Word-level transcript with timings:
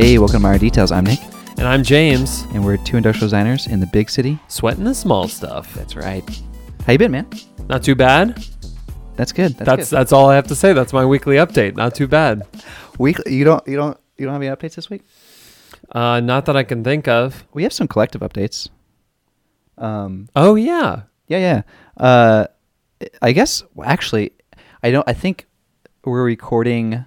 Hey, 0.00 0.16
welcome 0.16 0.36
to 0.36 0.38
Minor 0.40 0.58
Details. 0.58 0.92
I'm 0.92 1.04
Nick, 1.04 1.20
And 1.58 1.68
I'm 1.68 1.82
James, 1.82 2.46
and 2.54 2.64
we're 2.64 2.78
two 2.78 2.96
industrial 2.96 3.26
designers 3.26 3.66
in 3.66 3.80
the 3.80 3.86
big 3.86 4.08
city. 4.08 4.38
sweating 4.48 4.84
the 4.84 4.94
small 4.94 5.28
stuff. 5.28 5.74
That's 5.74 5.94
right. 5.94 6.24
How 6.86 6.92
you 6.94 6.98
been, 6.98 7.10
man? 7.10 7.28
Not 7.68 7.82
too 7.82 7.94
bad. 7.94 8.42
That's 9.16 9.30
good. 9.30 9.58
That's, 9.58 9.66
That's 9.66 9.90
good. 9.90 9.96
that's 9.96 10.12
all 10.12 10.30
I 10.30 10.36
have 10.36 10.46
to 10.46 10.54
say. 10.54 10.72
That's 10.72 10.94
my 10.94 11.04
weekly 11.04 11.36
update. 11.36 11.76
Not 11.76 11.94
too 11.94 12.08
bad. 12.08 12.44
weekly. 12.98 13.34
You 13.34 13.44
don't. 13.44 13.68
You 13.68 13.76
don't. 13.76 13.98
You 14.16 14.24
don't 14.24 14.32
have 14.32 14.42
any 14.42 14.50
updates 14.50 14.74
this 14.74 14.88
week? 14.88 15.02
Uh, 15.92 16.20
not 16.20 16.46
that 16.46 16.56
I 16.56 16.62
can 16.62 16.82
think 16.82 17.06
of. 17.06 17.46
We 17.52 17.64
have 17.64 17.72
some 17.74 17.86
collective 17.86 18.22
updates. 18.22 18.70
Um. 19.76 20.30
Oh 20.34 20.54
yeah. 20.54 21.02
Yeah. 21.28 21.38
Yeah. 21.38 21.62
Uh. 22.02 22.46
I 23.20 23.32
guess 23.32 23.62
well, 23.74 23.86
actually, 23.86 24.32
I 24.82 24.92
don't. 24.92 25.06
I 25.06 25.12
think 25.12 25.46
we're 26.06 26.24
recording. 26.24 27.04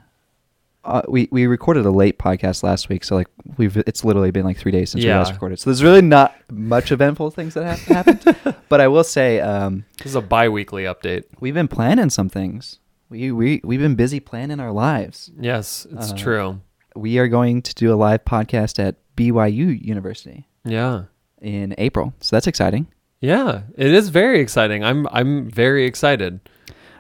Uh, 0.86 1.02
we 1.08 1.30
we 1.32 1.48
recorded 1.48 1.86
a 1.86 1.90
late 1.92 2.20
podcast 2.20 2.62
last 2.62 2.90
week, 2.90 3.04
so 3.06 3.16
like 3.16 3.28
we've 3.58 3.78
it's 3.78 4.04
literally 4.04 4.32
been 4.32 4.44
like 4.44 4.58
three 4.58 4.72
days 4.72 4.90
since 4.92 5.04
we 5.04 5.10
last 5.10 5.32
recorded. 5.32 5.58
So 5.60 5.70
there's 5.70 5.82
really 5.84 6.02
not 6.02 6.36
much 6.52 6.92
eventful 6.92 7.32
things 7.32 7.54
that 7.54 7.64
have 7.66 7.80
happened. 8.06 8.56
but 8.70 8.82
I 8.82 8.88
will 8.90 9.06
say, 9.06 9.40
um, 9.40 9.86
This 10.00 10.08
is 10.08 10.16
a 10.16 10.22
bi-weekly 10.22 10.84
update. 10.84 11.24
we've 11.40 11.54
been 11.54 11.70
planning 11.70 12.10
some 12.10 12.28
things. 12.28 12.80
We 13.10 13.32
we 13.32 13.62
we've 13.64 13.80
been 13.80 13.96
busy 13.96 14.20
planning 14.20 14.60
our 14.60 14.72
lives. 14.74 15.32
Yes, 15.40 15.88
it's 15.92 16.12
Uh, 16.12 16.18
true. 16.18 16.62
We 16.96 17.18
are 17.18 17.28
going 17.30 17.62
to 17.62 17.74
do 17.74 17.94
a 17.94 17.96
live 17.96 18.26
podcast 18.26 18.78
at 18.84 18.96
BYU 19.16 19.82
University 19.82 20.48
Yeah. 20.66 21.04
in 21.42 21.74
April, 21.78 22.14
so 22.20 22.36
that's 22.36 22.48
exciting. 22.48 22.88
Yeah, 23.22 23.62
it 23.78 23.94
is 23.94 24.10
very 24.10 24.42
exciting. 24.42 24.84
I'm 24.84 25.08
I'm 25.12 25.50
very 25.50 25.86
excited. 25.86 26.42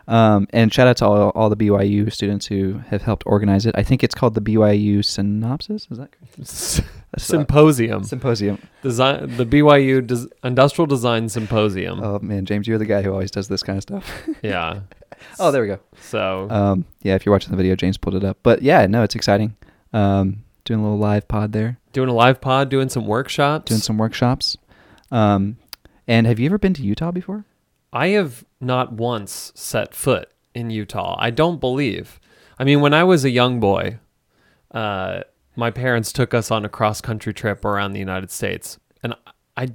Um, 0.07 0.47
and 0.51 0.73
shout 0.73 0.87
out 0.87 0.97
to 0.97 1.05
all, 1.05 1.29
all 1.29 1.49
the 1.49 1.55
BYU 1.55 2.11
students 2.11 2.45
who 2.47 2.79
have 2.89 3.01
helped 3.03 3.23
organize 3.25 3.65
it. 3.65 3.73
I 3.77 3.83
think 3.83 4.03
it's 4.03 4.13
called 4.13 4.33
the 4.33 4.41
BYU 4.41 5.03
Synopsis. 5.03 5.87
Is 5.89 5.97
that 5.97 6.09
correct? 6.11 6.83
Symposium. 7.17 8.03
Symposium. 8.03 8.57
Design 8.81 9.37
the 9.37 9.45
BYU 9.45 10.05
Des- 10.05 10.27
Industrial 10.43 10.85
Design 10.87 11.29
Symposium. 11.29 12.01
Oh 12.03 12.19
man, 12.19 12.45
James, 12.45 12.67
you're 12.67 12.77
the 12.77 12.85
guy 12.85 13.01
who 13.01 13.11
always 13.11 13.31
does 13.31 13.47
this 13.47 13.63
kind 13.63 13.77
of 13.77 13.83
stuff. 13.83 14.11
Yeah. 14.41 14.81
oh, 15.39 15.51
there 15.51 15.61
we 15.61 15.67
go. 15.67 15.79
So 16.01 16.47
Um, 16.49 16.85
yeah, 17.01 17.15
if 17.15 17.25
you're 17.25 17.31
watching 17.33 17.51
the 17.51 17.57
video, 17.57 17.75
James 17.75 17.97
pulled 17.97 18.15
it 18.15 18.23
up. 18.25 18.37
But 18.43 18.61
yeah, 18.61 18.85
no, 18.87 19.03
it's 19.03 19.15
exciting. 19.15 19.55
Um, 19.93 20.43
doing 20.65 20.79
a 20.79 20.83
little 20.83 20.97
live 20.97 21.27
pod 21.27 21.53
there, 21.53 21.77
doing 21.93 22.09
a 22.09 22.13
live 22.13 22.41
pod, 22.41 22.69
doing 22.69 22.89
some 22.89 23.05
workshops. 23.07 23.69
doing 23.69 23.79
some 23.81 23.97
workshops. 23.97 24.57
Um, 25.11 25.57
and 26.07 26.25
have 26.27 26.39
you 26.39 26.47
ever 26.47 26.57
been 26.57 26.73
to 26.73 26.81
Utah 26.83 27.11
before? 27.11 27.45
I 27.93 28.07
have 28.07 28.43
not 28.59 28.91
once 28.91 29.51
set 29.55 29.93
foot 29.95 30.29
in 30.53 30.69
Utah. 30.69 31.15
I 31.19 31.29
don't 31.29 31.59
believe. 31.61 32.19
I 32.59 32.63
mean, 32.63 32.81
when 32.81 32.93
I 32.93 33.03
was 33.03 33.23
a 33.23 33.29
young 33.29 33.59
boy, 33.59 33.99
uh, 34.71 35.21
my 35.55 35.69
parents 35.71 36.11
took 36.11 36.33
us 36.33 36.49
on 36.51 36.65
a 36.65 36.69
cross 36.69 36.99
country 37.01 37.33
trip 37.33 37.63
around 37.63 37.93
the 37.93 37.99
United 37.99 38.31
States, 38.31 38.79
and 39.03 39.13
I, 39.55 39.67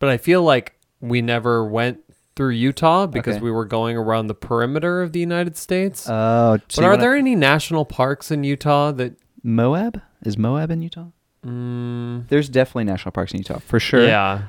but 0.00 0.08
I 0.08 0.16
feel 0.16 0.42
like 0.42 0.74
we 1.00 1.22
never 1.22 1.64
went 1.64 2.00
through 2.36 2.50
Utah 2.50 3.06
because 3.06 3.36
Okay. 3.36 3.44
we 3.44 3.50
were 3.50 3.64
going 3.64 3.96
around 3.96 4.26
the 4.26 4.34
perimeter 4.34 5.02
of 5.02 5.12
the 5.12 5.20
United 5.20 5.56
States. 5.56 6.08
Oh, 6.08 6.58
but 6.74 6.84
are 6.84 6.96
there 6.96 7.14
any 7.14 7.36
national 7.36 7.84
parks 7.84 8.30
in 8.30 8.42
Utah 8.44 8.92
that? 8.92 9.14
Moab? 9.42 10.00
Is 10.24 10.36
Moab 10.36 10.70
in 10.70 10.82
Utah? 10.82 11.06
Mm, 11.46 12.28
There's 12.28 12.48
definitely 12.48 12.84
national 12.84 13.12
parks 13.12 13.32
in 13.32 13.38
Utah 13.38 13.58
for 13.58 13.80
sure. 13.80 14.04
Yeah. 14.06 14.42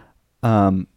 Um, 0.44 0.88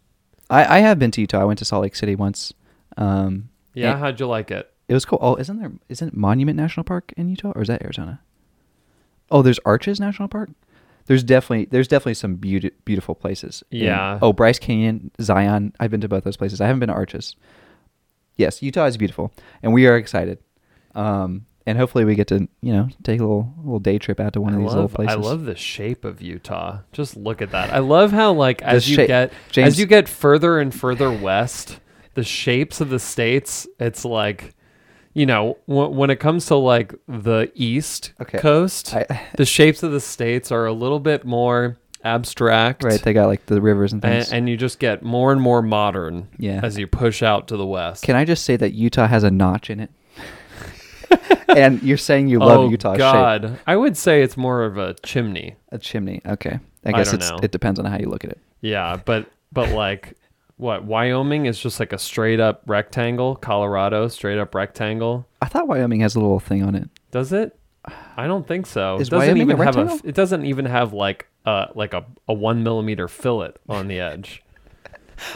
I 0.54 0.76
I 0.76 0.78
have 0.80 0.98
been 0.98 1.10
to 1.12 1.20
Utah. 1.20 1.40
I 1.40 1.44
went 1.44 1.58
to 1.60 1.64
Salt 1.64 1.82
Lake 1.82 1.96
City 1.96 2.14
once. 2.14 2.52
Um, 2.96 3.48
Yeah. 3.74 3.96
How'd 3.98 4.20
you 4.20 4.26
like 4.26 4.50
it? 4.50 4.70
it 4.88 4.94
was 4.94 5.04
cool. 5.04 5.18
Oh, 5.22 5.36
isn't 5.36 5.58
there? 5.58 5.72
Isn't 5.88 6.16
Monument 6.16 6.56
National 6.56 6.84
Park 6.84 7.12
in 7.16 7.28
Utah 7.28 7.52
or 7.56 7.62
is 7.62 7.68
that 7.68 7.82
Arizona? 7.82 8.20
Oh, 9.30 9.42
there's 9.42 9.58
Arches 9.64 9.98
National 9.98 10.28
Park. 10.28 10.50
There's 11.06 11.22
definitely 11.24 11.66
there's 11.66 11.88
definitely 11.88 12.14
some 12.14 12.36
beauty, 12.36 12.70
beautiful 12.84 13.14
places. 13.14 13.62
in- 13.70 13.80
Yeah. 13.84 14.18
oh, 14.22 14.32
Bryce 14.32 14.58
Canyon, 14.58 15.10
Zion. 15.20 15.72
I've 15.80 15.90
been 15.90 16.00
to 16.02 16.08
both 16.08 16.24
those 16.24 16.36
places. 16.36 16.60
I 16.60 16.66
haven't 16.66 16.80
been 16.80 16.88
to 16.88 16.94
Arches. 16.94 17.34
Yes, 18.36 18.62
Utah 18.62 18.86
is 18.86 18.96
beautiful, 18.96 19.32
and 19.62 19.72
we 19.72 19.86
are 19.86 19.96
excited. 19.96 20.38
Um, 20.94 21.46
and 21.66 21.78
hopefully 21.78 22.04
we 22.04 22.14
get 22.14 22.26
to 22.28 22.48
you 22.60 22.72
know 22.72 22.88
take 23.02 23.20
a 23.20 23.22
little 23.22 23.52
little 23.58 23.78
day 23.80 23.98
trip 23.98 24.20
out 24.20 24.32
to 24.34 24.40
one 24.40 24.52
I 24.52 24.56
of 24.56 24.62
these 24.62 24.66
love, 24.68 24.74
little 24.76 24.88
places. 24.96 25.16
I 25.16 25.18
love 25.18 25.44
the 25.44 25.56
shape 25.56 26.04
of 26.04 26.20
Utah. 26.22 26.78
Just 26.92 27.16
look 27.16 27.40
at 27.42 27.50
that. 27.52 27.72
I 27.72 27.78
love 27.78 28.12
how 28.12 28.32
like 28.32 28.62
as 28.62 28.88
you 28.90 28.96
get 29.06 29.32
James- 29.50 29.68
as 29.74 29.78
you 29.80 29.86
get 29.86 30.08
further 30.08 30.58
and 30.60 30.74
further 30.74 31.10
west, 31.10 31.80
the 32.14 32.24
shapes 32.24 32.80
of 32.80 32.90
the 32.90 32.98
states, 32.98 33.66
it's 33.80 34.04
like 34.04 34.54
you 35.16 35.26
know, 35.26 35.56
w- 35.68 35.90
when 35.90 36.10
it 36.10 36.16
comes 36.18 36.46
to 36.46 36.56
like 36.56 36.92
the 37.06 37.50
east 37.54 38.12
Okay. 38.20 38.38
coast, 38.38 38.92
I, 38.94 39.28
the 39.36 39.44
shapes 39.44 39.82
of 39.84 39.92
the 39.92 40.00
states 40.00 40.50
are 40.50 40.66
a 40.66 40.72
little 40.72 40.98
bit 40.98 41.24
more 41.24 41.76
abstract. 42.02 42.82
right, 42.84 43.00
they 43.00 43.12
got 43.12 43.28
like 43.28 43.46
the 43.46 43.60
rivers 43.60 43.92
and 43.92 44.02
things. 44.02 44.26
and, 44.30 44.38
and 44.40 44.48
you 44.48 44.56
just 44.56 44.78
get 44.78 45.02
more 45.02 45.30
and 45.32 45.40
more 45.40 45.62
modern 45.62 46.28
Yeah. 46.38 46.60
as 46.62 46.76
you 46.78 46.86
push 46.86 47.22
out 47.22 47.46
to 47.48 47.56
the 47.56 47.64
west. 47.66 48.02
Can 48.02 48.16
I 48.16 48.24
just 48.24 48.44
say 48.44 48.56
that 48.56 48.72
Utah 48.74 49.06
has 49.06 49.22
a 49.24 49.30
notch 49.30 49.70
in 49.70 49.80
it? 49.80 49.90
and 51.48 51.82
you're 51.82 51.96
saying 51.96 52.28
you 52.28 52.38
love 52.38 52.60
oh 52.60 52.70
shape. 52.70 52.98
God, 52.98 53.58
I 53.66 53.76
would 53.76 53.96
say 53.96 54.22
it's 54.22 54.36
more 54.36 54.64
of 54.64 54.78
a 54.78 54.94
chimney. 55.02 55.56
A 55.72 55.78
chimney. 55.78 56.20
Okay. 56.26 56.58
I 56.84 56.88
I 56.90 56.92
guess 56.92 57.10
don't 57.10 57.20
it's 57.20 57.30
know. 57.30 57.38
it 57.42 57.50
depends 57.50 57.78
on 57.78 57.86
how 57.86 57.98
you 57.98 58.08
look 58.08 58.24
at 58.24 58.30
it. 58.30 58.38
Yeah, 58.60 58.98
but 59.04 59.26
but 59.52 59.70
like 59.70 60.14
what 60.56 60.84
Wyoming 60.84 61.46
is 61.46 61.58
just 61.58 61.80
like 61.80 61.92
a 61.92 61.98
straight 61.98 62.40
up 62.40 62.62
rectangle. 62.66 63.36
Colorado 63.36 64.08
straight 64.08 64.38
up 64.38 64.54
rectangle. 64.54 65.26
I 65.42 65.46
thought 65.46 65.66
Wyoming 65.66 66.00
has 66.00 66.14
a 66.14 66.20
little 66.20 66.40
thing 66.40 66.62
on 66.62 66.74
it. 66.74 66.88
Does 67.10 67.32
it? 67.32 67.58
I 68.16 68.26
don't 68.26 68.46
think 68.46 68.66
so. 68.66 68.96
Is 68.96 69.08
it 69.08 69.10
doesn't 69.10 69.28
Wyoming 69.28 69.50
a 69.50 69.54
even 69.54 69.66
have 69.66 69.76
a. 69.76 69.84
rectangle? 69.84 70.08
It 70.08 70.14
doesn't 70.14 70.44
even 70.46 70.64
have 70.66 70.92
like 70.92 71.28
uh 71.44 71.66
like 71.74 71.94
a, 71.94 72.04
a 72.28 72.32
one 72.34 72.62
millimeter 72.62 73.08
fillet 73.08 73.52
on 73.68 73.88
the 73.88 74.00
edge. 74.00 74.42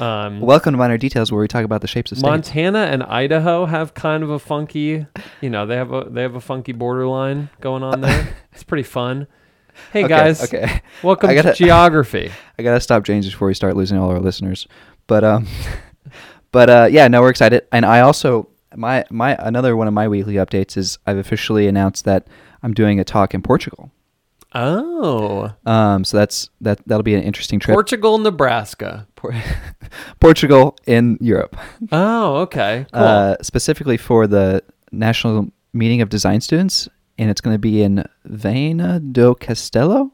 Um, 0.01 0.41
Welcome 0.41 0.73
to 0.75 0.79
Minor 0.79 0.99
Details, 0.99 1.31
where 1.33 1.41
we 1.41 1.49
talk 1.49 1.65
about 1.65 1.81
the 1.81 1.87
shapes 1.87 2.13
of 2.13 2.19
states. 2.19 2.29
Montana 2.29 2.79
and 2.81 3.03
Idaho 3.03 3.67
have 3.67 3.95
kind 3.95 4.23
of 4.23 4.31
a 4.31 4.39
funky, 4.39 5.07
you 5.41 5.51
know, 5.51 5.67
they 5.67 5.77
have 5.77 5.93
a 5.93 6.07
they 6.11 6.23
have 6.23 6.35
a 6.35 6.41
funky 6.41 6.73
borderline 6.73 7.49
going 7.61 7.83
on 7.83 8.01
there. 8.01 8.37
it's 8.53 8.63
pretty 8.65 8.83
fun. 8.83 9.27
Hey 9.93 10.01
Okay, 10.05 10.09
guys, 10.09 10.43
Okay. 10.43 10.83
welcome 11.03 11.33
gotta- 11.35 11.53
to 11.53 11.55
geography. 11.57 12.31
I 12.59 12.63
gotta 12.63 12.81
stop 12.81 13.05
James 13.05 13.27
before 13.27 13.49
we 13.49 13.55
start 13.55 13.77
losing 13.77 13.97
all 13.99 14.11
our 14.11 14.21
listeners. 14.21 14.67
But 15.07 15.23
um, 15.25 15.47
but 16.53 16.69
uh, 16.71 16.89
yeah, 16.91 17.09
no, 17.09 17.21
we're 17.21 17.31
excited. 17.31 17.67
And 17.73 17.85
I 17.87 18.01
also 18.01 18.49
my 18.77 19.05
my 19.11 19.37
another 19.39 19.77
one 19.77 19.87
of 19.89 19.95
my 19.95 20.09
weekly 20.09 20.35
updates 20.35 20.77
is 20.77 20.99
I've 21.07 21.17
officially 21.19 21.69
announced 21.69 22.05
that 22.05 22.27
I'm 22.63 22.75
doing 22.75 22.99
a 23.01 23.05
talk 23.05 23.35
in 23.35 23.43
Portugal. 23.43 23.91
Oh, 24.55 25.53
Um, 25.67 26.05
so 26.05 26.17
that's 26.17 26.49
that 26.63 26.81
that'll 26.87 27.03
be 27.03 27.15
an 27.15 27.23
interesting 27.23 27.59
trip. 27.61 27.75
Portugal, 27.75 28.19
Nebraska. 28.19 29.07
Por- 29.15 29.35
Portugal 30.21 30.77
in 30.87 31.19
Europe. 31.21 31.57
Oh, 31.93 32.37
okay. 32.39 32.87
Cool. 32.93 33.03
uh, 33.03 33.37
specifically 33.43 33.97
for 33.97 34.27
the 34.27 34.63
National 34.91 35.49
Meeting 35.73 36.01
of 36.01 36.09
Design 36.09 36.41
Students, 36.41 36.89
and 37.19 37.31
it's 37.31 37.41
going 37.41 37.55
to 37.55 37.59
be 37.59 37.83
in 37.83 38.05
Viana 38.25 39.01
do 39.01 39.35
Castelo. 39.35 40.11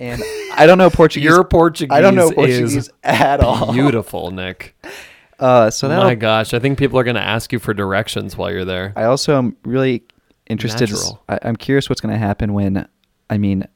And 0.00 0.20
I 0.54 0.66
don't 0.66 0.78
know 0.78 0.90
Portuguese. 1.02 1.24
Your 1.28 1.44
Portuguese 1.44 1.92
I 1.96 2.00
don't 2.00 2.16
know 2.16 2.28
is 2.28 2.32
Portuguese 2.34 2.90
at 3.04 3.40
all. 3.40 3.72
beautiful, 3.72 4.30
Nick. 4.30 4.74
Uh, 5.38 5.68
so 5.72 5.88
that 5.88 5.96
My 5.98 6.14
gosh, 6.14 6.54
I 6.54 6.60
think 6.60 6.78
people 6.78 7.00
are 7.00 7.02
going 7.02 7.16
to 7.16 7.20
ask 7.20 7.52
you 7.52 7.58
for 7.58 7.74
directions 7.74 8.36
while 8.36 8.52
you're 8.52 8.64
there. 8.64 8.92
I 8.94 9.04
also 9.04 9.36
am 9.36 9.56
really 9.64 10.04
interested. 10.46 10.88
Natural. 10.90 11.20
I, 11.28 11.40
I'm 11.42 11.56
curious 11.56 11.88
what's 11.88 12.00
going 12.00 12.12
to 12.12 12.18
happen 12.18 12.52
when, 12.52 12.86
I 13.30 13.38
mean, 13.38 13.66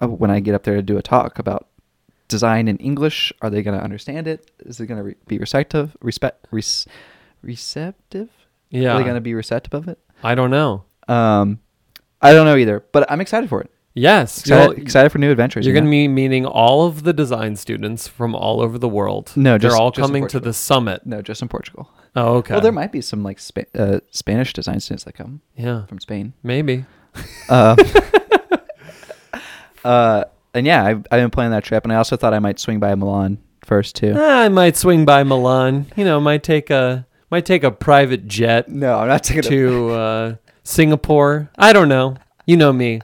uh, 0.00 0.08
when 0.08 0.30
I 0.30 0.40
get 0.40 0.54
up 0.54 0.62
there 0.64 0.76
to 0.76 0.82
do 0.82 0.96
a 0.98 1.02
talk 1.02 1.38
about 1.38 1.68
design 2.28 2.66
in 2.66 2.78
English. 2.78 3.30
Are 3.42 3.50
they 3.50 3.62
going 3.62 3.76
to 3.76 3.84
understand 3.84 4.26
it? 4.26 4.50
Is 4.60 4.80
it 4.80 4.86
going 4.86 4.96
to 4.96 5.04
re- 5.04 5.16
be 5.26 5.36
receptive? 5.36 5.94
Respect, 6.00 6.46
res- 6.50 6.86
receptive? 7.42 8.30
Are 8.74 8.78
they 8.78 9.02
going 9.04 9.14
to 9.16 9.20
be 9.20 9.34
receptive 9.34 9.74
of 9.74 9.86
it? 9.88 9.98
I 10.22 10.34
don't 10.34 10.50
know. 10.50 10.84
Um, 11.08 11.60
I 12.22 12.32
don't 12.32 12.46
know 12.46 12.56
either, 12.56 12.84
but 12.92 13.10
I'm 13.10 13.20
excited 13.20 13.50
for 13.50 13.60
it. 13.60 13.70
Yes. 13.94 14.40
Excited, 14.40 14.62
you'll- 14.78 14.82
excited 14.82 15.12
for 15.12 15.18
new 15.18 15.30
adventures. 15.30 15.66
You're 15.66 15.74
you 15.74 15.80
going 15.82 15.90
to 15.90 15.90
be 15.90 16.08
meeting 16.08 16.46
all 16.46 16.86
of 16.86 17.02
the 17.02 17.12
design 17.12 17.54
students 17.56 18.08
from 18.08 18.34
all 18.34 18.62
over 18.62 18.78
the 18.78 18.88
world. 18.88 19.32
No, 19.36 19.52
they're 19.52 19.68
just- 19.68 19.76
all 19.78 19.90
just 19.90 19.98
in 19.98 20.06
coming 20.08 20.22
to 20.22 20.38
Portugal. 20.40 20.48
the 20.48 20.54
summit. 20.54 21.06
no, 21.06 21.20
just 21.20 21.42
in 21.42 21.48
Portugal. 21.48 21.90
Oh, 22.16 22.36
okay. 22.36 22.54
Well, 22.54 22.62
there 22.62 22.72
might 22.72 22.92
be 22.92 23.02
some 23.02 23.22
like 23.22 23.38
Spa- 23.40 23.62
uh, 23.74 24.00
Spanish 24.10 24.54
design 24.54 24.80
students 24.80 25.04
that 25.04 25.12
come 25.14 25.42
Yeah, 25.54 25.84
from 25.86 25.98
Spain. 26.00 26.32
maybe. 26.42 26.86
Uh, 27.50 27.76
uh, 29.84 30.24
and 30.54 30.66
yeah, 30.66 30.84
I've, 30.84 31.06
I've 31.10 31.20
been 31.20 31.30
planning 31.30 31.52
that 31.52 31.64
trip, 31.64 31.84
and 31.84 31.92
I 31.92 31.96
also 31.96 32.16
thought 32.16 32.34
I 32.34 32.38
might 32.38 32.58
swing 32.58 32.80
by 32.80 32.94
Milan 32.94 33.38
first 33.64 33.96
too. 33.96 34.14
Ah, 34.16 34.42
I 34.42 34.48
might 34.48 34.76
swing 34.76 35.04
by 35.04 35.22
Milan. 35.22 35.86
You 35.96 36.04
know, 36.04 36.20
might 36.20 36.42
take 36.42 36.70
a 36.70 37.06
might 37.30 37.46
take 37.46 37.64
a 37.64 37.70
private 37.70 38.26
jet 38.26 38.68
No, 38.68 38.98
I'm 38.98 39.08
not 39.08 39.24
taking 39.24 39.42
to 39.44 39.90
uh, 39.90 40.34
Singapore. 40.64 41.50
I 41.56 41.72
don't 41.72 41.88
know. 41.88 42.16
You 42.46 42.56
know 42.56 42.72
me. 42.72 43.00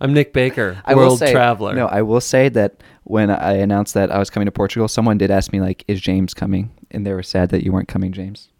I'm 0.00 0.14
Nick 0.14 0.32
Baker, 0.32 0.80
I 0.84 0.94
world 0.94 1.18
say, 1.18 1.32
traveler. 1.32 1.74
No, 1.74 1.86
I 1.86 2.02
will 2.02 2.20
say 2.20 2.48
that 2.50 2.82
when 3.02 3.30
I 3.30 3.54
announced 3.54 3.94
that 3.94 4.12
I 4.12 4.18
was 4.18 4.30
coming 4.30 4.46
to 4.46 4.52
Portugal, 4.52 4.86
someone 4.86 5.18
did 5.18 5.30
ask 5.30 5.52
me 5.52 5.60
like, 5.60 5.84
"Is 5.88 6.00
James 6.00 6.34
coming?" 6.34 6.70
And 6.90 7.04
they 7.04 7.12
were 7.12 7.22
sad 7.22 7.48
that 7.50 7.64
you 7.64 7.72
weren't 7.72 7.88
coming, 7.88 8.12
James. 8.12 8.50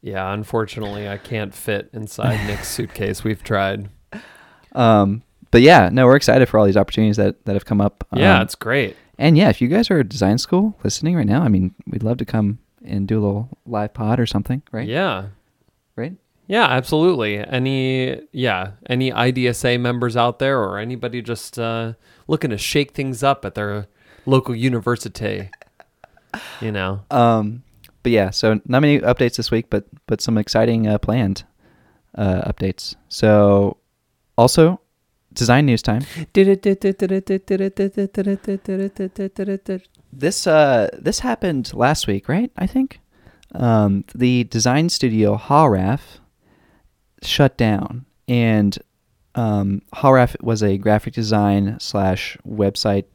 Yeah, 0.00 0.32
unfortunately, 0.32 1.06
I 1.06 1.18
can't 1.18 1.54
fit 1.54 1.90
inside 1.92 2.46
Nick's 2.46 2.68
suitcase. 2.68 3.22
We've 3.22 3.42
tried. 3.42 3.90
Um, 4.72 5.22
but 5.50 5.62
yeah, 5.62 5.88
no, 5.92 6.06
we're 6.06 6.16
excited 6.16 6.48
for 6.48 6.58
all 6.58 6.66
these 6.66 6.76
opportunities 6.76 7.16
that, 7.16 7.44
that 7.44 7.54
have 7.54 7.64
come 7.64 7.80
up. 7.80 8.06
Yeah, 8.14 8.36
Um, 8.36 8.42
it's 8.42 8.54
great. 8.54 8.96
and 9.18 9.36
yeah, 9.36 9.48
if 9.48 9.60
you 9.60 9.68
guys 9.68 9.90
are 9.90 9.98
at 10.00 10.08
design 10.08 10.38
school 10.38 10.76
listening 10.84 11.16
right 11.16 11.26
now, 11.26 11.42
I 11.42 11.48
mean, 11.48 11.74
we'd 11.86 12.02
love 12.02 12.18
to 12.18 12.24
come 12.24 12.58
and 12.84 13.06
do 13.06 13.18
a 13.18 13.22
little 13.22 13.58
live 13.66 13.92
pod 13.94 14.18
or 14.20 14.26
something, 14.26 14.62
right? 14.72 14.88
Yeah. 14.88 15.26
Right? 15.96 16.14
Yeah, 16.46 16.64
absolutely. 16.66 17.38
Any 17.38 18.22
yeah, 18.32 18.72
any 18.88 19.12
IDSA 19.12 19.78
members 19.80 20.16
out 20.16 20.38
there 20.40 20.58
or 20.58 20.78
anybody 20.78 21.22
just 21.22 21.58
uh, 21.58 21.92
looking 22.26 22.50
to 22.50 22.58
shake 22.58 22.92
things 22.92 23.22
up 23.22 23.44
at 23.44 23.54
their 23.54 23.86
local 24.26 24.54
university, 24.56 25.50
you 26.60 26.72
know. 26.72 27.02
Um, 27.10 27.62
but 28.02 28.12
yeah, 28.12 28.30
so 28.30 28.60
not 28.66 28.80
many 28.80 28.98
updates 29.00 29.36
this 29.36 29.50
week, 29.50 29.66
but 29.70 29.84
but 30.06 30.20
some 30.20 30.38
exciting 30.38 30.88
uh, 30.88 30.98
planned 30.98 31.44
uh, 32.16 32.50
updates. 32.50 32.96
So 33.08 33.76
also 34.38 34.80
design 35.32 35.66
news 35.66 35.82
time. 35.82 36.02
This 40.12 40.46
uh 40.46 40.88
this 40.98 41.20
happened 41.20 41.72
last 41.74 42.06
week, 42.06 42.28
right? 42.28 42.50
I 42.56 42.66
think. 42.66 43.00
Um, 43.52 44.04
the 44.14 44.44
design 44.44 44.88
studio 44.88 45.36
Hawraf 45.36 46.00
shut 47.22 47.56
down, 47.56 48.06
and 48.28 48.78
um, 49.34 49.82
Hawraf 49.94 50.40
was 50.40 50.62
a 50.62 50.78
graphic 50.78 51.14
design 51.14 51.76
slash 51.80 52.36
website 52.48 53.06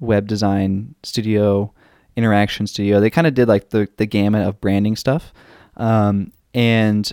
web 0.00 0.26
design 0.26 0.94
studio, 1.02 1.72
interaction 2.16 2.66
studio. 2.66 3.00
They 3.00 3.10
kind 3.10 3.26
of 3.26 3.34
did 3.34 3.48
like 3.48 3.70
the 3.70 3.88
the 3.96 4.06
gamut 4.06 4.46
of 4.46 4.60
branding 4.60 4.96
stuff. 4.96 5.32
Um, 5.76 6.32
and 6.54 7.10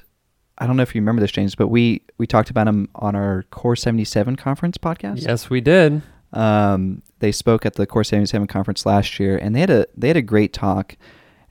I 0.59 0.67
don't 0.67 0.75
know 0.75 0.83
if 0.83 0.93
you 0.93 1.01
remember 1.01 1.21
this, 1.21 1.31
James, 1.31 1.55
but 1.55 1.67
we 1.67 2.01
we 2.17 2.27
talked 2.27 2.49
about 2.49 2.65
them 2.65 2.89
on 2.95 3.15
our 3.15 3.43
Core 3.51 3.75
seventy 3.75 4.05
seven 4.05 4.35
conference 4.35 4.77
podcast. 4.77 5.25
Yes, 5.25 5.49
we 5.49 5.61
did. 5.61 6.01
Um, 6.33 7.01
they 7.19 7.31
spoke 7.31 7.65
at 7.65 7.75
the 7.75 7.85
Core 7.85 8.03
77 8.03 8.47
conference 8.47 8.85
last 8.85 9.19
year, 9.19 9.37
and 9.37 9.55
they 9.55 9.61
had 9.61 9.69
a 9.69 9.87
they 9.95 10.07
had 10.07 10.17
a 10.17 10.21
great 10.21 10.53
talk. 10.53 10.95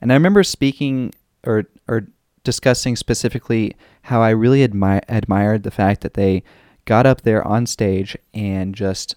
And 0.01 0.11
I 0.11 0.15
remember 0.15 0.43
speaking 0.43 1.13
or 1.45 1.65
or 1.87 2.07
discussing 2.43 2.95
specifically 2.95 3.75
how 4.03 4.21
I 4.21 4.29
really 4.29 4.65
admi- 4.67 5.03
admired 5.09 5.63
the 5.63 5.71
fact 5.71 6.01
that 6.01 6.13
they 6.13 6.43
got 6.85 7.05
up 7.05 7.21
there 7.21 7.45
on 7.45 7.65
stage 7.65 8.17
and 8.33 8.73
just 8.73 9.15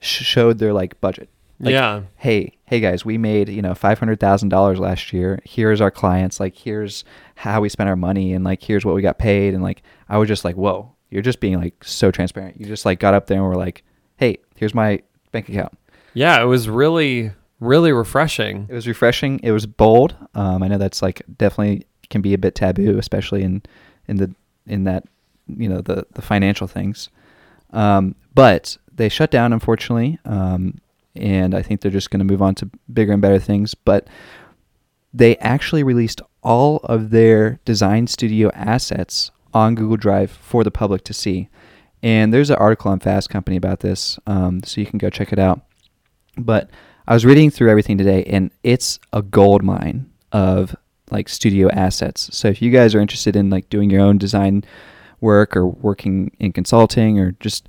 sh- 0.00 0.24
showed 0.24 0.58
their 0.58 0.72
like 0.72 1.00
budget. 1.00 1.28
Like, 1.60 1.72
yeah. 1.72 2.02
Hey, 2.16 2.54
hey 2.64 2.80
guys, 2.80 3.04
we 3.04 3.18
made 3.18 3.48
you 3.48 3.62
know 3.62 3.74
five 3.74 3.98
hundred 3.98 4.18
thousand 4.18 4.48
dollars 4.48 4.78
last 4.78 5.12
year. 5.12 5.40
Here's 5.44 5.80
our 5.80 5.90
clients. 5.90 6.40
Like, 6.40 6.56
here's 6.56 7.04
how 7.40 7.62
we 7.62 7.70
spent 7.70 7.88
our 7.88 7.96
money, 7.96 8.34
and 8.34 8.44
like 8.44 8.62
here's 8.62 8.84
what 8.84 8.94
we 8.94 9.00
got 9.00 9.18
paid. 9.18 9.54
And 9.54 9.62
like, 9.62 9.82
I 10.10 10.18
was 10.18 10.28
just 10.28 10.44
like, 10.44 10.56
whoa, 10.56 10.94
you're 11.08 11.22
just 11.22 11.40
being 11.40 11.58
like 11.58 11.82
so 11.82 12.10
transparent. 12.10 12.60
You 12.60 12.66
just 12.66 12.84
like 12.84 13.00
got 13.00 13.14
up 13.14 13.28
there 13.28 13.38
and 13.38 13.46
were 13.46 13.56
like, 13.56 13.82
hey, 14.18 14.36
here's 14.56 14.74
my 14.74 15.00
bank 15.32 15.48
account. 15.48 15.72
Yeah, 16.12 16.42
it 16.42 16.44
was 16.44 16.68
really 16.68 17.32
really 17.58 17.92
refreshing. 17.92 18.66
It 18.68 18.74
was 18.74 18.86
refreshing. 18.86 19.40
It 19.42 19.52
was 19.52 19.64
bold. 19.64 20.16
Um, 20.34 20.62
I 20.62 20.68
know 20.68 20.78
that's 20.78 21.00
like 21.00 21.22
definitely 21.38 21.86
can 22.10 22.20
be 22.20 22.34
a 22.34 22.38
bit 22.38 22.54
taboo, 22.54 22.98
especially 22.98 23.42
in 23.42 23.62
in 24.06 24.16
the 24.16 24.34
in 24.66 24.84
that 24.84 25.04
you 25.48 25.68
know 25.68 25.80
the 25.80 26.06
the 26.12 26.22
financial 26.22 26.66
things. 26.66 27.08
Um, 27.72 28.16
but 28.34 28.76
they 28.92 29.08
shut 29.08 29.30
down, 29.30 29.54
unfortunately, 29.54 30.18
um, 30.26 30.78
and 31.16 31.54
I 31.54 31.62
think 31.62 31.80
they're 31.80 31.90
just 31.90 32.10
going 32.10 32.18
to 32.18 32.30
move 32.30 32.42
on 32.42 32.54
to 32.56 32.68
bigger 32.92 33.12
and 33.12 33.22
better 33.22 33.38
things. 33.38 33.74
But 33.74 34.08
they 35.14 35.36
actually 35.38 35.82
released 35.82 36.20
all 36.42 36.78
of 36.84 37.10
their 37.10 37.60
design 37.64 38.06
studio 38.06 38.50
assets 38.54 39.30
on 39.52 39.74
Google 39.74 39.96
Drive 39.96 40.30
for 40.30 40.64
the 40.64 40.70
public 40.70 41.04
to 41.04 41.12
see. 41.12 41.48
And 42.02 42.32
there's 42.32 42.50
an 42.50 42.56
article 42.56 42.90
on 42.90 43.00
Fast 43.00 43.28
Company 43.28 43.56
about 43.56 43.80
this, 43.80 44.18
um, 44.26 44.62
so 44.62 44.80
you 44.80 44.86
can 44.86 44.98
go 44.98 45.10
check 45.10 45.32
it 45.32 45.38
out. 45.38 45.60
But 46.36 46.70
I 47.06 47.12
was 47.12 47.26
reading 47.26 47.50
through 47.50 47.70
everything 47.70 47.98
today, 47.98 48.24
and 48.24 48.50
it's 48.62 48.98
a 49.12 49.20
gold 49.20 49.62
mine 49.62 50.10
of 50.32 50.74
like 51.10 51.28
studio 51.28 51.68
assets. 51.70 52.30
So 52.32 52.48
if 52.48 52.62
you 52.62 52.70
guys 52.70 52.94
are 52.94 53.00
interested 53.00 53.36
in 53.36 53.50
like 53.50 53.68
doing 53.68 53.90
your 53.90 54.00
own 54.00 54.16
design 54.16 54.64
work 55.20 55.56
or 55.56 55.66
working 55.66 56.30
in 56.38 56.52
consulting 56.52 57.18
or 57.18 57.32
just 57.32 57.68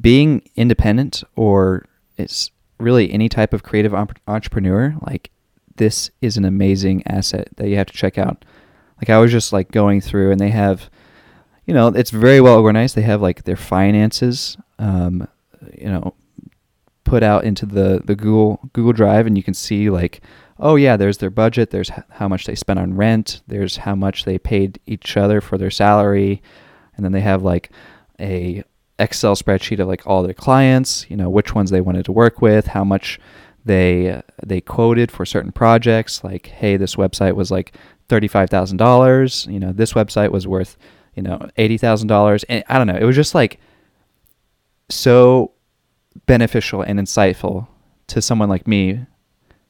being 0.00 0.42
independent 0.56 1.22
or 1.36 1.86
it's 2.16 2.50
really 2.78 3.12
any 3.12 3.28
type 3.28 3.52
of 3.52 3.62
creative 3.62 3.94
entrepreneur, 4.26 4.94
like 5.02 5.30
this 5.80 6.10
is 6.20 6.36
an 6.36 6.44
amazing 6.44 7.02
asset 7.06 7.48
that 7.56 7.66
you 7.68 7.76
have 7.76 7.86
to 7.86 7.96
check 7.96 8.18
out. 8.18 8.44
Like 8.98 9.08
I 9.08 9.18
was 9.18 9.32
just 9.32 9.50
like 9.50 9.72
going 9.72 10.02
through, 10.02 10.30
and 10.30 10.38
they 10.38 10.50
have, 10.50 10.90
you 11.64 11.72
know, 11.72 11.88
it's 11.88 12.10
very 12.10 12.40
well 12.40 12.58
organized. 12.58 12.94
They 12.94 13.02
have 13.02 13.22
like 13.22 13.44
their 13.44 13.56
finances, 13.56 14.58
um, 14.78 15.26
you 15.76 15.88
know, 15.88 16.14
put 17.04 17.22
out 17.22 17.44
into 17.44 17.64
the 17.64 18.02
the 18.04 18.14
Google 18.14 18.60
Google 18.74 18.92
Drive, 18.92 19.26
and 19.26 19.38
you 19.38 19.42
can 19.42 19.54
see 19.54 19.88
like, 19.88 20.20
oh 20.58 20.76
yeah, 20.76 20.98
there's 20.98 21.16
their 21.16 21.30
budget. 21.30 21.70
There's 21.70 21.90
how 22.10 22.28
much 22.28 22.44
they 22.44 22.54
spent 22.54 22.78
on 22.78 22.94
rent. 22.94 23.40
There's 23.46 23.78
how 23.78 23.94
much 23.94 24.26
they 24.26 24.38
paid 24.38 24.78
each 24.84 25.16
other 25.16 25.40
for 25.40 25.56
their 25.56 25.70
salary, 25.70 26.42
and 26.94 27.02
then 27.02 27.12
they 27.12 27.22
have 27.22 27.42
like 27.42 27.70
a 28.20 28.62
Excel 28.98 29.34
spreadsheet 29.34 29.80
of 29.80 29.88
like 29.88 30.06
all 30.06 30.22
their 30.22 30.34
clients. 30.34 31.06
You 31.08 31.16
know, 31.16 31.30
which 31.30 31.54
ones 31.54 31.70
they 31.70 31.80
wanted 31.80 32.04
to 32.04 32.12
work 32.12 32.42
with, 32.42 32.66
how 32.66 32.84
much 32.84 33.18
they 33.64 34.22
they 34.44 34.60
quoted 34.60 35.10
for 35.10 35.26
certain 35.26 35.52
projects. 35.52 36.24
Like, 36.24 36.46
hey, 36.46 36.76
this 36.76 36.96
website 36.96 37.34
was 37.34 37.50
like 37.50 37.74
thirty 38.08 38.28
five 38.28 38.50
thousand 38.50 38.78
dollars. 38.78 39.46
You 39.50 39.60
know, 39.60 39.72
this 39.72 39.92
website 39.92 40.30
was 40.30 40.46
worth 40.46 40.76
you 41.14 41.22
know 41.22 41.48
eighty 41.56 41.78
thousand 41.78 42.08
dollars. 42.08 42.44
And 42.44 42.64
I 42.68 42.78
don't 42.78 42.86
know. 42.86 42.96
It 42.96 43.04
was 43.04 43.16
just 43.16 43.34
like 43.34 43.60
so 44.88 45.52
beneficial 46.26 46.82
and 46.82 46.98
insightful 46.98 47.68
to 48.08 48.20
someone 48.20 48.48
like 48.48 48.66
me 48.66 49.06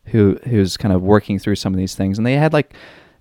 who 0.07 0.39
who's 0.45 0.77
kind 0.77 0.95
of 0.95 1.03
working 1.03 1.39
through 1.39 1.57
some 1.57 1.75
of 1.75 1.79
these 1.79 1.95
things 1.95 2.19
and 2.19 2.27
they 2.27 2.35
had 2.35 2.53
like 2.53 2.75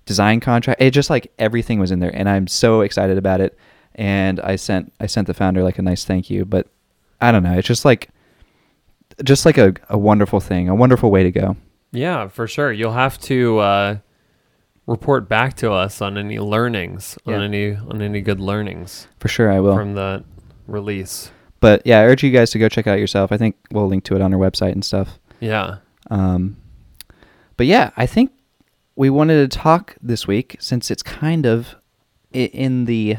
design 0.06 0.40
contract 0.40 0.80
it 0.80 0.90
just 0.90 1.10
like 1.10 1.30
everything 1.38 1.78
was 1.78 1.90
in 1.90 2.00
there 2.00 2.14
and 2.14 2.28
I'm 2.28 2.46
so 2.46 2.80
excited 2.80 3.18
about 3.18 3.40
it 3.40 3.56
and 3.94 4.40
I 4.40 4.56
sent 4.56 4.92
I 4.98 5.06
sent 5.06 5.26
the 5.26 5.34
founder 5.34 5.62
like 5.62 5.78
a 5.78 5.82
nice 5.82 6.04
thank 6.04 6.30
you 6.30 6.44
but 6.44 6.68
I 7.20 7.30
don't 7.30 7.42
know 7.42 7.52
it's 7.52 7.68
just 7.68 7.84
like 7.84 8.08
just 9.24 9.44
like 9.46 9.58
a, 9.58 9.74
a 9.88 9.98
wonderful 9.98 10.40
thing 10.40 10.68
a 10.68 10.74
wonderful 10.74 11.10
way 11.10 11.22
to 11.22 11.30
go 11.30 11.56
Yeah, 11.92 12.28
for 12.28 12.46
sure. 12.46 12.72
You'll 12.72 12.92
have 12.92 13.18
to 13.22 13.58
uh, 13.58 13.96
report 14.86 15.28
back 15.28 15.54
to 15.56 15.72
us 15.72 16.00
on 16.00 16.16
any 16.16 16.38
learnings, 16.38 17.18
on 17.26 17.42
any 17.42 17.74
on 17.74 18.00
any 18.02 18.20
good 18.20 18.40
learnings 18.40 19.08
for 19.18 19.28
sure 19.28 19.50
I 19.50 19.60
will 19.60 19.74
from 19.76 19.94
the 19.94 20.24
release. 20.66 21.30
but 21.60 21.82
yeah 21.84 22.00
I 22.00 22.04
urge 22.04 22.22
you 22.22 22.30
guys 22.30 22.50
to 22.52 22.58
go 22.58 22.68
check 22.68 22.86
it 22.86 22.90
out 22.90 22.98
yourself 22.98 23.32
I 23.32 23.36
think 23.36 23.56
we'll 23.72 23.88
link 23.88 24.04
to 24.04 24.14
it 24.16 24.22
on 24.22 24.32
our 24.34 24.40
website 24.40 24.72
and 24.72 24.84
stuff 24.84 25.18
Yeah. 25.40 25.78
Um, 26.10 26.56
but 27.56 27.66
yeah, 27.66 27.90
I 27.96 28.06
think 28.06 28.32
we 28.96 29.10
wanted 29.10 29.50
to 29.50 29.56
talk 29.58 29.96
this 30.02 30.26
week 30.26 30.56
since 30.60 30.90
it's 30.90 31.02
kind 31.02 31.46
of 31.46 31.76
in 32.32 32.84
the 32.86 33.16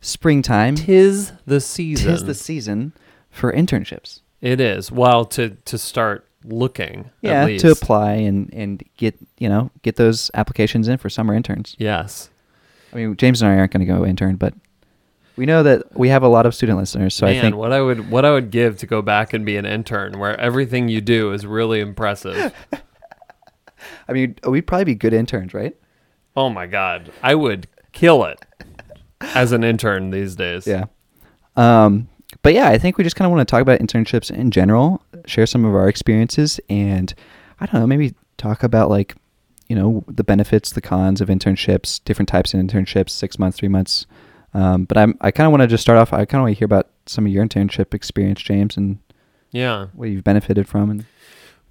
springtime. 0.00 0.74
Tis 0.74 1.32
the 1.46 1.60
season. 1.60 2.10
Tis 2.10 2.24
the 2.24 2.34
season 2.34 2.92
for 3.30 3.52
internships. 3.52 4.21
It 4.42 4.60
is. 4.60 4.92
Well, 4.92 5.24
to 5.26 5.50
to 5.50 5.78
start 5.78 6.26
looking. 6.44 7.10
Yeah, 7.22 7.42
At 7.42 7.46
least. 7.46 7.64
to 7.64 7.70
apply 7.70 8.14
and 8.14 8.52
and 8.52 8.82
get 8.98 9.16
you 9.38 9.48
know 9.48 9.70
get 9.82 9.96
those 9.96 10.30
applications 10.34 10.88
in 10.88 10.98
for 10.98 11.08
summer 11.08 11.32
interns. 11.32 11.74
Yes. 11.78 12.28
I 12.92 12.96
mean, 12.96 13.16
James 13.16 13.40
and 13.40 13.50
I 13.50 13.56
aren't 13.56 13.72
going 13.72 13.86
to 13.86 13.90
go 13.90 14.04
intern, 14.04 14.36
but 14.36 14.52
we 15.36 15.46
know 15.46 15.62
that 15.62 15.96
we 15.98 16.10
have 16.10 16.22
a 16.22 16.28
lot 16.28 16.44
of 16.44 16.54
student 16.54 16.76
listeners, 16.76 17.14
so 17.14 17.24
Man, 17.24 17.36
I 17.36 17.40
think 17.40 17.56
what 17.56 17.72
I 17.72 17.80
would 17.80 18.10
what 18.10 18.26
I 18.26 18.32
would 18.32 18.50
give 18.50 18.76
to 18.78 18.86
go 18.86 19.00
back 19.00 19.32
and 19.32 19.46
be 19.46 19.56
an 19.56 19.64
intern, 19.64 20.18
where 20.18 20.38
everything 20.38 20.88
you 20.88 21.00
do 21.00 21.32
is 21.32 21.46
really 21.46 21.80
impressive. 21.80 22.52
I 24.08 24.12
mean 24.12 24.36
we'd 24.46 24.66
probably 24.66 24.84
be 24.84 24.94
good 24.94 25.14
interns, 25.14 25.54
right? 25.54 25.74
oh 26.34 26.48
my 26.48 26.66
god, 26.66 27.12
I 27.22 27.34
would 27.34 27.68
kill 27.92 28.24
it 28.24 28.38
as 29.20 29.52
an 29.52 29.62
intern 29.62 30.10
these 30.10 30.34
days. 30.34 30.66
Yeah. 30.66 30.86
Um, 31.56 32.08
but 32.42 32.54
yeah, 32.54 32.68
I 32.68 32.78
think 32.78 32.98
we 32.98 33.04
just 33.04 33.16
kind 33.16 33.26
of 33.26 33.32
want 33.36 33.46
to 33.46 33.50
talk 33.50 33.62
about 33.62 33.80
internships 33.80 34.30
in 34.30 34.50
general, 34.50 35.02
share 35.26 35.46
some 35.46 35.64
of 35.64 35.74
our 35.74 35.88
experiences, 35.88 36.60
and 36.68 37.12
I 37.60 37.66
don't 37.66 37.80
know, 37.80 37.86
maybe 37.86 38.14
talk 38.36 38.62
about 38.62 38.90
like, 38.90 39.14
you 39.68 39.76
know, 39.76 40.04
the 40.08 40.24
benefits, 40.24 40.72
the 40.72 40.80
cons 40.80 41.20
of 41.20 41.28
internships, 41.28 42.00
different 42.04 42.28
types 42.28 42.52
of 42.52 42.60
internships, 42.60 43.10
six 43.10 43.38
months, 43.38 43.58
three 43.58 43.68
months. 43.68 44.06
Um, 44.54 44.84
but 44.84 44.98
I'm, 44.98 45.16
I 45.20 45.30
kind 45.30 45.46
of 45.46 45.52
want 45.52 45.62
to 45.62 45.66
just 45.66 45.82
start 45.82 45.98
off. 45.98 46.12
I 46.12 46.24
kind 46.24 46.40
of 46.40 46.44
want 46.46 46.56
to 46.56 46.58
hear 46.58 46.66
about 46.66 46.88
some 47.06 47.24
of 47.26 47.32
your 47.32 47.44
internship 47.46 47.94
experience, 47.94 48.42
James, 48.42 48.76
and 48.76 48.98
Yeah. 49.50 49.86
what 49.94 50.10
you've 50.10 50.24
benefited 50.24 50.68
from. 50.68 50.90
And 50.90 51.04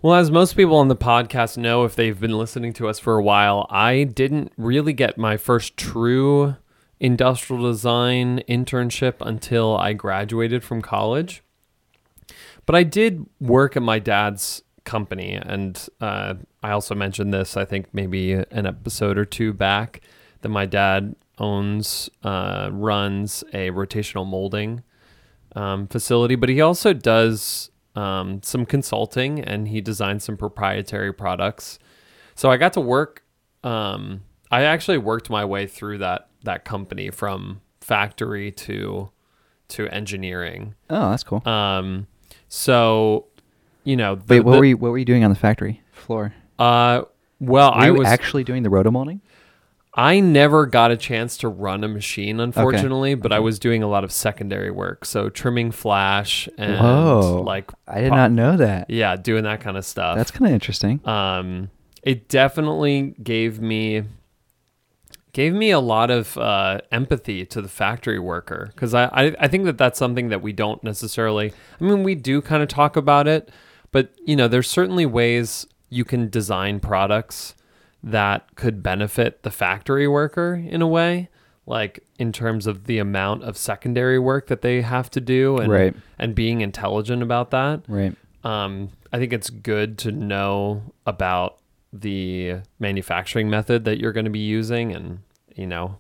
Well, 0.01 0.15
as 0.15 0.31
most 0.31 0.55
people 0.55 0.77
on 0.77 0.87
the 0.87 0.95
podcast 0.95 1.57
know, 1.57 1.83
if 1.83 1.95
they've 1.95 2.19
been 2.19 2.35
listening 2.37 2.73
to 2.73 2.87
us 2.87 2.97
for 2.97 3.17
a 3.17 3.23
while, 3.23 3.67
I 3.69 4.05
didn't 4.05 4.51
really 4.57 4.93
get 4.93 5.17
my 5.17 5.37
first 5.37 5.77
true 5.77 6.55
industrial 7.01 7.63
design 7.63 8.43
internship 8.48 9.15
until 9.22 9.75
I 9.75 9.93
graduated 9.93 10.63
from 10.63 10.84
college. 10.84 11.41
But 12.67 12.75
I 12.75 12.84
did 12.84 13.25
work 13.39 13.75
at 13.75 13.81
my 13.81 13.98
dad's 13.98 14.62
company, 14.86 15.34
and 15.34 15.89
uh, 16.00 16.36
I 16.62 16.72
also 16.72 16.93
mentioned 16.93 17.34
this, 17.34 17.58
I 17.58 17.65
think 17.65 17.88
maybe 17.91 18.34
an 18.34 18.67
episode 18.67 19.17
or 19.17 19.25
two 19.25 19.51
back, 19.51 20.01
that 20.41 20.50
my 20.50 20.67
dad 20.67 21.15
owns, 21.39 22.08
uh, 22.24 22.70
runs 22.72 23.43
a 23.51 23.72
rotational 23.72 24.25
molding 24.25 24.84
um, 25.55 25.88
facility, 25.88 26.36
but 26.36 26.50
he 26.50 26.62
also 26.62 26.93
does 26.93 27.72
um, 27.96 28.43
some 28.43 28.63
consulting 28.65 29.39
and 29.39 29.67
he 29.67 29.81
designs 29.81 30.24
some 30.24 30.38
proprietary 30.38 31.12
products. 31.12 31.79
So 32.36 32.51
I 32.51 32.58
got 32.58 32.74
to 32.74 32.81
work. 32.81 33.24
Um, 33.63 34.22
I 34.51 34.63
actually 34.63 35.00
worked 35.00 35.31
my 35.31 35.43
way 35.43 35.65
through 35.65 35.98
that 35.98 36.30
that 36.43 36.65
company 36.65 37.10
from 37.12 37.62
factory 37.79 38.51
to 38.51 39.10
to 39.69 39.88
engineering. 39.88 40.75
Oh, 40.89 41.12
that's 41.12 41.24
cool. 41.24 41.48
Um, 41.48 42.07
so 42.48 43.25
you 43.83 43.95
know, 43.95 44.15
the, 44.15 44.36
Wait, 44.36 44.39
what 44.41 44.51
the- 44.53 44.57
were 44.60 44.65
you 44.65 44.77
what 44.77 44.91
were 44.91 44.98
you 44.98 45.05
doing 45.05 45.24
on 45.24 45.29
the 45.31 45.36
factory 45.38 45.81
floor? 45.91 46.33
Uh, 46.60 47.03
well, 47.39 47.71
Were 47.71 47.77
I 47.77 47.89
was 47.91 48.07
actually 48.07 48.43
doing 48.43 48.63
the 48.63 48.69
rotomolding? 48.69 49.21
I 49.93 50.19
never 50.21 50.67
got 50.67 50.91
a 50.91 50.95
chance 50.95 51.36
to 51.38 51.50
run 51.50 51.83
a 51.83 51.88
machine, 51.89 52.39
unfortunately, 52.39 53.15
but 53.15 53.33
I 53.33 53.39
was 53.39 53.60
doing 53.60 53.83
a 53.83 53.88
lot 53.88 54.05
of 54.05 54.12
secondary 54.12 54.71
work, 54.71 55.03
so 55.03 55.27
trimming 55.29 55.71
flash 55.71 56.48
and 56.57 56.79
Whoa. 56.79 57.43
like 57.45 57.71
I 57.88 58.00
did 58.01 58.10
po- 58.12 58.15
not 58.15 58.31
know 58.31 58.55
that. 58.57 58.89
yeah, 58.89 59.15
doing 59.17 59.43
that 59.43 59.60
kind 59.60 59.75
of 59.75 59.83
stuff. 59.83 60.15
That's 60.15 60.31
kind 60.31 60.45
of 60.48 60.53
interesting. 60.53 61.05
um, 61.07 61.69
it 62.03 62.29
definitely 62.29 63.15
gave 63.21 63.60
me 63.60 64.03
gave 65.33 65.53
me 65.53 65.71
a 65.71 65.79
lot 65.79 66.11
of 66.11 66.38
uh, 66.38 66.79
empathy 66.91 67.45
to 67.45 67.61
the 67.61 67.67
factory 67.69 68.19
worker 68.19 68.69
because 68.73 68.93
I, 68.93 69.05
I 69.05 69.35
I 69.39 69.47
think 69.47 69.65
that 69.65 69.77
that's 69.77 69.97
something 70.00 70.29
that 70.29 70.41
we 70.41 70.51
don't 70.53 70.83
necessarily. 70.83 71.53
I 71.79 71.83
mean, 71.83 72.03
we 72.03 72.15
do 72.15 72.41
kind 72.41 72.61
of 72.63 72.69
talk 72.69 72.95
about 72.95 73.27
it, 73.27 73.50
but 73.91 74.13
you 74.25 74.35
know, 74.35 74.47
there's 74.47 74.69
certainly 74.69 75.05
ways 75.05 75.65
you 75.89 76.03
can 76.05 76.29
design 76.29 76.79
products 76.79 77.55
that 78.03 78.55
could 78.55 78.81
benefit 78.81 79.43
the 79.43 79.51
factory 79.51 80.07
worker 80.07 80.55
in 80.55 80.81
a 80.81 80.88
way 80.88 81.29
like 81.67 82.03
in 82.17 82.31
terms 82.31 82.65
of 82.65 82.85
the 82.85 82.97
amount 82.97 83.43
of 83.43 83.55
secondary 83.55 84.17
work 84.17 84.47
that 84.47 84.63
they 84.63 84.81
have 84.81 85.11
to 85.11 85.21
do 85.21 85.57
and 85.57 85.71
Right. 85.71 85.93
and 86.17 86.33
being 86.33 86.61
intelligent 86.61 87.21
about 87.21 87.51
that 87.51 87.81
Right. 87.88 88.15
um, 88.43 88.89
I 89.13 89.19
think 89.19 89.31
it's 89.31 89.51
good 89.51 90.00
to 90.00 90.11
know 90.11 90.81
about 91.05 91.59
the 91.93 92.57
manufacturing 92.79 93.50
method 93.50 93.86
that 93.86 94.00
you're 94.00 94.13
going 94.13 94.25
to 94.25 94.31
be 94.31 94.39
using, 94.39 94.93
and 94.93 95.19
you 95.55 95.67
know. 95.67 95.98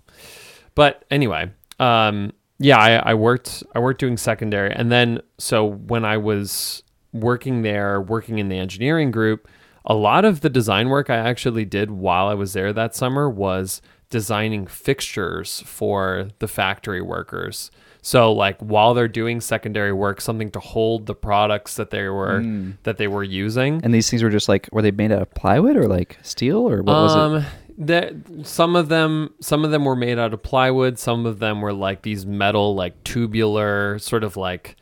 But 0.75 1.05
anyway, 1.11 1.51
um, 1.79 2.33
yeah, 2.59 2.77
I, 2.77 3.11
I 3.11 3.13
worked 3.13 3.63
I 3.75 3.79
worked 3.79 3.99
doing 3.99 4.17
secondary, 4.17 4.71
and 4.71 4.91
then 4.91 5.21
so 5.37 5.65
when 5.65 6.05
I 6.05 6.17
was 6.17 6.83
working 7.13 7.61
there, 7.61 7.99
working 8.01 8.39
in 8.39 8.49
the 8.49 8.57
engineering 8.57 9.11
group, 9.11 9.47
a 9.85 9.95
lot 9.95 10.25
of 10.25 10.41
the 10.41 10.49
design 10.49 10.89
work 10.89 11.09
I 11.09 11.17
actually 11.17 11.65
did 11.65 11.91
while 11.91 12.27
I 12.27 12.33
was 12.33 12.53
there 12.53 12.71
that 12.73 12.95
summer 12.95 13.29
was 13.29 13.81
designing 14.11 14.67
fixtures 14.67 15.63
for 15.65 16.27
the 16.37 16.47
factory 16.47 17.01
workers. 17.01 17.71
So 18.03 18.31
like 18.31 18.59
while 18.59 18.93
they're 18.93 19.07
doing 19.07 19.41
secondary 19.41 19.93
work, 19.93 20.21
something 20.21 20.51
to 20.51 20.59
hold 20.59 21.05
the 21.07 21.15
products 21.15 21.75
that 21.77 21.89
they 21.89 22.07
were 22.07 22.41
Mm. 22.41 22.73
that 22.83 22.97
they 22.97 23.07
were 23.07 23.23
using. 23.23 23.81
And 23.83 23.93
these 23.93 24.09
things 24.09 24.21
were 24.23 24.29
just 24.29 24.49
like 24.49 24.69
were 24.71 24.81
they 24.83 24.91
made 24.91 25.11
out 25.11 25.21
of 25.21 25.31
plywood 25.33 25.75
or 25.77 25.87
like 25.87 26.17
steel 26.21 26.67
or 26.69 26.81
what 26.83 26.93
was 26.93 27.15
it? 27.15 27.19
um, 27.19 27.45
that 27.77 28.13
some 28.43 28.75
of 28.75 28.89
them 28.89 29.33
some 29.39 29.63
of 29.65 29.71
them 29.71 29.85
were 29.85 29.95
made 29.95 30.19
out 30.19 30.33
of 30.33 30.41
plywood. 30.43 30.99
Some 30.99 31.25
of 31.25 31.39
them 31.39 31.61
were 31.61 31.73
like 31.73 32.01
these 32.03 32.25
metal, 32.25 32.75
like 32.75 33.03
tubular, 33.03 33.97
sort 33.99 34.23
of 34.23 34.35
like 34.35 34.75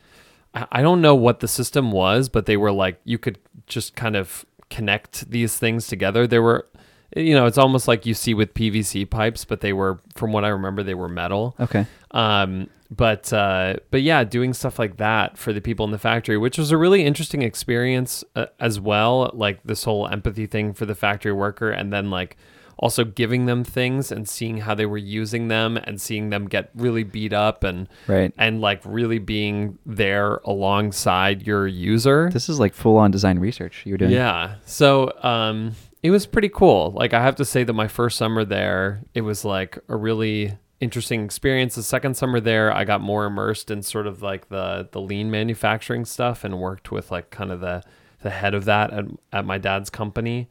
I 0.54 0.66
I 0.72 0.82
don't 0.82 1.02
know 1.02 1.16
what 1.16 1.40
the 1.42 1.48
system 1.48 1.92
was, 1.92 2.30
but 2.30 2.46
they 2.46 2.58
were 2.58 2.72
like 2.72 3.00
you 3.04 3.18
could 3.18 3.38
just 3.68 3.96
kind 3.96 4.16
of 4.16 4.46
connect 4.70 5.30
these 5.30 5.58
things 5.58 5.88
together. 5.88 6.26
They 6.28 6.40
were, 6.40 6.68
you 7.16 7.34
know, 7.34 7.46
it's 7.46 7.58
almost 7.58 7.88
like 7.88 8.06
you 8.06 8.14
see 8.14 8.34
with 8.34 8.54
PVC 8.54 9.10
pipes, 9.10 9.46
but 9.46 9.62
they 9.62 9.74
were, 9.74 10.00
from 10.16 10.32
what 10.32 10.46
I 10.46 10.50
remember, 10.50 10.84
they 10.84 10.94
were 10.94 11.10
metal. 11.10 11.56
Okay. 11.60 11.86
Um, 12.12 12.70
but 12.92 13.32
uh, 13.32 13.76
but 13.92 14.02
yeah, 14.02 14.24
doing 14.24 14.54
stuff 14.54 14.80
like 14.80 14.98
that 14.98 15.38
for 15.38 15.54
the 15.54 15.62
people 15.62 15.86
in 15.86 15.92
the 15.92 16.00
factory, 16.00 16.38
which 16.38 16.58
was 16.58 16.72
a 16.72 16.78
really 16.78 17.04
interesting 17.06 17.44
experience 17.44 18.24
uh, 18.36 18.48
as 18.60 18.80
well. 18.80 19.30
Like 19.34 19.60
this 19.64 19.84
whole 19.84 20.08
empathy 20.08 20.48
thing 20.48 20.74
for 20.74 20.88
the 20.88 20.96
factory 20.96 21.32
worker, 21.34 21.70
and 21.70 21.94
then 21.94 22.10
like 22.10 22.36
also 22.80 23.04
giving 23.04 23.46
them 23.46 23.64
things 23.64 24.12
and 24.12 24.28
seeing 24.28 24.58
how 24.60 24.74
they 24.74 24.86
were 24.88 24.98
using 24.98 25.50
them 25.50 25.78
and 25.78 26.00
seeing 26.02 26.30
them 26.32 26.48
get 26.48 26.72
really 26.74 27.04
beat 27.04 27.34
up 27.34 27.64
and 27.64 27.88
Right. 28.08 28.34
and 28.38 28.60
like 28.62 28.82
really 28.86 29.20
being 29.20 29.78
there 29.86 30.40
alongside 30.46 31.46
your 31.46 31.68
user. 31.68 32.30
This 32.32 32.48
is 32.50 32.60
like 32.60 32.74
full 32.74 32.98
on 32.98 33.12
design 33.12 33.38
research 33.38 33.84
you're 33.86 33.98
doing. 33.98 34.12
Yeah. 34.12 34.56
So 34.66 35.12
um 35.22 35.76
it 36.02 36.12
was 36.12 36.26
pretty 36.26 36.50
cool. 36.50 36.92
Like 36.92 37.14
I 37.14 37.22
have 37.22 37.36
to 37.38 37.46
say 37.46 37.64
that 37.64 37.74
my 37.74 37.88
first 37.88 38.18
summer 38.18 38.46
there, 38.46 39.02
it 39.14 39.22
was 39.22 39.44
like 39.46 39.78
a 39.90 39.96
really 39.96 40.58
interesting 40.80 41.26
experience. 41.26 41.76
The 41.76 41.84
second 41.84 42.16
summer 42.16 42.40
there, 42.40 42.74
I 42.74 42.86
got 42.86 43.02
more 43.02 43.26
immersed 43.26 43.70
in 43.70 43.84
sort 43.84 44.08
of 44.08 44.22
like 44.22 44.50
the 44.50 44.88
the 44.92 45.02
lean 45.02 45.30
manufacturing 45.30 46.06
stuff 46.06 46.44
and 46.44 46.60
worked 46.60 46.92
with 46.92 47.12
like 47.12 47.30
kind 47.32 47.52
of 47.52 47.60
the 47.60 47.84
the 48.22 48.30
head 48.30 48.54
of 48.54 48.66
that 48.66 48.92
at, 48.92 49.06
at 49.34 49.46
my 49.46 49.58
dad's 49.58 49.90
company. 49.90 50.50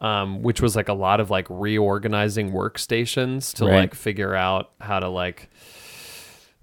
Um, 0.00 0.42
which 0.44 0.60
was 0.62 0.76
like 0.76 0.88
a 0.88 0.92
lot 0.94 1.18
of 1.18 1.28
like 1.28 1.48
reorganizing 1.50 2.52
workstations 2.52 3.52
to 3.54 3.64
Right. 3.64 3.74
like 3.80 3.94
figure 3.96 4.32
out 4.32 4.70
how 4.80 5.00
to 5.00 5.08
like 5.08 5.50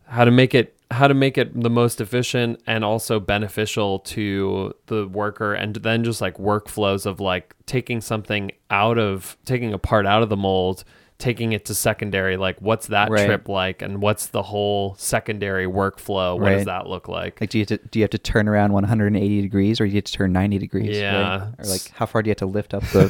how 0.08 0.24
to 0.24 0.32
make 0.32 0.56
it 0.56 0.75
how 0.92 1.08
to 1.08 1.13
make 1.13 1.38
it 1.38 1.60
the 1.60 1.70
most 1.70 2.00
efficient 2.00 2.62
and 2.68 2.84
also 2.86 3.20
beneficial 3.20 4.00
to 4.00 4.74
the 4.86 5.08
worker 5.08 5.54
and 5.54 5.75
then 5.77 6.04
just 6.04 6.22
like 6.22 6.38
workflows 6.38 7.06
of 7.06 7.20
like 7.20 7.56
taking 7.65 8.01
something 8.01 8.51
out 8.70 8.98
of 8.98 9.36
taking 9.46 9.74
a 9.74 9.77
part 9.80 10.06
out 10.06 10.22
of 10.22 10.30
the 10.30 10.38
mold 10.38 10.84
taking 11.18 11.54
it 11.54 11.63
to 11.65 11.74
secondary 11.74 12.36
like 12.38 12.60
what's 12.62 12.88
that 12.88 13.10
Right. 13.10 13.25
trip 13.25 13.48
like 13.50 13.82
and 13.82 14.01
what's 14.01 14.27
the 14.27 14.44
whole 14.44 14.96
secondary 14.96 15.65
workflow 15.65 16.38
what 16.39 16.50
does 16.50 16.65
that 16.65 16.88
look 16.88 17.08
like 17.08 17.39
Like, 17.42 17.50
do 17.50 17.58
you 17.58 17.62
have 17.63 17.80
to 17.80 17.88
do 17.88 18.00
you 18.00 18.04
have 18.04 18.10
to 18.12 18.18
turn 18.18 18.48
around 18.48 18.74
180 18.74 19.42
degrees, 19.42 19.80
or 19.82 19.86
do 19.86 19.92
you 19.92 19.96
have 19.98 20.04
to 20.04 20.12
turn 20.13 20.34
90 20.34 20.60
degrees? 20.60 20.89
right? 20.89 20.96
Yeah. 20.98 21.48
Or 21.58 21.65
like, 21.65 21.88
how 21.96 22.06
far 22.06 22.22
do 22.22 22.27
you 22.27 22.32
have 22.32 22.38
to 22.38 22.46
lift 22.46 22.74
up 22.74 22.84
the 22.88 23.08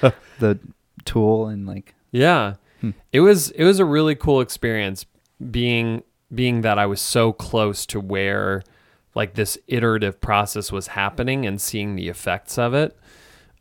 the, 0.00 0.14
the 0.38 0.58
tool 1.04 1.48
and 1.48 1.66
like? 1.66 1.94
Yeah. 2.12 2.54
Hmm. 2.80 2.90
It 3.12 3.20
was 3.20 3.50
it 3.50 3.64
was 3.64 3.78
a 3.80 3.84
really 3.84 4.14
cool 4.14 4.40
experience 4.40 5.04
being 5.50 6.02
being 6.34 6.60
that 6.62 6.78
I 6.78 6.86
was 6.86 7.00
so 7.00 7.32
close 7.32 7.86
to 7.86 8.00
where 8.00 8.62
like 9.14 9.34
this 9.34 9.58
iterative 9.66 10.20
process 10.20 10.70
was 10.70 10.88
happening 10.88 11.46
and 11.46 11.60
seeing 11.60 11.96
the 11.96 12.08
effects 12.08 12.58
of 12.58 12.74
it. 12.74 12.96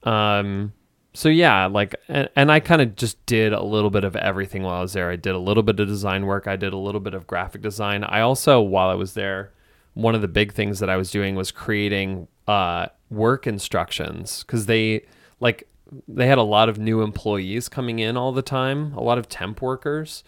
Um 0.04 0.74
so 1.14 1.28
yeah, 1.28 1.66
like 1.66 1.96
and, 2.08 2.30
and 2.36 2.52
I 2.52 2.60
kind 2.60 2.82
of 2.82 2.96
just 2.96 3.24
did 3.26 3.52
a 3.52 3.64
little 3.64 3.90
bit 3.90 4.04
of 4.04 4.16
everything 4.16 4.64
while 4.64 4.76
I 4.76 4.82
was 4.82 4.94
there. 4.94 5.10
I 5.10 5.16
did 5.16 5.34
a 5.34 5.40
little 5.40 5.64
bit 5.64 5.80
of 5.80 5.88
design 5.88 6.26
work, 6.26 6.48
I 6.48 6.56
did 6.56 6.74
a 6.74 6.78
little 6.78 7.02
bit 7.02 7.14
of 7.14 7.28
graphic 7.28 7.62
design. 7.62 8.04
I 8.04 8.22
also 8.22 8.62
while 8.62 8.90
I 8.90 8.96
was 8.96 9.14
there, 9.14 9.52
one 9.96 10.16
of 10.16 10.22
the 10.22 10.28
big 10.28 10.54
things 10.54 10.80
that 10.80 10.90
I 10.90 10.98
was 10.98 11.12
doing 11.12 11.36
was 11.36 11.52
creating 11.52 12.28
uh 12.48 12.88
work 13.10 13.48
instructions 13.48 14.44
cuz 14.44 14.68
they 14.68 15.06
like 15.40 15.68
they 16.08 16.28
had 16.28 16.38
a 16.38 16.44
lot 16.44 16.70
of 16.70 16.78
new 16.78 17.02
employees 17.02 17.68
coming 17.70 18.00
in 18.00 18.16
all 18.16 18.32
the 18.32 18.42
time, 18.42 18.94
a 18.94 19.02
lot 19.02 19.18
of 19.18 19.28
temp 19.28 19.62
workers. 19.62 20.24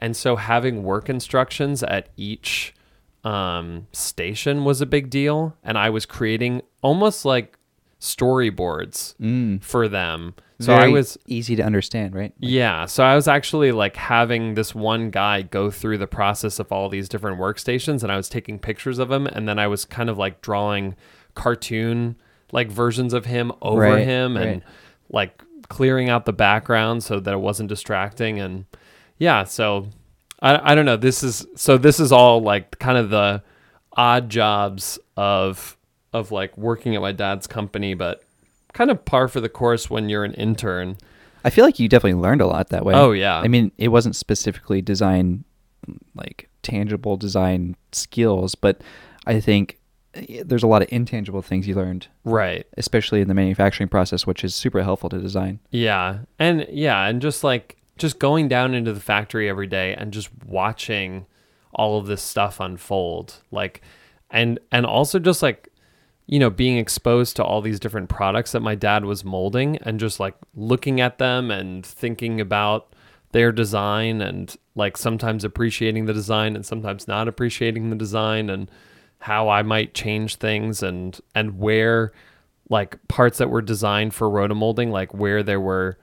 And 0.00 0.16
so 0.16 0.34
having 0.36 0.82
work 0.82 1.08
instructions 1.08 1.82
at 1.84 2.08
each 2.16 2.74
um, 3.22 3.86
station 3.92 4.64
was 4.64 4.80
a 4.80 4.86
big 4.86 5.10
deal. 5.10 5.54
And 5.62 5.78
I 5.78 5.90
was 5.90 6.06
creating 6.06 6.62
almost 6.82 7.24
like 7.24 7.56
storyboards 8.00 9.14
Mm, 9.16 9.62
for 9.62 9.88
them. 9.88 10.34
So 10.58 10.66
very 10.76 10.84
I 10.84 10.88
was, 10.88 11.18
easy 11.26 11.56
to 11.56 11.62
understand, 11.62 12.14
right? 12.14 12.34
Like, 12.38 12.50
yeah. 12.50 12.84
So 12.84 13.02
I 13.02 13.14
was 13.14 13.26
actually 13.28 13.72
like 13.72 13.96
having 13.96 14.54
this 14.54 14.74
one 14.74 15.10
guy 15.10 15.40
go 15.42 15.70
through 15.70 15.98
the 15.98 16.06
process 16.06 16.58
of 16.58 16.70
all 16.70 16.88
these 16.90 17.08
different 17.08 17.38
workstations 17.40 18.02
and 18.02 18.12
I 18.12 18.16
was 18.16 18.28
taking 18.28 18.58
pictures 18.58 18.98
of 18.98 19.10
him. 19.10 19.26
And 19.26 19.48
then 19.48 19.58
I 19.58 19.68
was 19.68 19.84
kind 19.86 20.10
of 20.10 20.18
like 20.18 20.42
drawing 20.42 20.96
cartoon 21.34 22.16
like 22.52 22.70
versions 22.70 23.14
of 23.14 23.24
him 23.26 23.52
over 23.62 23.80
Right, 23.80 24.04
him 24.04 24.36
and 24.36 24.46
right. 24.46 24.62
like 25.08 25.42
clearing 25.68 26.10
out 26.10 26.26
the 26.26 26.32
background 26.32 27.04
so 27.04 27.20
that 27.20 27.32
it 27.32 27.38
wasn't 27.40 27.68
distracting 27.68 28.38
and 28.40 28.64
yeah 29.20 29.44
so 29.44 29.86
I, 30.42 30.72
I 30.72 30.74
don't 30.74 30.84
know 30.84 30.96
this 30.96 31.22
is 31.22 31.46
so 31.54 31.78
this 31.78 32.00
is 32.00 32.10
all 32.10 32.42
like 32.42 32.76
kind 32.80 32.98
of 32.98 33.10
the 33.10 33.44
odd 33.92 34.28
jobs 34.28 34.98
of 35.16 35.76
of 36.12 36.32
like 36.32 36.58
working 36.58 36.96
at 36.96 37.00
my 37.00 37.12
dad's 37.12 37.46
company 37.46 37.94
but 37.94 38.24
kind 38.72 38.90
of 38.90 39.04
par 39.04 39.28
for 39.28 39.40
the 39.40 39.48
course 39.48 39.88
when 39.88 40.08
you're 40.08 40.24
an 40.24 40.34
intern 40.34 40.96
I 41.44 41.50
feel 41.50 41.64
like 41.64 41.78
you 41.78 41.88
definitely 41.88 42.20
learned 42.20 42.40
a 42.40 42.46
lot 42.46 42.68
that 42.68 42.84
way. 42.84 42.94
Oh, 42.94 43.12
yeah. 43.12 43.38
I 43.38 43.48
mean, 43.48 43.72
it 43.78 43.88
wasn't 43.88 44.16
specifically 44.16 44.82
design, 44.82 45.44
like 46.14 46.48
tangible 46.62 47.16
design 47.16 47.76
skills, 47.92 48.54
but 48.54 48.82
I 49.26 49.40
think 49.40 49.78
eh, 50.14 50.42
there's 50.44 50.62
a 50.62 50.66
lot 50.66 50.82
of 50.82 50.88
intangible 50.92 51.42
things 51.42 51.66
you 51.66 51.74
learned, 51.74 52.08
right 52.24 52.66
especially 52.76 53.20
in 53.20 53.28
the 53.28 53.34
manufacturing 53.34 53.88
process, 53.88 54.26
which 54.26 54.44
is 54.44 54.54
super 54.54 54.82
helpful 54.82 55.08
to 55.08 55.18
design. 55.18 55.60
Yeah. 55.70 56.20
And 56.38 56.66
yeah, 56.70 57.06
and 57.06 57.22
just 57.22 57.42
like 57.42 57.76
just 58.00 58.18
going 58.18 58.48
down 58.48 58.74
into 58.74 58.92
the 58.92 59.00
factory 59.00 59.48
every 59.48 59.66
day 59.66 59.94
and 59.94 60.12
just 60.12 60.30
watching 60.44 61.26
all 61.72 61.98
of 61.98 62.06
this 62.06 62.22
stuff 62.22 62.58
unfold. 62.58 63.42
Like 63.50 63.82
and 64.30 64.58
and 64.72 64.84
also 64.84 65.18
just 65.18 65.42
like 65.42 65.68
you 66.26 66.38
know, 66.38 66.48
being 66.50 66.78
exposed 66.78 67.34
to 67.34 67.44
all 67.44 67.60
these 67.60 67.80
different 67.80 68.08
products 68.08 68.52
that 68.52 68.60
my 68.60 68.76
dad 68.76 69.04
was 69.04 69.24
molding 69.24 69.76
and 69.78 69.98
just 69.98 70.20
like 70.20 70.36
looking 70.54 71.00
at 71.00 71.18
them 71.18 71.50
and 71.50 71.84
thinking 71.84 72.40
about 72.40 72.94
their 73.32 73.50
design 73.50 74.20
and 74.20 74.56
like 74.76 74.96
sometimes 74.96 75.42
appreciating 75.42 76.06
the 76.06 76.12
design 76.12 76.54
and 76.54 76.64
sometimes 76.64 77.08
not 77.08 77.26
appreciating 77.26 77.90
the 77.90 77.96
design 77.96 78.48
and 78.48 78.70
how 79.18 79.48
I 79.48 79.62
might 79.62 79.92
change 79.92 80.36
things 80.36 80.84
and 80.84 81.18
and 81.34 81.58
where 81.58 82.12
like 82.68 82.96
parts 83.08 83.38
that 83.38 83.50
were 83.50 83.60
designed 83.60 84.14
for 84.14 84.28
rotomolding, 84.28 84.90
like 84.90 85.12
where 85.12 85.42
there 85.42 85.60
were 85.60 85.98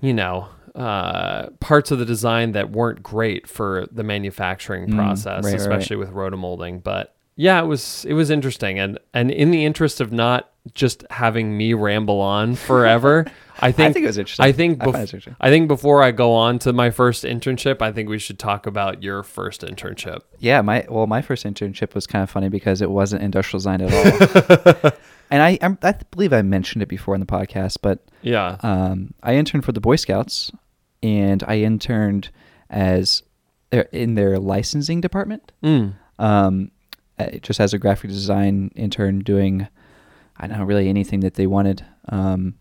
you 0.00 0.12
know, 0.14 0.48
uh, 0.74 1.48
parts 1.60 1.90
of 1.90 1.98
the 1.98 2.04
design 2.04 2.52
that 2.52 2.70
weren't 2.70 3.02
great 3.02 3.48
for 3.48 3.86
the 3.90 4.02
manufacturing 4.02 4.86
Mm, 4.88 4.94
process, 4.94 5.44
right, 5.44 5.52
right, 5.52 5.60
especially 5.60 5.96
with 5.96 6.10
rotomolding. 6.12 6.82
But 6.82 7.14
yeah, 7.36 7.60
it 7.62 7.66
was 7.66 8.04
it 8.04 8.14
was 8.14 8.30
interesting, 8.30 8.78
and 8.78 8.98
and 9.14 9.30
in 9.30 9.50
the 9.50 9.64
interest 9.64 10.00
of 10.00 10.12
not 10.12 10.50
just 10.74 11.04
having 11.10 11.56
me 11.56 11.72
ramble 11.74 12.20
on 12.20 12.54
forever, 12.68 13.24
I 13.60 13.72
think 13.72 13.90
I 13.90 13.92
think 13.92 14.04
it 14.04 14.08
was 14.08 14.18
interesting. 14.18 14.44
I 14.44 14.52
think 14.52 14.78
bef- 14.80 14.94
it 14.94 15.00
interesting. 15.00 15.36
I 15.40 15.50
think 15.50 15.66
before 15.66 16.02
I 16.02 16.10
go 16.12 16.32
on 16.34 16.58
to 16.60 16.72
my 16.72 16.90
first 16.90 17.24
internship, 17.24 17.82
I 17.82 17.90
think 17.90 18.08
we 18.08 18.18
should 18.18 18.38
talk 18.38 18.66
about 18.66 19.02
your 19.02 19.22
first 19.22 19.62
internship. 19.62 20.20
Yeah, 20.38 20.60
my 20.62 20.86
well, 20.88 21.06
my 21.06 21.22
first 21.22 21.44
internship 21.44 21.94
was 21.94 22.06
kind 22.06 22.22
of 22.22 22.30
funny 22.30 22.48
because 22.48 22.82
it 22.82 22.90
wasn't 22.90 23.22
industrial 23.22 23.58
design 23.58 23.80
at 23.82 24.84
all. 24.84 24.90
and 25.30 25.42
I 25.42 25.58
I'm, 25.62 25.78
I 25.82 25.94
believe 26.10 26.32
I 26.32 26.42
mentioned 26.42 26.82
it 26.82 26.88
before 26.88 27.14
in 27.14 27.20
the 27.20 27.26
podcast, 27.26 27.78
but 27.82 27.98
Yeah. 28.22 28.56
um, 28.62 29.14
I 29.22 29.34
interned 29.34 29.64
for 29.64 29.72
the 29.72 29.80
Boy 29.80 29.96
Scouts, 29.96 30.50
and 31.02 31.42
I 31.46 31.58
interned 31.58 32.30
as 32.70 33.22
uh, 33.72 33.84
in 33.92 34.14
their 34.14 34.38
licensing 34.38 35.00
department, 35.00 35.52
Mm. 35.62 35.94
um, 36.18 36.70
uh, 37.18 37.30
just 37.42 37.60
as 37.60 37.74
a 37.74 37.78
graphic 37.78 38.10
design 38.10 38.70
intern 38.76 39.20
doing, 39.20 39.66
I 40.36 40.46
don't 40.46 40.58
know, 40.58 40.64
really 40.64 40.88
anything 40.88 41.20
that 41.20 41.34
they 41.34 41.46
wanted. 41.46 41.84
Um, 42.08 42.54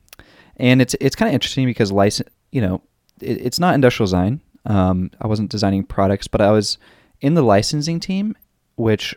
and 0.58 0.82
it's 0.82 0.96
it's 1.00 1.16
kind 1.16 1.30
of 1.30 1.34
interesting 1.34 1.66
because 1.66 1.92
license, 1.92 2.30
you 2.52 2.62
know, 2.62 2.82
it, 3.22 3.40
it's 3.42 3.60
not 3.60 3.76
industrial 3.76 4.08
design. 4.08 4.42
Um, 4.66 5.12
I 5.22 5.28
wasn't 5.28 5.50
designing 5.52 5.84
products, 5.84 6.28
but 6.28 6.42
I 6.42 6.52
was 6.52 6.78
in 7.22 7.36
the 7.36 7.42
licensing 7.44 8.00
team, 8.00 8.36
which 8.76 9.16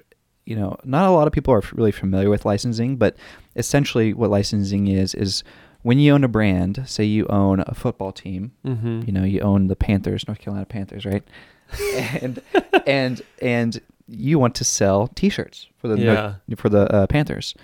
you 0.51 0.57
know, 0.57 0.77
not 0.85 1.05
a 1.09 1.13
lot 1.19 1.27
of 1.29 1.33
people 1.33 1.55
are 1.55 1.63
really 1.73 1.93
familiar 1.93 2.29
with 2.29 2.45
licensing, 2.45 2.97
but 2.97 3.13
essentially 3.57 4.13
what 4.13 4.31
licensing 4.31 4.89
is 4.89 5.15
is 5.15 5.45
when 5.83 5.99
you 5.99 6.13
own 6.13 6.25
a 6.25 6.29
brand, 6.29 6.83
say 6.87 7.05
you 7.05 7.27
own 7.29 7.57
a 7.67 7.75
football 7.75 8.13
team, 8.13 8.53
Mm-hmm. 8.67 9.03
you 9.07 9.13
know, 9.13 9.25
you 9.25 9.41
own 9.41 9.69
the 9.69 9.77
Panthers, 9.77 10.27
North 10.29 10.41
Carolina 10.41 10.67
Panthers, 10.67 11.05
right? 11.07 11.23
and 12.21 12.43
and 12.87 13.23
and 13.41 13.81
you 14.09 14.39
want 14.41 14.55
to 14.57 14.65
sell 14.65 15.07
T-shirts 15.09 15.69
for 15.79 15.89
the 15.89 15.97
Yeah. 15.99 16.35
for 16.57 16.69
the 16.69 16.83
uh, 16.93 17.07
Panthers. 17.07 17.55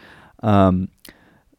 Um, 0.43 0.88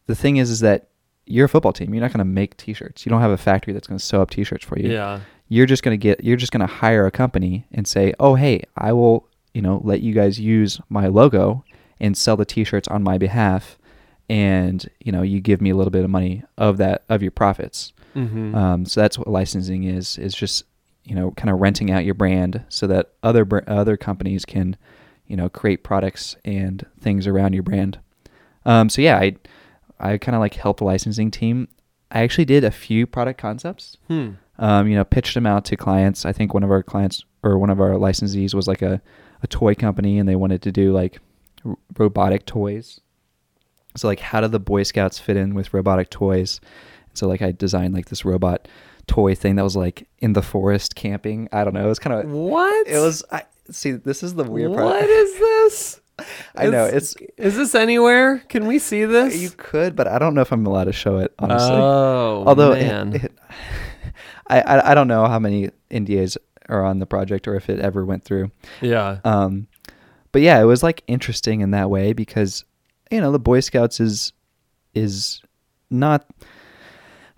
the 0.05 0.15
thing 0.15 0.37
is, 0.37 0.49
is 0.49 0.61
that 0.61 0.87
you're 1.25 1.45
a 1.45 1.49
football 1.49 1.73
team. 1.73 1.93
You're 1.93 2.01
not 2.01 2.11
going 2.13 2.19
to 2.19 2.33
make 2.41 2.55
T-shirts. 2.55 3.05
You 3.05 3.09
don't 3.09 3.19
have 3.21 3.31
a 3.31 3.37
factory 3.37 3.73
that's 3.73 3.87
going 3.87 3.99
to 3.99 4.05
sew 4.05 4.21
up 4.21 4.29
T-shirts 4.29 4.63
for 4.63 4.79
you. 4.79 4.91
Yeah. 4.93 5.19
You're 5.49 5.65
just 5.65 5.83
going 5.83 5.91
to 5.99 6.01
get. 6.01 6.23
You're 6.23 6.37
just 6.37 6.51
going 6.53 6.65
to 6.65 6.73
hire 6.73 7.05
a 7.05 7.11
company 7.11 7.67
and 7.73 7.85
say, 7.87 8.13
"Oh, 8.19 8.35
hey, 8.35 8.63
I 8.77 8.93
will, 8.93 9.27
you 9.57 9.63
know, 9.63 9.81
let 9.83 10.01
you 10.01 10.13
guys 10.13 10.39
use 10.39 10.79
my 10.87 11.07
logo 11.07 11.63
and 11.99 12.15
sell 12.15 12.37
the 12.37 12.45
T-shirts 12.45 12.87
on 12.87 13.01
my 13.01 13.17
behalf." 13.17 13.79
And 14.29 14.87
you 14.99 15.11
know, 15.11 15.23
you 15.23 15.39
give 15.41 15.61
me 15.61 15.71
a 15.71 15.75
little 15.75 15.89
bit 15.89 16.03
of 16.03 16.11
money 16.11 16.43
of 16.59 16.77
that 16.77 17.03
of 17.09 17.23
your 17.23 17.31
profits. 17.31 17.91
Mm-hmm. 18.15 18.53
Um, 18.53 18.85
so 18.85 19.01
that's 19.01 19.17
what 19.17 19.27
licensing 19.27 19.83
is 19.85 20.19
is 20.19 20.35
just 20.35 20.63
you 21.05 21.15
know 21.15 21.31
kind 21.31 21.49
of 21.49 21.59
renting 21.59 21.89
out 21.89 22.05
your 22.05 22.13
brand 22.13 22.63
so 22.69 22.85
that 22.85 23.13
other 23.23 23.45
br- 23.45 23.67
other 23.67 23.97
companies 23.97 24.45
can 24.45 24.77
you 25.25 25.35
know 25.35 25.49
create 25.49 25.83
products 25.83 26.35
and 26.45 26.85
things 26.99 27.25
around 27.25 27.53
your 27.53 27.63
brand. 27.63 27.97
Um, 28.63 28.89
so 28.89 29.01
yeah, 29.01 29.17
I 29.17 29.37
I 29.99 30.17
kind 30.19 30.35
of 30.35 30.39
like 30.39 30.53
helped 30.53 30.79
the 30.79 30.85
licensing 30.85 31.31
team. 31.31 31.67
I 32.11 32.21
actually 32.21 32.45
did 32.45 32.63
a 32.63 32.71
few 32.71 33.07
product 33.07 33.39
concepts. 33.39 33.97
hmm. 34.07 34.31
Um, 34.59 34.87
you 34.87 34.95
know, 34.95 35.03
pitched 35.03 35.35
them 35.35 35.45
out 35.45 35.65
to 35.65 35.77
clients. 35.77 36.25
I 36.25 36.31
think 36.33 36.53
one 36.53 36.63
of 36.63 36.71
our 36.71 36.81
clients 36.81 37.23
or 37.43 37.59
one 37.59 37.69
of 37.69 37.79
our 37.79 37.91
licensees 37.91 38.55
was 38.55 38.67
like 38.67 38.81
a, 38.81 38.99
a 39.43 39.47
toy 39.47 39.75
company 39.75 40.17
and 40.19 40.27
they 40.27 40.35
wanted 40.35 40.61
to 40.63 40.71
do 40.71 40.91
like 40.91 41.19
r- 41.65 41.77
robotic 41.97 42.45
toys. 42.45 42.99
So 43.95 44.07
like 44.07 44.19
how 44.19 44.41
do 44.41 44.47
the 44.47 44.59
Boy 44.59 44.83
Scouts 44.83 45.19
fit 45.19 45.37
in 45.37 45.53
with 45.55 45.73
robotic 45.73 46.09
toys? 46.09 46.59
So 47.13 47.27
like 47.27 47.41
I 47.41 47.51
designed 47.51 47.93
like 47.93 48.07
this 48.07 48.23
robot 48.25 48.67
toy 49.07 49.33
thing 49.35 49.55
that 49.55 49.63
was 49.63 49.75
like 49.75 50.07
in 50.19 50.33
the 50.33 50.41
forest 50.41 50.95
camping. 50.95 51.47
I 51.51 51.63
don't 51.63 51.73
know. 51.73 51.85
It 51.85 51.89
was 51.89 51.99
kind 51.99 52.19
of 52.19 52.29
What? 52.31 52.87
it 52.87 52.99
was 52.99 53.23
I 53.31 53.43
see 53.71 53.91
this 53.91 54.21
is 54.23 54.35
the 54.35 54.43
weird 54.43 54.73
part. 54.73 54.85
What 54.85 55.09
is 55.09 55.33
this? 55.39 56.01
I 56.55 56.65
know, 56.67 56.85
it's- 56.87 57.15
Is 57.37 57.55
this 57.55 57.75
anywhere? 57.75 58.39
Can 58.49 58.65
we 58.65 58.79
see 58.79 59.05
this? 59.05 59.37
You 59.39 59.51
could, 59.51 59.95
but 59.95 60.07
I 60.07 60.17
don't 60.17 60.33
know 60.33 60.41
if 60.41 60.51
I'm 60.51 60.65
allowed 60.65 60.85
to 60.85 60.93
show 60.93 61.19
it 61.19 61.31
honestly. 61.37 61.75
Oh, 61.75 62.43
Although 62.47 62.71
it- 62.73 62.81
man. 62.87 63.13
it- 63.15 63.33
I, 64.49 64.61
I 64.61 64.91
I 64.91 64.95
don't 64.95 65.07
know 65.09 65.27
how 65.27 65.39
many 65.39 65.71
NDAs 65.91 66.37
are 66.69 66.83
on 66.83 66.99
the 66.99 67.05
project 67.05 67.47
or 67.47 67.55
if 67.55 67.69
it 67.69 67.79
ever 67.79 68.05
went 68.05 68.23
through. 68.23 68.51
yeah. 68.81 69.19
Um, 69.23 69.67
but 70.31 70.41
yeah, 70.41 70.59
it 70.61 70.65
was 70.65 70.83
like 70.83 71.03
interesting 71.07 71.61
in 71.61 71.71
that 71.71 71.89
way 71.89 72.13
because 72.13 72.63
you 73.11 73.21
know 73.21 73.31
the 73.31 73.39
Boy 73.39 73.59
Scouts 73.59 73.99
is 73.99 74.33
is 74.93 75.41
not. 75.89 76.27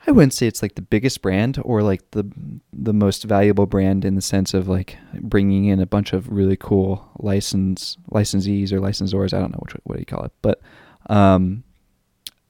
I 0.08 0.12
wouldn't 0.12 0.34
say 0.34 0.48
it's 0.48 0.62
like 0.62 0.76
the 0.76 0.82
biggest 0.82 1.22
brand 1.22 1.60
or 1.64 1.84
like 1.84 2.10
the 2.12 2.26
the 2.74 2.94
most 2.94 3.24
valuable 3.24 3.68
brand 3.68 4.06
in 4.06 4.16
the 4.16 4.22
sense 4.22 4.54
of 4.54 4.68
like 4.68 4.98
bringing 5.14 5.66
in 5.66 5.80
a 5.80 5.86
bunch 5.86 6.14
of 6.14 6.30
really 6.30 6.58
cool 6.58 7.08
license 7.20 7.98
licensees 8.12 8.72
or 8.72 8.80
licensors. 8.80 9.34
I 9.34 9.40
don't 9.40 9.52
know 9.52 9.60
which 9.62 9.74
what 9.84 9.96
do 9.96 10.00
you 10.00 10.06
call 10.06 10.24
it, 10.24 10.32
but 10.42 10.62
um, 11.10 11.64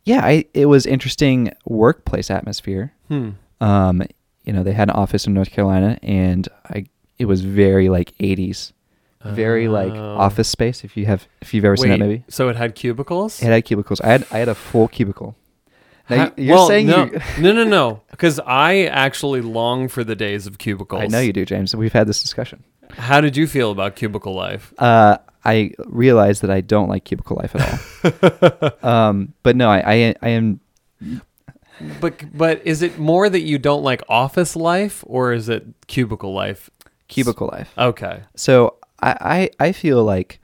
yeah, 0.06 0.26
I 0.26 0.46
it 0.54 0.68
was 0.68 0.86
interesting 0.86 1.52
workplace 1.66 2.32
atmosphere. 2.32 2.94
Hmm. 3.08 3.32
Um, 3.62 4.04
you 4.50 4.54
know, 4.56 4.64
they 4.64 4.74
had 4.74 4.90
an 4.90 4.96
office 4.96 5.28
in 5.28 5.34
North 5.36 5.52
Carolina, 5.52 6.00
and 6.02 6.48
I 6.66 6.86
it 7.20 7.26
was 7.26 7.42
very 7.42 7.88
like 7.88 8.14
'80s, 8.20 8.74
very 9.24 9.68
like 9.68 9.94
Oh. 9.94 10.18
office 10.18 10.48
space. 10.48 10.84
If 10.84 10.98
you 10.98 11.06
have, 11.06 11.28
if 11.40 11.54
you've 11.54 11.66
ever 11.66 11.78
seen 11.78 11.90
that 11.90 12.00
Wait, 12.00 12.06
movie, 12.08 12.24
So 12.30 12.50
it 12.50 12.56
had 12.56 12.74
cubicles? 12.74 13.42
it 13.44 13.46
had 13.46 13.64
cubicles. 13.64 14.02
I 14.02 14.08
had 14.08 14.26
I 14.32 14.40
had 14.40 14.50
a 14.50 14.56
full 14.56 14.88
cubicle. 14.88 15.36
Now, 16.10 16.18
Ha- 16.18 16.32
you're 16.38 16.56
well, 16.56 16.68
saying 16.68 16.88
no, 16.88 17.06
you. 17.06 17.20
no, 17.44 17.52
no, 17.54 17.64
no. 17.64 18.02
Because 18.10 18.40
I 18.40 18.86
actually 18.86 19.42
long 19.42 19.88
for 19.88 20.04
the 20.04 20.16
days 20.16 20.48
of 20.48 20.58
cubicles. 20.58 21.04
I 21.04 21.06
know 21.06 21.20
you 21.20 21.32
do, 21.32 21.46
James. 21.46 21.76
We've 21.76 21.94
had 21.94 22.08
this 22.08 22.24
discussion. 22.24 22.64
How 22.98 23.22
did 23.22 23.38
you 23.38 23.46
feel 23.46 23.70
about 23.70 23.96
cubicle 23.96 24.34
life? 24.34 24.74
Uh, 24.80 25.18
I 25.46 25.74
realized 25.86 26.42
that 26.42 26.50
I 26.50 26.62
don't 26.62 26.90
like 26.90 27.04
cubicle 27.04 27.38
life 27.38 27.54
at 27.56 27.62
all. 28.84 28.90
um, 28.92 29.34
but 29.44 29.56
no, 29.56 29.70
I, 29.70 29.80
I 29.94 30.16
I 30.24 30.30
am 30.30 30.60
But 32.02 32.38
but 32.38 32.62
is 32.66 32.82
it 32.82 32.98
more 33.00 33.30
that 33.30 33.42
you 33.42 33.58
don't 33.58 33.84
like 33.84 34.02
office 34.10 34.56
life, 34.56 35.04
or 35.08 35.34
is 35.34 35.50
it 35.50 35.66
cubicle 35.88 36.34
life? 36.34 36.70
cubicle 37.08 37.48
life. 37.52 37.74
Okay. 37.78 38.22
So 38.36 38.76
I, 39.02 39.50
I 39.60 39.68
I 39.68 39.72
feel 39.72 40.04
like 40.04 40.40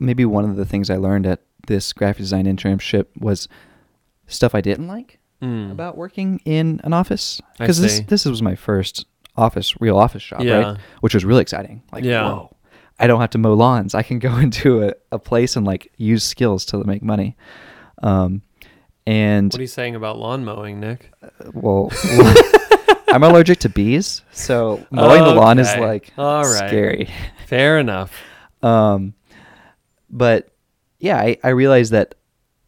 maybe 0.00 0.24
one 0.24 0.44
of 0.48 0.56
the 0.56 0.64
things 0.64 0.90
I 0.90 0.96
learned 0.96 1.26
at 1.26 1.40
this 1.66 1.92
graphic 1.92 2.18
design 2.18 2.46
internship 2.46 3.06
was 3.18 3.48
stuff 4.26 4.54
I 4.54 4.60
didn't 4.60 4.88
like 4.88 5.18
Mm. 5.42 5.70
about 5.72 5.96
working 5.96 6.38
in 6.44 6.82
an 6.84 6.92
office 6.92 7.40
because 7.58 7.80
this 7.80 8.00
this 8.08 8.26
was 8.26 8.42
my 8.42 8.54
first 8.54 9.06
office 9.38 9.80
real 9.80 9.96
office 9.96 10.22
job 10.22 10.42
Yeah. 10.42 10.58
right 10.72 10.78
which 11.00 11.14
was 11.14 11.24
really 11.24 11.40
exciting 11.40 11.82
like 11.92 12.04
Yeah. 12.04 12.24
whoa 12.30 12.54
I 12.98 13.06
don't 13.06 13.20
have 13.22 13.30
to 13.30 13.38
mow 13.38 13.54
lawns 13.54 13.94
I 13.94 14.02
can 14.02 14.18
go 14.18 14.36
into 14.46 14.82
a, 14.82 14.92
a 15.12 15.18
place 15.18 15.56
and 15.56 15.66
like 15.66 15.90
use 15.96 16.24
skills 16.24 16.66
to 16.66 16.84
make 16.84 17.02
money 17.02 17.36
um 18.02 18.42
and 19.06 19.52
What 19.52 19.58
are 19.58 19.62
you 19.62 19.66
saying 19.68 19.94
about 19.96 20.18
lawn 20.18 20.44
mowing, 20.44 20.80
Nick? 20.80 21.10
well 21.54 21.90
I'm 23.08 23.22
allergic 23.24 23.58
to 23.60 23.68
bees 23.68 24.22
so 24.32 24.86
mowing 24.90 25.24
the 25.24 25.34
lawn 25.34 25.58
is 25.58 25.74
like 25.76 26.12
All 26.16 26.42
right. 26.44 26.68
scary 26.68 27.10
Fair 27.46 27.78
enough. 27.78 28.12
Um, 28.62 29.14
but 30.08 30.52
yeah, 31.00 31.16
I, 31.16 31.36
I 31.42 31.48
realized 31.48 31.92
that 31.92 32.14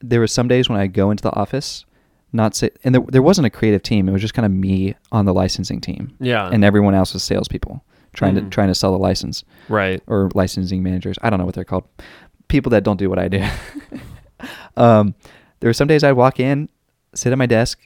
there 0.00 0.18
were 0.18 0.26
some 0.26 0.48
days 0.48 0.68
when 0.68 0.80
I'd 0.80 0.92
go 0.92 1.10
into 1.12 1.22
the 1.22 1.32
office, 1.36 1.84
not 2.32 2.56
say, 2.56 2.70
and 2.82 2.92
there, 2.94 3.02
there 3.08 3.22
wasn't 3.22 3.46
a 3.46 3.50
creative 3.50 3.82
team. 3.82 4.08
It 4.08 4.12
was 4.12 4.20
just 4.22 4.34
kind 4.34 4.46
of 4.46 4.50
me 4.50 4.94
on 5.12 5.24
the 5.26 5.32
licensing 5.34 5.80
team, 5.80 6.16
Yeah. 6.18 6.48
and 6.48 6.64
everyone 6.64 6.94
else 6.94 7.12
was 7.12 7.22
salespeople 7.22 7.84
trying 8.14 8.34
Mm. 8.34 8.44
to 8.44 8.50
trying 8.50 8.68
to 8.68 8.74
sell 8.74 8.90
the 8.90 8.98
license 8.98 9.44
right. 9.68 10.02
or 10.08 10.30
licensing 10.34 10.82
managers. 10.82 11.16
I 11.22 11.30
don't 11.30 11.38
know 11.38 11.44
what 11.46 11.54
they're 11.54 11.64
called. 11.64 11.84
People 12.48 12.70
that 12.70 12.82
don't 12.82 12.96
do 12.98 13.08
what 13.08 13.18
I 13.20 13.28
do. 13.28 13.44
um, 14.76 15.14
there 15.62 15.68
were 15.68 15.72
some 15.74 15.86
days 15.86 16.02
I'd 16.02 16.12
walk 16.14 16.40
in, 16.40 16.68
sit 17.14 17.30
at 17.30 17.38
my 17.38 17.46
desk, 17.46 17.78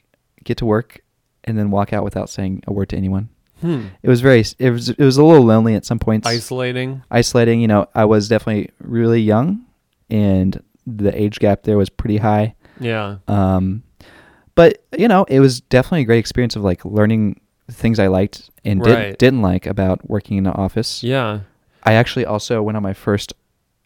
get 0.43 0.57
to 0.57 0.65
work, 0.65 1.01
and 1.43 1.57
then 1.59 1.69
walk 1.69 1.93
out 1.93 2.03
without 2.03 2.27
saying 2.27 2.63
a 2.65 2.73
word 2.73 2.89
to 2.89 2.97
anyone. 2.97 3.29
Hmm. 3.61 3.85
It 4.01 4.09
was 4.09 4.19
very 4.21 4.43
it 4.57 4.71
was 4.71 4.89
it 4.89 4.97
was 4.99 5.17
a 5.17 5.23
little 5.23 5.45
lonely 5.45 5.75
at 5.75 5.85
some 5.85 5.99
points 5.99 6.27
Isolating. 6.27 7.03
isolating. 7.11 7.61
You 7.61 7.67
know, 7.67 7.87
I 7.93 8.05
was 8.05 8.27
definitely 8.27 8.71
really 8.79 9.21
young, 9.21 9.63
and 10.09 10.59
the 10.87 11.15
age 11.19 11.37
gap 11.37 11.63
there 11.63 11.77
was 11.77 11.89
pretty 11.89 12.17
high. 12.17 12.55
Yeah. 12.79 13.17
Um, 13.27 13.83
but 14.55 14.83
you 14.97 15.07
know, 15.07 15.23
it 15.25 15.39
was 15.39 15.61
definitely 15.61 16.01
a 16.01 16.05
great 16.05 16.19
experience 16.19 16.55
of 16.55 16.63
like 16.63 16.83
learning 16.83 17.39
things 17.69 17.99
I 17.99 18.07
liked 18.07 18.49
and 18.65 18.81
did, 18.81 18.93
Right. 18.93 19.17
didn't 19.19 19.41
like 19.43 19.67
about 19.67 20.09
working 20.09 20.37
in 20.37 20.47
an 20.47 20.53
office. 20.53 21.03
Yeah. 21.03 21.41
I 21.83 21.93
actually 21.93 22.25
also 22.25 22.63
went 22.63 22.75
on 22.77 22.81
my 22.83 22.93
first 22.93 23.33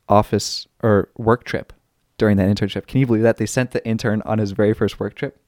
office 0.07 0.67
or 0.83 1.09
work 1.17 1.43
trip 1.43 1.73
during 2.21 2.37
that 2.37 2.47
internship. 2.47 2.85
Can 2.85 2.99
you 2.99 3.07
believe 3.07 3.23
that 3.23 3.37
they 3.37 3.47
sent 3.47 3.71
the 3.71 3.83
intern 3.83 4.21
on 4.25 4.37
his 4.37 4.51
very 4.51 4.73
first 4.75 4.99
work 4.99 5.15
trip? 5.15 5.41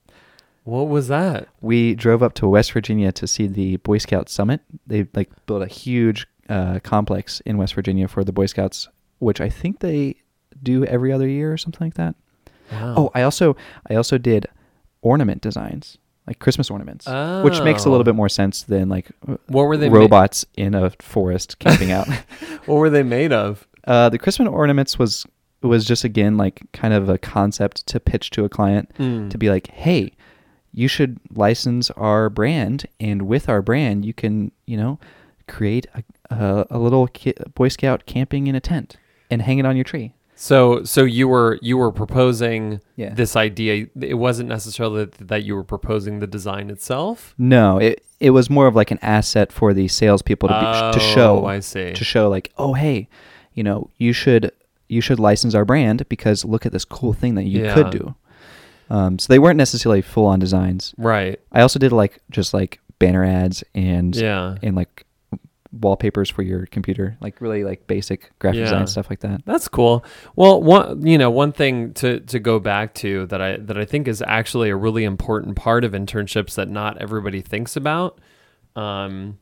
What 0.63 0.87
was 0.89 1.07
that? 1.07 1.47
We 1.61 1.93
drove 1.93 2.23
up 2.23 2.33
to 2.35 2.47
West 2.47 2.71
Virginia 2.71 3.11
to 3.11 3.27
see 3.27 3.45
the 3.45 3.77
Boy 3.77 3.99
Scout 3.99 4.27
Summit. 4.27 4.61
They 4.87 5.07
like 5.13 5.29
built 5.45 5.61
a 5.61 5.67
huge 5.67 6.25
uh, 6.49 6.79
complex 6.83 7.41
in 7.41 7.57
West 7.57 7.75
Virginia 7.75 8.07
for 8.07 8.23
the 8.23 8.31
Boy 8.31 8.47
Scouts, 8.47 8.87
which 9.19 9.39
I 9.39 9.49
think 9.49 9.79
they 9.81 10.15
do 10.63 10.83
every 10.85 11.11
other 11.13 11.27
year 11.27 11.53
or 11.53 11.57
something 11.57 11.85
like 11.85 11.93
that. 11.93 12.15
Wow. 12.71 12.93
Oh, 12.97 13.11
I 13.13 13.21
also 13.21 13.55
I 13.87 13.93
also 13.95 14.17
did 14.17 14.47
ornament 15.03 15.41
designs, 15.43 15.99
like 16.25 16.39
Christmas 16.39 16.71
ornaments, 16.71 17.05
which 17.43 17.61
makes 17.61 17.85
a 17.85 17.87
Oh. 17.87 17.91
little 17.91 18.03
bit 18.05 18.15
more 18.15 18.29
sense 18.29 18.63
than 18.63 18.89
like 18.89 19.11
What 19.47 19.63
were 19.67 19.77
they 19.77 19.89
ma- 19.89 19.97
robots 19.97 20.43
in 20.55 20.73
a 20.73 20.89
forest 20.99 21.59
camping 21.59 21.91
out. 21.91 22.07
what 22.65 22.75
were 22.77 22.89
they 22.89 23.03
made 23.03 23.31
of? 23.31 23.67
Uh, 23.85 24.09
the 24.09 24.17
Christmas 24.17 24.47
ornaments 24.47 24.97
was 24.97 25.25
was 25.63 25.85
just 25.85 26.03
again 26.03 26.37
like 26.37 26.61
kind 26.73 26.93
of 26.93 27.09
a 27.09 27.17
concept 27.17 27.85
to 27.87 27.99
pitch 27.99 28.29
to 28.31 28.45
a 28.45 28.49
client 28.49 28.91
Mm. 28.99 29.29
to 29.29 29.37
be 29.37 29.49
like, 29.49 29.67
hey, 29.71 30.11
you 30.73 30.87
should 30.87 31.19
license 31.33 31.91
our 31.91 32.29
brand, 32.29 32.85
and 32.99 33.23
with 33.23 33.47
our 33.49 33.61
brand, 33.61 34.05
you 34.05 34.13
can 34.13 34.51
you 34.65 34.77
know 34.77 34.99
create 35.47 35.87
a 35.95 36.03
a, 36.33 36.65
a 36.71 36.79
little 36.79 37.07
ki- 37.07 37.33
Boy 37.53 37.67
Scout 37.67 38.05
camping 38.05 38.47
in 38.47 38.55
a 38.55 38.59
tent 38.61 38.97
and 39.29 39.41
hang 39.41 39.59
it 39.59 39.65
on 39.65 39.75
your 39.75 39.83
tree. 39.83 40.13
So 40.35 40.83
so 40.83 41.03
you 41.03 41.27
were 41.27 41.59
you 41.61 41.77
were 41.77 41.91
proposing 41.91 42.81
Yeah. 42.95 43.13
this 43.13 43.35
idea. 43.35 43.87
It 44.01 44.15
wasn't 44.15 44.49
necessarily 44.49 45.05
that, 45.05 45.27
that 45.27 45.43
you 45.43 45.55
were 45.55 45.63
proposing 45.63 46.19
the 46.19 46.27
design 46.27 46.69
itself. 46.71 47.35
No, 47.37 47.77
it 47.77 48.03
it 48.19 48.31
was 48.31 48.49
more 48.49 48.65
of 48.67 48.75
like 48.75 48.89
an 48.89 48.99
asset 49.01 49.51
for 49.51 49.73
the 49.73 49.87
salespeople 49.87 50.49
to 50.49 50.55
be, 50.93 50.99
to 50.99 51.05
show 51.05 51.41
Oh, 51.41 51.45
I 51.45 51.59
see. 51.59 51.93
to 51.93 52.03
show 52.03 52.29
like, 52.29 52.51
oh 52.57 52.73
hey, 52.73 53.07
you 53.53 53.63
know, 53.63 53.89
you 53.97 54.11
should 54.11 54.51
you 54.93 55.01
should 55.01 55.19
license 55.19 55.55
our 55.55 55.65
brand 55.65 56.07
because 56.09 56.45
look 56.45 56.65
at 56.65 56.71
this 56.71 56.85
cool 56.85 57.13
thing 57.13 57.35
that 57.35 57.43
you 57.43 57.63
Yeah. 57.63 57.73
could 57.73 57.89
do. 57.89 58.15
Um, 58.89 59.17
so 59.19 59.27
they 59.31 59.39
weren't 59.39 59.57
necessarily 59.57 60.01
full 60.01 60.25
on 60.27 60.39
designs. 60.39 60.93
Right. 60.97 61.39
I 61.51 61.61
also 61.61 61.79
did 61.79 61.91
like 61.91 62.19
just 62.29 62.53
like 62.53 62.79
banner 62.99 63.23
ads 63.23 63.63
and 63.73 64.15
Yeah. 64.15 64.55
and 64.61 64.75
like 64.75 65.05
wallpapers 65.71 66.29
for 66.29 66.43
your 66.43 66.67
computer, 66.67 67.17
like 67.19 67.41
really 67.41 67.63
like 67.63 67.87
basic 67.87 68.29
graphic 68.37 68.59
Yeah. 68.59 68.65
design 68.65 68.85
stuff 68.87 69.09
like 69.09 69.21
that. 69.21 69.41
That's 69.45 69.67
cool. 69.67 70.05
Well, 70.35 70.61
one 70.61 71.05
you 71.05 71.17
know 71.17 71.31
one 71.31 71.51
thing 71.51 71.93
to 71.95 72.19
to 72.19 72.39
go 72.39 72.59
back 72.59 72.93
to 72.95 73.25
that 73.27 73.41
I 73.41 73.57
that 73.57 73.77
I 73.77 73.85
think 73.85 74.07
is 74.07 74.21
actually 74.27 74.69
a 74.69 74.75
really 74.75 75.03
important 75.03 75.55
part 75.55 75.83
of 75.83 75.93
internships 75.93 76.53
that 76.55 76.69
not 76.69 77.01
everybody 77.01 77.41
thinks 77.41 77.75
about, 77.75 78.19
um, 78.75 79.39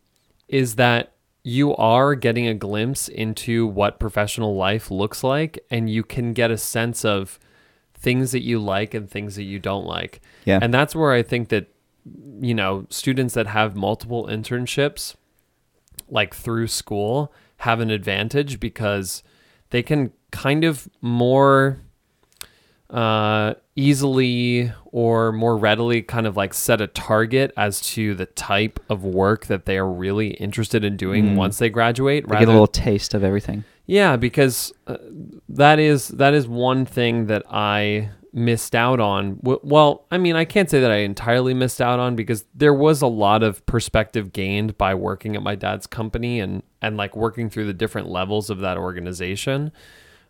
is 0.47 0.75
that 0.75 1.10
you 1.43 1.75
are 1.75 2.15
getting 2.15 2.47
a 2.47 2.53
glimpse 2.53 3.07
into 3.07 3.65
what 3.65 3.99
professional 3.99 4.55
life 4.55 4.91
looks 4.91 5.23
like, 5.23 5.59
and 5.69 5.89
you 5.89 6.03
can 6.03 6.33
get 6.33 6.51
a 6.51 6.57
sense 6.57 7.03
of 7.03 7.39
things 7.93 8.31
that 8.31 8.43
you 8.43 8.59
like 8.59 8.93
and 8.93 9.09
things 9.09 9.35
that 9.35 9.43
you 9.43 9.59
don't 9.59 9.85
like. 9.85 10.21
Yeah. 10.45 10.59
And 10.61 10.73
that's 10.73 10.95
where 10.95 11.11
I 11.11 11.23
think 11.23 11.49
that 11.49 11.67
you 12.41 12.53
know 12.53 12.85
students 12.89 13.35
that 13.35 13.47
have 13.47 13.75
multiple 13.75 14.25
internships 14.25 15.15
like 16.09 16.33
through 16.33 16.67
school 16.67 17.31
have 17.57 17.79
an 17.79 17.91
advantage 17.91 18.59
because 18.59 19.21
they 19.69 19.83
can 19.83 20.11
kind 20.31 20.63
of 20.63 20.89
more 21.01 21.79
uh, 22.91 23.53
easily 23.75 24.71
or 24.91 25.31
more 25.31 25.57
readily 25.57 26.01
kind 26.01 26.27
of 26.27 26.35
like 26.35 26.53
set 26.53 26.81
a 26.81 26.87
target 26.87 27.53
as 27.55 27.79
to 27.81 28.13
the 28.15 28.25
type 28.25 28.79
of 28.89 29.03
work 29.05 29.45
that 29.47 29.65
they 29.65 29.77
are 29.77 29.89
really 29.89 30.31
interested 30.31 30.83
in 30.83 30.97
doing 30.97 31.25
Mm. 31.29 31.35
once 31.35 31.57
they 31.57 31.69
graduate. 31.69 32.27
They 32.27 32.39
get 32.39 32.47
a 32.49 32.51
little 32.51 32.67
taste 32.67 33.13
of 33.13 33.23
everything. 33.23 33.63
Yeah, 33.85 34.17
because 34.17 34.73
uh, 34.87 34.97
that 35.49 35.79
is 35.79 36.09
that 36.09 36.33
is 36.33 36.47
one 36.47 36.85
thing 36.85 37.27
that 37.27 37.43
I 37.49 38.09
missed 38.33 38.75
out 38.75 38.99
on. 38.99 39.35
W- 39.37 39.59
Well, 39.63 40.05
I 40.11 40.17
mean, 40.17 40.35
I 40.35 40.45
can't 40.45 40.69
say 40.69 40.79
that 40.81 40.91
I 40.91 40.97
entirely 40.97 41.53
missed 41.53 41.81
out 41.81 41.99
on 41.99 42.15
because 42.15 42.45
there 42.55 42.73
was 42.73 43.01
a 43.01 43.07
lot 43.07 43.41
of 43.43 43.65
perspective 43.65 44.31
gained 44.31 44.77
by 44.77 44.95
working 44.95 45.35
at 45.35 45.43
my 45.43 45.55
dad's 45.55 45.87
company 45.87 46.39
and 46.41 46.61
and 46.81 46.97
like 46.97 47.15
working 47.15 47.49
through 47.49 47.67
the 47.67 47.73
different 47.73 48.09
levels 48.09 48.49
of 48.49 48.59
that 48.59 48.77
organization. 48.77 49.71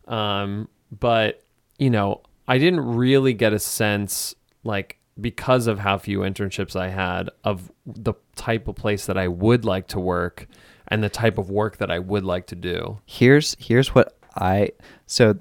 Um, 0.07 0.67
but 0.91 1.41
you 1.79 1.89
know, 1.89 2.21
I 2.51 2.57
didn't 2.57 2.81
really 2.81 3.33
get 3.33 3.53
a 3.53 3.59
sense 3.59 4.35
like 4.65 4.97
because 5.21 5.67
of 5.67 5.79
how 5.79 5.97
few 5.97 6.19
internships 6.19 6.75
I 6.75 6.89
had 6.89 7.29
of 7.45 7.71
the 7.85 8.13
type 8.35 8.67
of 8.67 8.75
place 8.75 9.05
that 9.05 9.17
I 9.17 9.29
would 9.29 9.63
like 9.63 9.87
to 9.87 10.01
work 10.01 10.47
and 10.89 11.01
the 11.01 11.07
type 11.07 11.37
of 11.37 11.49
work 11.49 11.77
that 11.77 11.89
I 11.89 11.99
would 11.99 12.25
like 12.25 12.47
to 12.47 12.55
do. 12.55 12.99
Here's 13.05 13.55
here's 13.57 13.95
what 13.95 14.17
I 14.35 14.71
so 15.07 15.35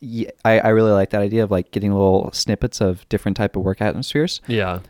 yeah, 0.00 0.30
I, 0.44 0.58
I 0.58 0.68
really 0.70 0.90
like 0.90 1.10
that 1.10 1.22
idea 1.22 1.44
of 1.44 1.52
like 1.52 1.70
getting 1.70 1.92
little 1.92 2.28
snippets 2.32 2.80
of 2.80 3.08
different 3.08 3.36
type 3.36 3.54
of 3.54 3.62
work 3.62 3.80
atmospheres. 3.80 4.40
Yeah. 4.48 4.80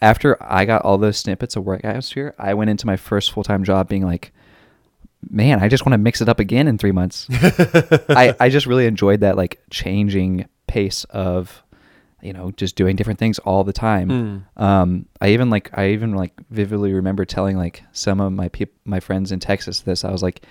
After 0.00 0.40
I 0.40 0.66
got 0.66 0.82
all 0.82 0.98
those 0.98 1.18
snippets 1.18 1.56
of 1.56 1.64
work 1.64 1.84
atmosphere, 1.84 2.32
I 2.38 2.54
went 2.54 2.70
into 2.70 2.86
my 2.86 2.96
first 2.96 3.32
full 3.32 3.42
time 3.42 3.64
job 3.64 3.88
being 3.88 4.04
like, 4.04 4.32
man, 5.30 5.62
I 5.62 5.68
just 5.68 5.84
want 5.84 5.92
to 5.94 5.98
mix 5.98 6.20
it 6.20 6.28
up 6.28 6.40
again 6.40 6.68
in 6.68 6.78
three 6.78 6.92
months. 6.92 7.26
I, 7.30 8.34
I 8.40 8.48
just 8.48 8.66
really 8.66 8.86
enjoyed 8.86 9.20
that 9.20 9.36
like 9.36 9.60
changing 9.70 10.48
pace 10.66 11.04
of, 11.04 11.62
you 12.22 12.32
know, 12.32 12.50
just 12.52 12.76
doing 12.76 12.96
different 12.96 13.18
things 13.18 13.38
all 13.40 13.64
the 13.64 13.72
time. 13.72 14.46
Mm. 14.56 14.62
Um, 14.62 15.06
I 15.20 15.28
even 15.30 15.50
like 15.50 15.76
I 15.76 15.90
even 15.90 16.14
like 16.14 16.32
vividly 16.50 16.92
remember 16.92 17.24
telling 17.24 17.56
like 17.56 17.82
some 17.92 18.20
of 18.20 18.32
my 18.32 18.48
peop- 18.48 18.78
my 18.84 19.00
friends 19.00 19.32
in 19.32 19.40
Texas 19.40 19.80
this. 19.80 20.04
I 20.04 20.10
was 20.10 20.22
like, 20.22 20.42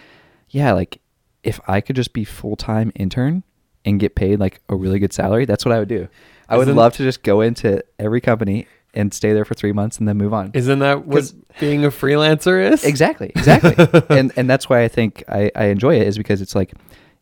yeah, 0.49 0.73
like 0.73 0.99
if 1.43 1.59
I 1.67 1.81
could 1.81 1.95
just 1.95 2.13
be 2.13 2.23
full 2.23 2.55
time 2.55 2.91
intern 2.95 3.43
and 3.85 3.99
get 3.99 4.15
paid 4.15 4.39
like 4.39 4.61
a 4.69 4.75
really 4.75 4.99
good 4.99 5.13
salary, 5.13 5.45
that's 5.45 5.65
what 5.65 5.73
I 5.73 5.79
would 5.79 5.89
do. 5.89 6.07
I 6.47 6.57
would 6.57 6.63
Isn't- 6.67 6.75
love 6.75 6.93
to 6.93 7.03
just 7.03 7.23
go 7.23 7.41
into 7.41 7.83
every 7.97 8.21
company 8.21 8.67
and 8.93 9.13
stay 9.13 9.33
there 9.33 9.45
for 9.45 9.53
three 9.55 9.71
months 9.71 9.97
and 9.97 10.07
then 10.07 10.17
move 10.17 10.33
on. 10.33 10.51
Isn't 10.53 10.79
that 10.79 11.05
what 11.05 11.31
being 11.59 11.83
a 11.85 11.89
freelancer 11.89 12.71
is? 12.71 12.83
Exactly, 12.83 13.31
exactly. 13.35 13.75
and 14.09 14.31
and 14.37 14.49
that's 14.49 14.69
why 14.69 14.83
I 14.83 14.87
think 14.87 15.23
I, 15.27 15.51
I 15.55 15.65
enjoy 15.65 15.95
it 15.99 16.07
is 16.07 16.17
because 16.17 16.41
it's 16.41 16.55
like 16.55 16.73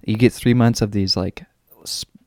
you 0.05 0.15
get 0.17 0.33
three 0.33 0.53
months 0.53 0.81
of 0.81 0.91
these 0.91 1.15
like 1.15 1.43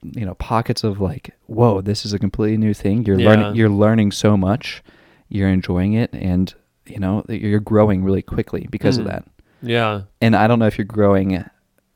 you 0.03 0.25
know 0.27 0.35
pockets 0.35 0.85
of 0.85 1.01
like 1.01 1.31
whoa 1.47 1.81
this 1.81 2.05
is 2.05 2.13
a 2.13 2.19
completely 2.19 2.57
new 2.57 2.75
thing. 2.75 3.05
You're 3.05 3.19
Yeah. 3.19 3.31
learning 3.31 3.55
you're 3.57 3.69
learning 3.71 4.13
so 4.13 4.37
much, 4.37 4.83
you're 5.29 5.49
enjoying 5.49 5.95
it, 5.95 6.11
and 6.13 6.53
you 6.87 6.99
know 6.99 7.25
you're 7.29 7.61
growing 7.61 8.05
really 8.05 8.23
quickly 8.23 8.67
because 8.71 8.99
of 8.99 9.05
Mm. 9.07 9.09
that. 9.09 9.25
Yeah. 9.63 10.03
And 10.21 10.37
I 10.37 10.47
don't 10.47 10.59
know 10.59 10.67
if 10.67 10.77
you're 10.77 10.85
growing. 10.85 11.43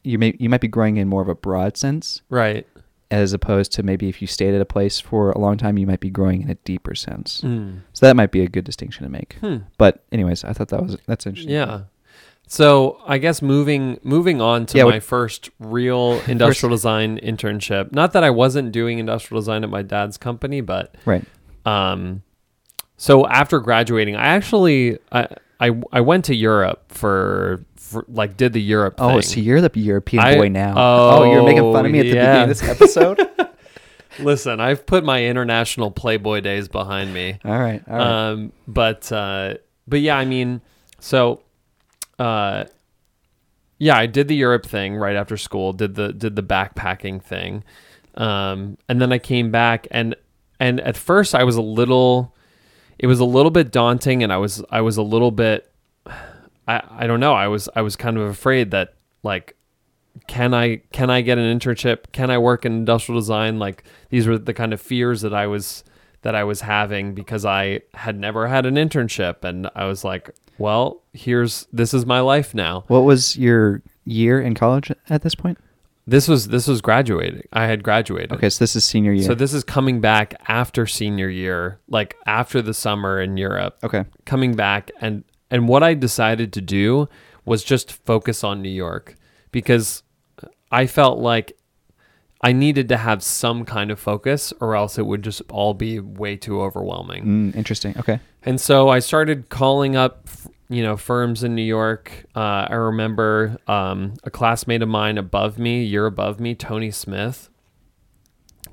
You 0.04 0.18
may 0.18 0.34
you 0.38 0.48
might 0.48 0.60
be 0.62 0.68
growing 0.68 0.96
in 0.96 1.08
more 1.08 1.20
of 1.22 1.28
a 1.28 1.34
broad 1.34 1.76
sense 1.76 2.22
Right. 2.30 2.66
As 3.10 3.32
opposed 3.32 3.72
to 3.72 3.82
maybe 3.82 4.08
if 4.08 4.20
you 4.20 4.26
stayed 4.28 4.54
at 4.54 4.60
a 4.60 4.66
place 4.66 5.00
for 5.00 5.30
a 5.30 5.38
long 5.38 5.56
time 5.56 5.78
you 5.78 5.86
might 5.86 6.00
be 6.00 6.10
growing 6.10 6.42
in 6.42 6.50
a 6.50 6.54
deeper 6.56 6.94
sense. 6.94 7.40
Mm. 7.40 7.80
So 7.94 8.06
that 8.06 8.16
might 8.16 8.30
be 8.30 8.42
a 8.42 8.48
good 8.48 8.64
distinction 8.64 9.04
to 9.04 9.10
make. 9.10 9.34
Hmm. 9.40 9.58
But 9.78 10.04
anyways, 10.12 10.44
I 10.44 10.52
thought 10.52 10.68
that 10.68 10.82
was 10.82 10.98
that's 11.06 11.26
interesting. 11.26 11.54
Yeah. 11.54 11.82
So 12.46 12.98
I 13.06 13.18
guess 13.18 13.42
moving 13.42 13.98
moving 14.02 14.40
on 14.40 14.66
to 14.66 14.78
Yeah, 14.78 14.84
my 14.84 15.00
first 15.00 15.50
real 15.58 16.20
industrial 16.26 16.70
design 16.70 17.18
internship. 17.18 17.92
Not 17.92 18.12
that 18.12 18.24
I 18.24 18.30
wasn't 18.30 18.72
doing 18.72 18.98
industrial 18.98 19.40
design 19.40 19.64
at 19.64 19.70
my 19.70 19.82
dad's 19.82 20.16
company, 20.16 20.60
but 20.60 20.94
Right. 21.04 21.24
um, 21.66 22.22
so 22.96 23.26
after 23.26 23.60
graduating, 23.60 24.16
I 24.16 24.26
actually 24.28 24.98
I 25.12 25.28
I, 25.60 25.72
I 25.92 26.00
went 26.00 26.24
to 26.26 26.34
Europe 26.36 26.84
for, 26.92 27.64
for 27.88 28.04
like 28.08 28.36
did 28.36 28.52
the 28.52 28.62
Europe. 28.62 28.94
Oh, 28.98 29.12
thing. 29.12 29.22
so 29.22 29.40
you're 29.40 29.60
the 29.60 29.70
European 29.78 30.22
I- 30.22 30.36
boy 30.36 30.48
now. 30.48 30.74
Oh, 30.76 31.32
you're 31.32 31.44
making 31.44 31.72
fun 31.72 31.86
of 31.86 31.92
me 31.92 32.00
at 32.00 32.02
the 32.04 32.08
yeah. 32.08 32.14
beginning 32.14 32.42
of 32.42 32.48
this 32.48 32.62
episode. 32.62 33.20
Listen, 34.20 34.60
I've 34.60 34.84
put 34.84 35.04
my 35.04 35.24
international 35.24 35.92
Playboy 35.92 36.40
days 36.40 36.66
behind 36.66 37.14
me. 37.14 37.38
all 37.44 37.58
right, 37.58 37.82
all 37.88 37.96
right. 37.96 38.30
Um, 38.30 38.52
but 38.66 39.10
uh, 39.12 39.54
but 39.86 40.00
yeah, 40.00 40.16
I 40.16 40.24
mean, 40.24 40.60
so 40.98 41.42
uh, 42.18 42.64
yeah, 43.78 43.96
I 43.96 44.06
did 44.06 44.28
the 44.28 44.34
Europe 44.34 44.66
thing 44.66 44.96
right 44.96 45.14
after 45.14 45.36
school. 45.36 45.72
Did 45.72 45.94
the 45.94 46.12
did 46.12 46.34
the 46.34 46.42
backpacking 46.42 47.22
thing, 47.22 47.62
um, 48.16 48.76
and 48.88 49.00
then 49.00 49.12
I 49.12 49.18
came 49.18 49.50
back 49.50 49.86
and 49.90 50.16
and 50.60 50.80
at 50.80 50.96
first 50.96 51.34
I 51.34 51.44
was 51.44 51.56
a 51.56 51.62
little, 51.62 52.34
it 52.98 53.06
was 53.06 53.20
a 53.20 53.24
little 53.24 53.50
bit 53.50 53.70
daunting, 53.70 54.22
and 54.22 54.32
I 54.32 54.38
was 54.38 54.62
I 54.70 54.80
was 54.80 54.96
a 54.96 55.02
little 55.02 55.30
bit, 55.30 55.70
I 56.68 56.82
I 56.90 57.06
don't 57.06 57.20
know, 57.20 57.34
I 57.34 57.48
was 57.48 57.68
I 57.74 57.82
was 57.82 57.96
kind 57.96 58.16
of 58.16 58.28
afraid 58.28 58.70
that 58.70 58.94
like 59.22 59.56
can 60.26 60.54
I 60.54 60.76
can 60.92 61.10
I 61.10 61.20
get 61.20 61.38
an 61.38 61.58
internship? 61.58 62.12
Can 62.12 62.30
I 62.30 62.38
work 62.38 62.64
in 62.64 62.72
industrial 62.72 63.20
design? 63.20 63.58
Like 63.58 63.84
these 64.10 64.26
were 64.26 64.38
the 64.38 64.54
kind 64.54 64.72
of 64.72 64.80
fears 64.80 65.22
that 65.22 65.34
I 65.34 65.46
was 65.46 65.84
that 66.22 66.34
I 66.34 66.44
was 66.44 66.60
having 66.62 67.14
because 67.14 67.44
I 67.44 67.80
had 67.94 68.18
never 68.18 68.46
had 68.48 68.66
an 68.66 68.74
internship 68.74 69.44
and 69.44 69.70
I 69.74 69.84
was 69.84 70.04
like, 70.04 70.30
well, 70.58 71.02
here's 71.12 71.66
this 71.72 71.94
is 71.94 72.04
my 72.04 72.20
life 72.20 72.54
now. 72.54 72.84
what 72.88 73.04
was 73.04 73.36
your 73.36 73.82
year 74.04 74.40
in 74.40 74.54
college 74.54 74.92
at 75.08 75.22
this 75.22 75.34
point? 75.34 75.58
This 76.06 76.26
was 76.26 76.48
this 76.48 76.66
was 76.66 76.80
graduating. 76.80 77.42
I 77.52 77.66
had 77.66 77.82
graduated. 77.82 78.32
Okay, 78.32 78.48
so 78.48 78.62
this 78.62 78.74
is 78.74 78.84
senior 78.84 79.12
year. 79.12 79.26
So 79.26 79.34
this 79.34 79.52
is 79.52 79.62
coming 79.62 80.00
back 80.00 80.34
after 80.48 80.86
senior 80.86 81.28
year, 81.28 81.80
like 81.86 82.16
after 82.26 82.62
the 82.62 82.72
summer 82.72 83.20
in 83.20 83.36
Europe. 83.36 83.78
okay, 83.84 84.06
coming 84.24 84.54
back 84.54 84.90
and 85.02 85.22
and 85.50 85.68
what 85.68 85.82
I 85.82 85.94
decided 85.94 86.52
to 86.54 86.60
do 86.60 87.08
was 87.44 87.64
just 87.64 87.92
focus 87.92 88.44
on 88.44 88.62
New 88.62 88.68
York 88.68 89.14
because 89.50 90.02
I 90.70 90.86
felt 90.86 91.18
like 91.18 91.56
I 92.40 92.52
needed 92.52 92.88
to 92.90 92.96
have 92.96 93.22
some 93.22 93.64
kind 93.64 93.90
of 93.90 93.98
focus, 93.98 94.52
or 94.60 94.76
else 94.76 94.98
it 94.98 95.06
would 95.06 95.22
just 95.22 95.42
all 95.50 95.74
be 95.74 95.98
way 95.98 96.36
too 96.36 96.60
overwhelming. 96.60 97.24
Mm, 97.24 97.56
interesting. 97.56 97.96
Okay. 97.98 98.20
And 98.44 98.60
so 98.60 98.88
I 98.88 99.00
started 99.00 99.48
calling 99.48 99.96
up, 99.96 100.28
you 100.68 100.82
know, 100.82 100.96
firms 100.96 101.42
in 101.42 101.56
New 101.56 101.62
York. 101.62 102.26
Uh, 102.36 102.68
I 102.70 102.74
remember 102.74 103.56
um, 103.66 104.14
a 104.22 104.30
classmate 104.30 104.82
of 104.82 104.88
mine 104.88 105.18
above 105.18 105.58
me, 105.58 105.82
year 105.82 106.06
above 106.06 106.38
me, 106.38 106.54
Tony 106.54 106.92
Smith, 106.92 107.48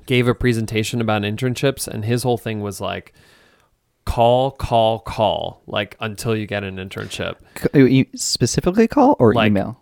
gave 0.06 0.28
a 0.28 0.34
presentation 0.34 1.00
about 1.00 1.22
internships, 1.22 1.88
and 1.88 2.04
his 2.04 2.22
whole 2.22 2.38
thing 2.38 2.60
was 2.60 2.80
like, 2.80 3.12
call, 4.06 4.52
call, 4.52 5.00
call, 5.00 5.60
like 5.66 5.96
until 6.00 6.34
you 6.34 6.46
get 6.46 6.64
an 6.64 6.76
internship. 6.76 7.34
You 7.74 8.06
specifically 8.14 8.88
call 8.88 9.16
or 9.18 9.34
Like, 9.34 9.48
email? 9.50 9.78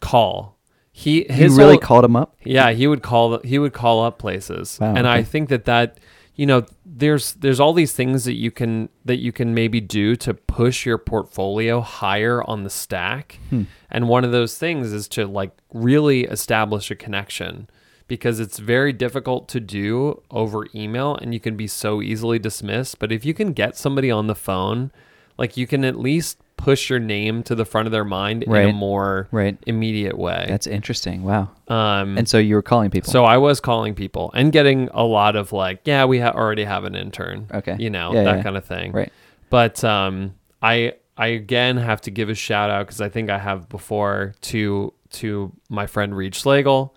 Call. 0.00 0.56
He 0.92 1.20
You 1.32 1.56
really 1.56 1.74
whole- 1.74 1.78
called 1.78 2.04
him 2.04 2.16
up? 2.16 2.34
Yeah, 2.44 2.72
he 2.72 2.86
would 2.86 3.02
call 3.02 3.38
he 3.40 3.58
would 3.58 3.72
call 3.72 4.02
up 4.04 4.18
places. 4.18 4.78
Wow, 4.80 4.94
and 4.96 5.06
I 5.06 5.22
think 5.22 5.48
that 5.48 5.64
that 5.66 5.98
you 6.34 6.44
know 6.44 6.64
there's 6.84 7.34
there's 7.34 7.60
all 7.60 7.72
these 7.72 7.92
things 7.92 8.24
that 8.24 8.34
you 8.34 8.50
can 8.50 8.88
that 9.04 9.18
you 9.18 9.30
can 9.30 9.54
maybe 9.54 9.80
do 9.80 10.16
to 10.16 10.34
push 10.34 10.84
your 10.84 10.98
portfolio 10.98 11.80
higher 11.80 12.42
on 12.50 12.64
the 12.64 12.70
stack. 12.70 13.38
Hmm. 13.50 13.62
And 13.90 14.08
one 14.08 14.24
of 14.24 14.32
those 14.32 14.58
things 14.58 14.92
is 14.92 15.06
to 15.10 15.26
like 15.26 15.52
really 15.72 16.24
establish 16.24 16.90
a 16.90 16.96
connection 16.96 17.68
because 18.08 18.40
it's 18.40 18.58
very 18.58 18.92
difficult 18.92 19.48
to 19.50 19.60
do 19.60 20.20
over 20.30 20.66
email 20.74 21.14
and 21.14 21.32
you 21.32 21.40
can 21.40 21.56
be 21.56 21.66
so 21.66 22.02
easily 22.02 22.38
dismissed, 22.38 22.98
but 22.98 23.12
if 23.12 23.24
you 23.24 23.34
can 23.34 23.52
get 23.52 23.76
somebody 23.76 24.10
on 24.10 24.26
the 24.26 24.34
phone, 24.34 24.90
like 25.36 25.56
you 25.56 25.66
can 25.66 25.84
at 25.84 25.96
least 25.98 26.38
push 26.56 26.90
your 26.90 26.98
name 26.98 27.44
to 27.44 27.54
the 27.54 27.64
front 27.64 27.86
of 27.86 27.92
their 27.92 28.04
mind 28.04 28.42
in 28.42 28.52
a 28.52 28.72
more 28.72 29.28
Right. 29.30 29.56
immediate 29.66 30.18
way. 30.18 30.44
That's 30.48 30.66
interesting. 30.66 31.22
Wow. 31.22 31.50
um 31.68 32.18
And 32.18 32.28
so 32.28 32.38
you 32.38 32.56
were 32.56 32.62
calling 32.62 32.90
people. 32.90 33.12
so 33.12 33.24
I 33.24 33.36
was 33.36 33.60
calling 33.60 33.94
people 33.94 34.32
and 34.34 34.50
getting 34.50 34.88
a 34.92 35.04
lot 35.04 35.36
of 35.36 35.52
like, 35.52 35.80
yeah, 35.84 36.04
we 36.06 36.18
ha- 36.18 36.32
already 36.34 36.64
have 36.64 36.82
an 36.84 36.96
intern. 36.96 37.46
Okay. 37.54 37.76
You 37.78 37.90
know, 37.90 38.12
Yeah, 38.12 38.24
that 38.24 38.36
yeah. 38.38 38.42
kind 38.42 38.56
of 38.56 38.64
thing. 38.64 38.90
right. 38.92 39.12
But 39.50 39.84
um, 39.84 40.34
I 40.60 40.94
I 41.16 41.28
again 41.28 41.76
have 41.76 42.00
to 42.02 42.10
give 42.10 42.28
a 42.28 42.34
shout 42.34 42.70
out 42.70 42.86
because 42.86 43.00
I 43.00 43.08
think 43.08 43.30
I 43.30 43.38
have 43.38 43.68
before 43.68 44.34
to 44.42 44.92
to 45.12 45.52
my 45.68 45.86
friend 45.86 46.16
Reed 46.16 46.34
Schlegel. 46.34 46.94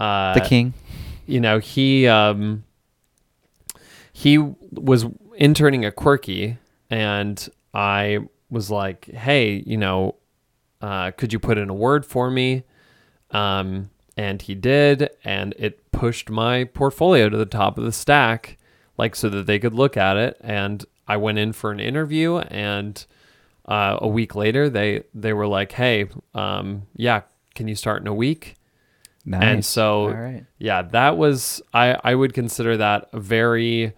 Uh, 0.00 0.34
The 0.34 0.40
king. 0.40 0.72
you 1.26 1.40
know, 1.40 1.58
he 1.58 2.06
um 2.08 2.64
he 4.12 4.38
was 4.38 5.06
interning 5.36 5.84
at 5.84 5.96
Quirky 5.96 6.56
and 6.90 7.48
I 7.72 8.18
was 8.50 8.70
like, 8.70 9.04
"Hey, 9.06 9.62
you 9.66 9.76
know, 9.76 10.16
uh, 10.82 11.12
could 11.12 11.32
you 11.32 11.38
put 11.38 11.56
in 11.58 11.70
a 11.70 11.74
word 11.74 12.04
for 12.04 12.30
me?" 12.30 12.64
Um, 13.30 13.90
and 14.16 14.42
he 14.42 14.54
did, 14.56 15.08
and 15.24 15.54
it 15.56 15.90
pushed 15.92 16.28
my 16.30 16.64
portfolio 16.64 17.28
to 17.28 17.36
the 17.36 17.46
top 17.46 17.78
of 17.78 17.84
the 17.84 17.92
stack, 17.92 18.58
like 18.98 19.14
so 19.14 19.28
that 19.28 19.46
they 19.46 19.58
could 19.60 19.72
look 19.74 19.96
at 19.96 20.16
it. 20.16 20.36
And 20.40 20.84
I 21.06 21.16
went 21.16 21.38
in 21.38 21.52
for 21.52 21.70
an 21.70 21.78
interview, 21.80 22.38
and 22.38 23.04
uh, 23.66 23.98
a 24.00 24.08
week 24.08 24.34
later, 24.34 24.68
they 24.68 25.04
they 25.14 25.32
were 25.32 25.46
like, 25.46 25.72
"Hey, 25.72 26.08
um, 26.34 26.82
yeah, 26.96 27.22
can 27.54 27.68
you 27.68 27.76
start 27.76 28.02
in 28.02 28.08
a 28.08 28.14
week?" 28.14 28.56
Nice. 29.24 29.42
And 29.42 29.64
so, 29.64 30.08
right. 30.10 30.44
yeah, 30.58 30.82
that 30.82 31.16
was 31.18 31.60
I 31.74 31.96
I 32.02 32.14
would 32.14 32.32
consider 32.34 32.76
that 32.78 33.08
a 33.12 33.20
very 33.20 33.92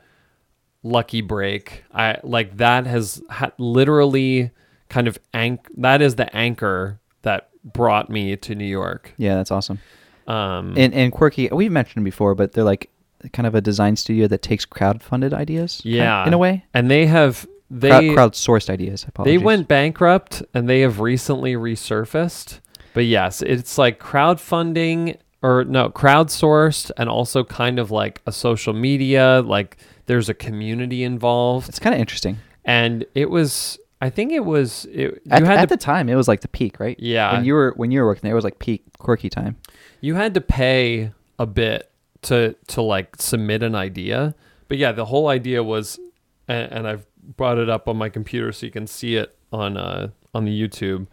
lucky 0.83 1.21
break. 1.21 1.85
I 1.95 2.19
like 2.25 2.57
that 2.57 2.87
has 2.87 3.23
ha- 3.31 3.53
literally 3.59 4.51
kind 4.89 5.07
of 5.09 5.19
anch- 5.33 5.61
that 5.77 6.03
is 6.03 6.17
the 6.17 6.35
anchor 6.37 7.01
that 7.23 7.51
brought 7.65 8.11
me 8.11 8.37
to 8.37 8.55
New 8.55 8.65
York. 8.67 9.15
Yeah, 9.17 9.37
that's 9.37 9.51
awesome. 9.53 9.79
Um 10.27 10.75
And 10.77 10.93
and 10.93 11.13
Quirky, 11.13 11.49
we've 11.53 11.71
mentioned 11.73 12.05
before, 12.05 12.35
but 12.35 12.53
they're 12.53 12.65
like 12.65 12.91
kind 13.33 13.47
of 13.47 13.55
a 13.55 13.61
design 13.61 13.95
studio 13.95 14.27
that 14.27 14.43
takes 14.43 14.65
crowd-funded 14.65 15.33
ideas. 15.33 15.81
kind- 15.85 15.95
Yeah. 15.95 16.27
in 16.27 16.35
a 16.35 16.39
way. 16.39 16.65
and 16.75 16.91
they 16.91 17.07
have 17.07 17.47
they 17.71 17.89
crowd, 18.13 18.33
crowdsourced 18.33 18.69
ideas. 18.69 19.07
they 19.25 19.39
went 19.39 19.67
bankrupt 19.69 20.43
and 20.53 20.69
they 20.69 20.81
have 20.81 20.99
recently 21.01 21.55
resurfaced. 21.55 22.59
But 22.95 23.05
yes, 23.07 23.43
it's 23.43 23.79
like 23.79 23.99
crowdfunding 23.99 25.17
or 25.43 25.65
no, 25.65 25.91
crowdsourced 25.91 26.91
and 26.97 27.09
also 27.09 27.43
kind 27.45 27.79
of 27.79 27.91
like 27.91 28.21
a 28.27 28.33
social 28.33 28.73
media, 28.73 29.43
like 29.45 29.77
there's 30.07 30.29
a 30.29 30.35
community 30.35 31.03
involved. 31.05 31.69
It's 31.69 31.79
kind 31.79 31.95
of 31.95 32.01
interesting. 32.01 32.39
and 32.65 33.05
it 33.15 33.29
was 33.29 33.77
i 34.01 34.11
think 34.11 34.31
it 34.33 34.45
was 34.45 34.85
it, 34.93 35.21
At, 35.31 35.41
you 35.41 35.47
had 35.47 35.59
at 35.59 35.69
to 35.69 35.75
the 35.77 35.77
time, 35.77 36.09
it 36.09 36.15
was 36.17 36.29
like 36.29 36.41
the 36.43 36.49
peak, 36.49 36.79
right? 36.81 36.99
Yeah. 36.99 37.33
When 37.33 37.45
you 37.45 37.55
were 37.55 37.73
when 37.77 37.91
you 37.91 38.01
were 38.01 38.07
working 38.07 38.23
there, 38.23 38.33
it 38.33 38.35
was 38.37 38.45
like 38.45 38.59
peak 38.59 38.83
Quirky 38.99 39.31
time. 39.31 39.57
you 40.01 40.15
had 40.15 40.35
to 40.35 40.41
pay 40.41 41.13
a 41.39 41.47
bit 41.47 41.91
to 42.23 42.55
to 42.69 42.83
like 42.83 43.17
submit 43.19 43.63
an 43.65 43.75
idea 43.75 44.35
but 44.69 44.79
yeah 44.79 44.93
the 44.93 45.05
whole 45.07 45.27
idea 45.29 45.61
was 45.63 45.99
and, 46.47 46.71
and 46.73 46.87
i've 46.87 47.05
brought 47.37 47.59
it 47.59 47.69
up 47.69 47.89
on 47.89 47.97
my 47.97 48.09
computer 48.09 48.53
so 48.53 48.65
you 48.65 48.71
can 48.71 48.87
see 48.87 49.17
it 49.17 49.37
on 49.53 49.77
uh 49.77 50.09
on 50.33 50.45
the 50.45 50.53
youtube 50.53 51.07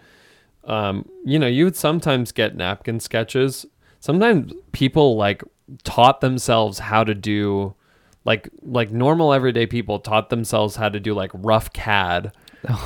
um 0.66 1.08
you 1.26 1.40
know 1.40 1.48
you 1.48 1.66
would 1.66 1.76
sometimes 1.76 2.32
get 2.32 2.56
napkin 2.56 3.00
sketches 3.00 3.66
sometimes 4.00 4.52
people 4.72 5.16
like 5.16 5.44
taught 5.84 6.22
themselves 6.22 6.80
how 6.80 7.04
to 7.04 7.14
do 7.16 7.74
like 8.26 8.50
like 8.62 8.92
normal 8.92 9.34
everyday 9.34 9.66
people 9.66 10.00
taught 10.00 10.30
themselves 10.30 10.76
how 10.76 10.90
to 10.90 11.00
do 11.00 11.14
like 11.14 11.32
rough 11.34 11.72
cad 11.74 12.32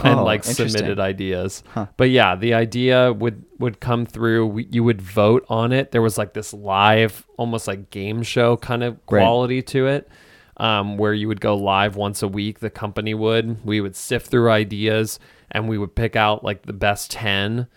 and 0.03 0.19
Oh, 0.19 0.23
like 0.23 0.43
submitted 0.43 0.99
ideas. 0.99 1.63
Huh. 1.73 1.87
But 1.97 2.11
yeah, 2.11 2.35
the 2.35 2.53
idea 2.53 3.11
would 3.11 3.43
would 3.57 3.79
come 3.79 4.05
through. 4.05 4.45
We, 4.45 4.67
you 4.69 4.83
would 4.83 5.01
vote 5.01 5.43
on 5.49 5.71
it. 5.71 5.91
There 5.91 6.01
was 6.03 6.15
like 6.15 6.33
this 6.33 6.53
live, 6.53 7.25
almost 7.37 7.67
like 7.67 7.89
game 7.89 8.21
show 8.21 8.55
kind 8.57 8.83
of 8.83 8.99
Right. 9.09 9.21
quality 9.21 9.63
to 9.63 9.87
it, 9.87 10.07
um, 10.57 10.97
where 10.99 11.11
you 11.15 11.27
would 11.27 11.41
go 11.41 11.55
live 11.57 11.95
once 11.95 12.21
a 12.21 12.27
week. 12.27 12.59
The 12.59 12.69
company 12.69 13.15
would. 13.15 13.65
We 13.65 13.81
would 13.81 13.95
sift 13.95 14.27
through 14.27 14.51
ideas 14.51 15.17
and 15.53 15.69
we 15.69 15.77
would 15.77 15.95
pick 15.95 16.15
out 16.15 16.43
like 16.43 16.63
the 16.63 16.73
best 16.73 17.11
ten, 17.11 17.67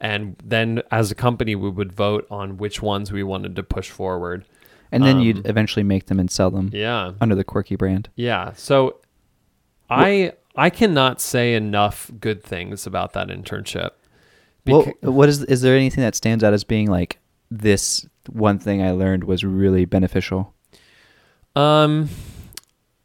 and 0.00 0.36
then 0.44 0.82
as 0.90 1.10
a 1.10 1.14
company 1.14 1.54
we 1.54 1.68
would 1.70 1.92
vote 1.92 2.26
on 2.30 2.56
which 2.58 2.80
ones 2.80 3.12
we 3.12 3.22
wanted 3.22 3.56
to 3.56 3.62
push 3.62 3.90
forward. 3.90 4.44
And 4.92 5.02
then 5.02 5.16
Um, 5.16 5.22
you'd 5.22 5.46
eventually 5.46 5.82
make 5.82 6.06
them 6.06 6.20
and 6.20 6.30
sell 6.30 6.50
them 6.52 6.70
Yeah. 6.72 7.12
under 7.20 7.34
the 7.34 7.42
Quirky 7.44 7.74
brand. 7.74 8.08
Yeah. 8.14 8.52
So 8.54 9.00
I 9.90 10.32
I 10.56 10.70
cannot 10.70 11.20
say 11.20 11.54
enough 11.54 12.10
good 12.20 12.42
things 12.44 12.86
about 12.86 13.12
that 13.14 13.28
internship. 13.28 13.90
Well, 14.66 14.92
what 15.02 15.28
is 15.28 15.42
is 15.44 15.62
there 15.62 15.74
anything 15.76 16.02
that 16.02 16.14
stands 16.14 16.44
out 16.44 16.52
as 16.54 16.62
being 16.64 16.88
like 16.88 17.18
this 17.50 18.06
one 18.30 18.58
thing 18.58 18.80
I 18.82 18.92
learned 18.92 19.24
was 19.24 19.42
really 19.44 19.84
beneficial? 19.84 20.54
um 21.56 22.08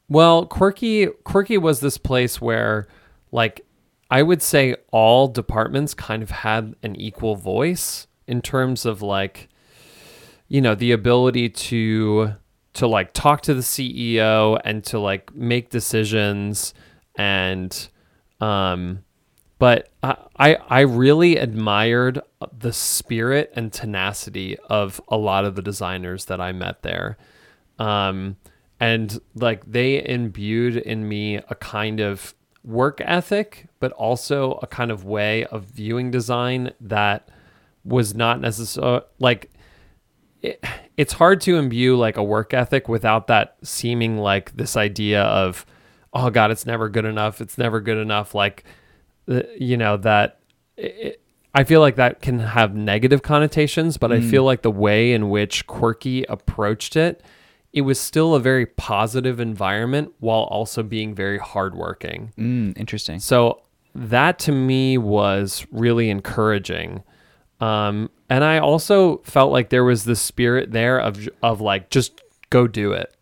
well, 0.08 0.46
Quirky 0.46 1.08
Quirky 1.24 1.58
was 1.58 1.80
this 1.82 1.98
place 1.98 2.39
where 2.42 2.88
like 3.32 3.65
I 4.10 4.24
would 4.24 4.41
say 4.41 4.76
all 4.91 5.28
departments 5.28 5.93
kind 5.93 6.24
of 6.24 6.32
had 6.32 6.76
an 6.82 6.95
equal 6.95 7.36
voice 7.36 8.08
in 8.28 8.41
terms 8.41 8.86
of 8.86 9.02
like 9.02 9.50
you 10.50 10.62
know, 10.62 10.76
the 10.76 10.91
ability 10.91 11.48
to 11.50 12.34
to 12.74 12.88
like 12.88 13.13
talk 13.13 13.41
to 13.41 13.54
the 13.54 13.62
CEO 13.62 14.60
and 14.65 14.84
to 14.86 15.00
like 15.00 15.34
make 15.34 15.69
decisions 15.69 16.74
and 17.15 17.89
um 18.41 19.04
but 19.58 19.89
I, 20.02 20.56
I 20.69 20.80
really 20.82 21.36
admired 21.36 22.22
the 22.58 22.72
spirit 22.72 23.52
and 23.58 23.74
tenacity 23.74 24.58
of 24.69 25.02
a 25.10 25.17
lot 25.17 25.43
of 25.43 25.56
the 25.56 25.62
designers 25.62 26.26
that 26.26 26.39
I 26.39 26.54
met 26.54 26.82
there. 26.82 27.17
Um 27.78 28.38
and 28.80 29.19
like 29.36 29.69
they 29.69 30.04
imbued 30.04 30.78
in 30.78 31.08
me 31.08 31.36
a 31.36 31.56
kind 31.56 32.00
of 32.00 32.34
work 32.70 33.02
ethic, 33.04 33.68
but 33.80 33.92
also 33.94 34.60
a 34.62 34.68
kind 34.68 34.92
of 34.92 35.04
way 35.04 35.46
of 35.46 35.66
viewing 35.66 36.12
design 36.12 36.72
that 36.80 37.28
was 37.84 38.14
not 38.14 38.40
necessarily 38.40 39.02
like 39.20 39.50
it, 40.42 40.64
it's 40.96 41.14
hard 41.14 41.42
to 41.42 41.58
imbue 41.58 41.98
like 41.98 42.18
a 42.18 42.24
work 42.24 42.54
ethic 42.54 42.88
without 42.88 43.28
that 43.28 43.58
seeming 43.64 44.18
like 44.18 44.56
this 44.56 44.78
idea 44.78 45.24
of 45.24 45.66
oh 46.14 46.30
god 46.30 46.52
it's 46.52 46.66
never 46.66 46.90
good 46.90 47.06
enough 47.06 47.42
it's 47.42 47.58
never 47.58 47.80
good 47.80 47.98
enough 47.98 48.36
like 48.36 48.64
you 49.58 49.78
know 49.78 49.98
that 49.98 50.40
it, 50.78 51.22
i 51.56 51.64
feel 51.64 51.80
like 51.80 51.96
that 51.96 52.22
can 52.22 52.40
have 52.40 52.76
negative 52.76 53.22
connotations 53.22 53.98
but 53.98 54.12
i 54.12 54.18
mm. 54.18 54.30
feel 54.30 54.44
like 54.44 54.62
the 54.62 54.72
way 54.72 55.14
in 55.14 55.30
which 55.30 55.66
quirky 55.68 56.24
approached 56.26 56.96
it 56.96 57.24
it 57.72 57.82
was 57.82 58.00
still 58.00 58.34
a 58.36 58.40
very 58.40 58.66
positive 58.66 59.40
environment 59.40 60.12
while 60.20 60.42
also 60.44 60.82
being 60.84 61.14
very 61.14 61.38
hardworking 61.38 62.34
Mm, 62.38 62.78
interesting. 62.78 63.20
so 63.20 63.62
that 63.96 64.40
to 64.40 64.52
me 64.52 64.98
was 64.98 65.66
really 65.72 66.10
encouraging. 66.10 67.04
Um, 67.60 68.10
and 68.30 68.44
I 68.44 68.60
also 68.60 69.18
felt 69.20 69.52
like 69.52 69.70
there 69.70 69.84
was 69.84 70.06
this 70.06 70.22
spirit 70.22 70.72
there 70.72 71.00
of 71.00 71.28
of 71.44 71.60
like 71.62 71.90
just 71.90 72.22
go 72.50 72.68
do 72.68 72.94
it. 72.94 73.14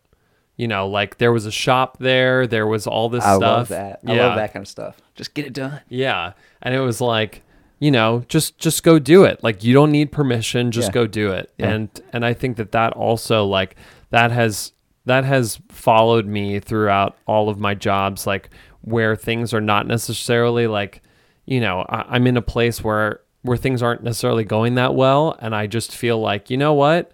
You 0.56 0.68
know, 0.68 0.86
like 0.88 1.18
there 1.18 1.32
was 1.32 1.46
a 1.46 1.50
shop 1.52 1.98
there, 1.98 2.46
there 2.46 2.66
was 2.66 2.86
all 2.86 3.08
this 3.08 3.24
I 3.24 3.36
stuff. 3.36 3.40
love 3.40 3.68
that. 3.68 4.00
I 4.06 4.14
yeah. 4.14 4.26
love 4.26 4.36
that 4.36 4.52
kind 4.52 4.62
of 4.62 4.68
stuff. 4.68 4.96
Just 5.14 5.34
get 5.34 5.46
it 5.46 5.52
done. 5.54 5.80
Yeah. 5.88 6.32
And 6.62 6.74
it 6.74 6.80
was 6.80 7.00
like 7.00 7.42
you 7.80 7.90
know, 7.92 8.24
just 8.28 8.58
just 8.58 8.82
go 8.82 8.98
do 8.98 9.24
it. 9.24 9.42
Like 9.42 9.62
you 9.64 9.72
don't 9.72 9.90
need 9.92 10.12
permission, 10.12 10.70
just 10.70 10.88
Yeah. 10.88 10.92
go 10.92 11.06
do 11.06 11.30
it. 11.32 11.50
Yeah. 11.58 11.70
And 11.70 12.00
and 12.12 12.24
I 12.24 12.34
think 12.34 12.56
that 12.58 12.72
that 12.72 12.92
also 12.92 13.44
like 13.44 13.76
that 14.10 14.30
has 14.30 14.72
that 15.04 15.24
has 15.24 15.60
followed 15.70 16.26
me 16.26 16.60
throughout 16.60 17.16
all 17.26 17.48
of 17.48 17.58
my 17.58 17.74
jobs 17.74 18.26
like 18.26 18.50
where 18.82 19.16
things 19.16 19.54
are 19.54 19.60
not 19.60 19.86
necessarily 19.86 20.66
like 20.66 21.02
you 21.48 21.60
know, 21.60 21.86
I, 21.88 22.04
I'm 22.10 22.26
in 22.26 22.36
a 22.36 22.42
place 22.42 22.84
where 22.84 23.20
where 23.42 23.56
things 23.56 23.82
aren't 23.82 24.02
necessarily 24.02 24.44
going 24.44 24.74
that 24.74 24.94
well 24.94 25.36
and 25.40 25.54
I 25.54 25.66
just 25.66 25.96
feel 25.96 26.20
like, 26.20 26.50
you 26.50 26.58
know 26.58 26.74
what? 26.74 27.10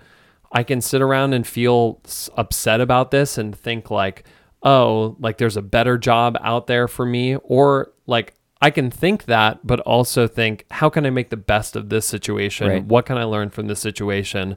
I 0.51 0.65
can 0.65 0.81
sit 0.81 1.01
around 1.01 1.35
and 1.35 1.47
feel 1.47 2.01
upset 2.37 2.81
about 2.81 3.13
this 3.13 3.39
and 3.39 3.57
think 3.57 3.91
like, 3.91 4.25
oh, 4.63 5.17
like 5.21 5.39
there's 5.39 5.57
a 5.57 5.63
better 5.63 5.97
job 5.99 6.37
out 6.41 6.67
there 6.67 6.89
for 6.89 7.07
me 7.07 7.37
or 7.37 7.93
like 8.07 8.35
I 8.61 8.71
can 8.71 8.91
think 8.91 9.27
that 9.27 9.65
but 9.65 9.79
also 9.81 10.27
think 10.27 10.65
how 10.71 10.89
can 10.91 11.07
I 11.07 11.11
make 11.11 11.31
the 11.31 11.37
best 11.37 11.77
of 11.77 11.89
this 11.89 12.07
situation? 12.07 12.69
Right. 12.69 12.85
What 12.85 13.07
can 13.07 13.17
I 13.17 13.25
learn 13.25 13.51
from 13.51 13.69
this 13.69 13.81
situation? 13.81 14.57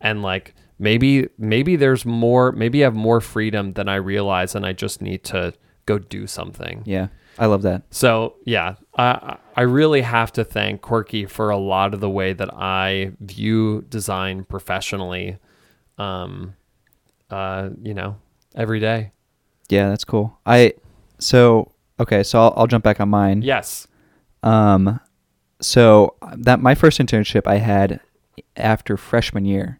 And 0.00 0.22
like 0.22 0.52
maybe 0.82 1.28
maybe 1.38 1.76
there's 1.76 2.04
more 2.04 2.52
maybe 2.52 2.82
I 2.82 2.86
have 2.86 2.94
more 2.94 3.20
freedom 3.20 3.74
than 3.74 3.88
I 3.88 3.94
realize 3.94 4.54
and 4.54 4.66
I 4.66 4.72
just 4.72 5.00
need 5.00 5.22
to 5.24 5.54
go 5.86 5.98
do 5.98 6.26
something. 6.26 6.82
Yeah, 6.84 7.08
I 7.38 7.46
love 7.46 7.62
that. 7.62 7.82
So 7.90 8.34
yeah, 8.44 8.74
I 8.98 9.38
I 9.56 9.62
really 9.62 10.02
have 10.02 10.32
to 10.32 10.44
thank 10.44 10.82
Quirky 10.82 11.24
for 11.24 11.50
a 11.50 11.56
lot 11.56 11.94
of 11.94 12.00
the 12.00 12.10
way 12.10 12.32
that 12.32 12.52
I 12.52 13.12
view 13.20 13.86
design 13.88 14.44
professionally. 14.44 15.38
Um, 15.98 16.56
uh, 17.30 17.70
you 17.80 17.94
know, 17.94 18.16
every 18.54 18.80
day. 18.80 19.12
Yeah, 19.68 19.88
that's 19.88 20.04
cool. 20.04 20.38
I 20.44 20.74
so 21.18 21.72
okay, 22.00 22.24
so 22.24 22.40
I'll, 22.40 22.54
I'll 22.56 22.66
jump 22.66 22.82
back 22.82 23.00
on 23.00 23.08
mine. 23.08 23.42
Yes. 23.42 23.86
Um, 24.42 24.98
so 25.60 26.16
that 26.36 26.60
my 26.60 26.74
first 26.74 26.98
internship 26.98 27.46
I 27.46 27.58
had 27.58 28.00
after 28.56 28.96
freshman 28.96 29.44
year, 29.44 29.78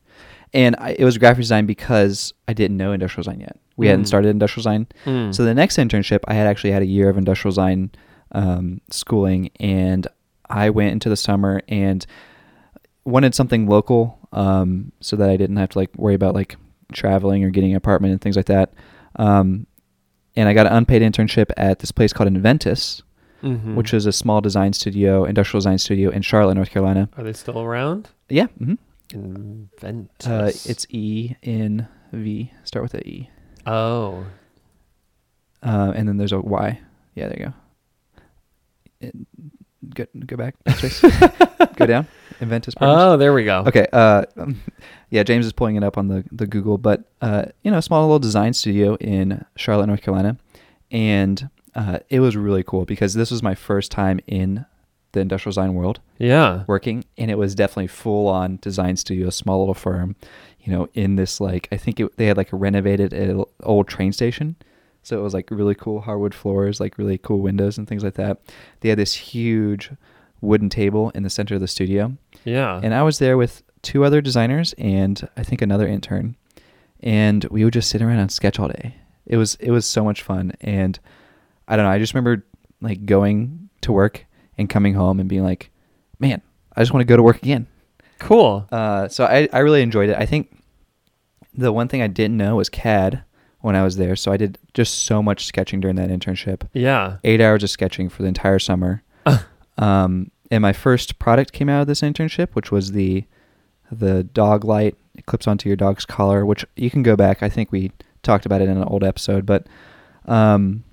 and 0.54 0.76
I, 0.78 0.96
it 0.98 1.04
was 1.04 1.16
graphic 1.18 1.42
design 1.42 1.66
because 1.66 2.32
I 2.48 2.52
didn't 2.52 2.76
know 2.76 2.92
industrial 2.92 3.22
design 3.24 3.40
yet. 3.40 3.56
We 3.76 3.86
hadn't 3.86 4.04
Mm. 4.04 4.08
started 4.08 4.28
industrial 4.28 4.62
design. 4.62 4.86
Mm. 5.06 5.34
So 5.34 5.44
the 5.44 5.54
next 5.54 5.78
internship, 5.78 6.20
I 6.28 6.34
had 6.34 6.46
actually 6.46 6.72
had 6.72 6.82
a 6.82 6.86
year 6.86 7.08
of 7.08 7.16
industrial 7.16 7.52
design 7.52 7.90
um, 8.32 8.80
schooling, 8.90 9.50
and 9.60 10.06
I 10.48 10.70
went 10.70 10.92
into 10.92 11.08
the 11.08 11.16
summer 11.16 11.62
and 11.68 12.04
wanted 13.04 13.34
something 13.34 13.66
local, 13.66 14.18
um, 14.32 14.92
so 15.00 15.16
that 15.16 15.28
I 15.28 15.36
didn't 15.36 15.56
have 15.56 15.70
to 15.70 15.78
like 15.78 15.90
worry 15.96 16.14
about 16.14 16.34
like 16.34 16.56
traveling 16.92 17.44
or 17.44 17.50
getting 17.50 17.70
an 17.72 17.76
apartment 17.76 18.12
and 18.12 18.20
things 18.20 18.36
like 18.36 18.46
that. 18.46 18.72
Um, 19.16 19.66
and 20.36 20.48
I 20.48 20.54
got 20.54 20.66
an 20.66 20.72
unpaid 20.72 21.02
internship 21.02 21.50
at 21.56 21.80
this 21.80 21.92
place 21.92 22.12
called 22.12 22.28
Enventys, 22.32 23.02
Mhm. 23.42 23.74
which 23.74 23.92
is 23.92 24.06
a 24.06 24.12
small 24.12 24.40
design 24.40 24.72
studio, 24.72 25.24
industrial 25.24 25.58
design 25.60 25.78
studio 25.78 26.10
in 26.10 26.22
Charlotte, 26.22 26.54
North 26.54 26.70
Carolina. 26.70 27.08
are 27.18 27.24
they 27.24 27.32
still 27.32 27.60
around? 27.60 28.08
Yeah, 28.28 28.46
hmm 28.58 28.74
Enventys. 29.12 30.26
uh, 30.26 30.46
it's 30.68 30.86
E 30.90 31.36
in 31.42 31.86
V. 32.12 32.52
Start 32.64 32.82
with 32.82 32.94
a 32.94 33.06
E, 33.08 33.30
oh 33.66 34.24
uh, 35.62 35.92
and 35.94 36.08
then 36.08 36.16
there's 36.16 36.32
a 36.32 36.40
Y. 36.40 36.80
Yeah, 37.14 37.28
there 37.28 37.52
you 39.00 39.12
go. 39.12 39.12
Go 39.94 40.06
go 40.26 40.36
back. 40.36 40.54
Go 41.76 41.86
down. 41.86 42.06
Enventys. 42.40 42.76
Partners. 42.76 43.02
oh 43.02 43.16
there 43.16 43.32
we 43.32 43.44
go. 43.44 43.64
Okay. 43.66 43.86
Uh, 43.92 44.24
um, 44.36 44.60
yeah, 45.10 45.22
James 45.22 45.46
is 45.46 45.52
pulling 45.52 45.76
it 45.76 45.82
up 45.82 45.96
on 45.98 46.08
the 46.08 46.24
the 46.30 46.46
Google, 46.46 46.78
but 46.78 47.04
uh, 47.20 47.46
you 47.62 47.70
know, 47.70 47.78
a 47.78 47.82
small 47.82 48.02
little 48.02 48.18
design 48.18 48.52
studio 48.52 48.94
in 48.96 49.44
Charlotte, 49.56 49.86
North 49.86 50.02
Carolina, 50.02 50.36
and 50.90 51.48
uh, 51.74 51.98
it 52.10 52.20
was 52.20 52.36
really 52.36 52.62
cool 52.62 52.84
because 52.84 53.14
this 53.14 53.30
was 53.30 53.42
my 53.42 53.54
first 53.54 53.90
time 53.90 54.20
in 54.26 54.64
the 55.12 55.20
industrial 55.20 55.50
design 55.50 55.74
world 55.74 56.00
Yeah. 56.18 56.64
working, 56.66 57.04
and 57.18 57.30
it 57.30 57.38
was 57.38 57.54
definitely 57.54 57.86
full 57.88 58.26
on 58.28 58.58
design 58.62 58.96
studio, 58.96 59.28
a 59.28 59.32
small 59.32 59.58
little 59.60 59.74
firm, 59.74 60.16
you 60.60 60.72
know, 60.72 60.88
in 60.94 61.16
this 61.16 61.40
like 61.40 61.68
I 61.72 61.76
think 61.76 62.00
it, 62.00 62.16
they 62.16 62.26
had 62.26 62.36
like 62.36 62.52
a 62.52 62.56
renovated 62.56 63.12
old 63.62 63.88
train 63.88 64.12
station. 64.12 64.56
So 65.04 65.18
it 65.18 65.22
was 65.22 65.34
like 65.34 65.50
really 65.50 65.74
cool 65.74 66.00
hardwood 66.02 66.32
floors, 66.34 66.78
like 66.80 66.96
really 66.96 67.18
cool 67.18 67.40
windows 67.40 67.76
and 67.76 67.88
things 67.88 68.04
like 68.04 68.14
that. 68.14 68.38
They 68.80 68.88
had 68.88 68.98
this 68.98 69.14
huge 69.14 69.90
wooden 70.40 70.68
table 70.68 71.10
in 71.14 71.22
the 71.24 71.30
center 71.30 71.54
of 71.56 71.60
the 71.60 71.68
studio, 71.68 72.16
Yeah. 72.44 72.80
and 72.82 72.94
I 72.94 73.02
was 73.02 73.18
there 73.18 73.36
with 73.36 73.62
two 73.82 74.04
other 74.04 74.20
designers 74.20 74.74
and 74.78 75.28
I 75.36 75.42
think 75.42 75.60
another 75.62 75.86
intern. 75.88 76.36
And 77.00 77.44
we 77.46 77.64
would 77.64 77.72
just 77.74 77.90
sit 77.90 78.00
around 78.02 78.18
and 78.18 78.30
sketch 78.30 78.58
all 78.60 78.68
day. 78.68 78.94
It 79.26 79.36
was 79.36 79.56
it 79.56 79.70
was 79.72 79.86
so 79.86 80.04
much 80.04 80.22
fun 80.22 80.52
and 80.60 80.98
I 81.68 81.76
don't 81.76 81.84
know, 81.84 81.90
I 81.92 81.98
just 81.98 82.14
remember 82.14 82.44
like 82.80 83.04
going 83.06 83.68
to 83.82 83.92
work 83.92 84.26
and 84.58 84.68
coming 84.68 84.94
home 84.94 85.18
and 85.20 85.28
being 85.28 85.42
like, 85.44 85.70
Man, 86.18 86.40
I 86.76 86.80
just 86.82 86.92
want 86.92 87.00
to 87.02 87.06
go 87.06 87.16
to 87.16 87.22
work 87.22 87.36
again. 87.42 87.66
cool. 88.18 88.66
Uh, 88.70 89.08
so 89.08 89.24
I, 89.24 89.48
I 89.52 89.58
really 89.60 89.82
enjoyed 89.82 90.08
it. 90.10 90.16
I 90.16 90.26
think 90.26 90.56
the 91.54 91.72
one 91.72 91.88
thing 91.88 92.00
I 92.02 92.06
didn't 92.06 92.36
know 92.36 92.56
was 92.56 92.68
CAD 92.68 93.22
when 93.60 93.76
I 93.76 93.82
was 93.82 93.96
there. 93.96 94.16
So 94.16 94.30
I 94.32 94.36
did 94.36 94.58
just 94.74 95.00
so 95.04 95.22
much 95.22 95.44
sketching 95.46 95.80
during 95.80 95.96
that 95.96 96.08
internship 96.10 96.62
Yeah. 96.72 97.18
eight 97.24 97.40
hours 97.40 97.62
of 97.62 97.70
sketching 97.70 98.08
for 98.08 98.22
the 98.22 98.28
entire 98.28 98.58
summer. 98.58 99.02
um, 99.78 100.30
and 100.50 100.62
my 100.62 100.72
first 100.72 101.18
product 101.18 101.52
came 101.52 101.68
out 101.68 101.80
of 101.82 101.86
this 101.86 102.00
internship, 102.02 102.50
which 102.52 102.70
was 102.70 102.92
the 102.92 103.24
the 103.90 104.22
dog 104.24 104.64
light. 104.64 104.96
It 105.14 105.26
clips 105.26 105.46
onto 105.46 105.68
your 105.68 105.76
dog's 105.76 106.06
collar, 106.06 106.46
which 106.46 106.64
you 106.76 106.90
can 106.90 107.02
go 107.02 107.16
back. 107.16 107.42
I 107.42 107.48
think 107.48 107.70
we 107.72 107.92
talked 108.22 108.46
about 108.46 108.62
it 108.62 108.68
in 108.68 108.76
an 108.78 108.84
old 108.84 109.04
episode, 109.04 109.44
but 109.44 109.66
um, 110.26 110.84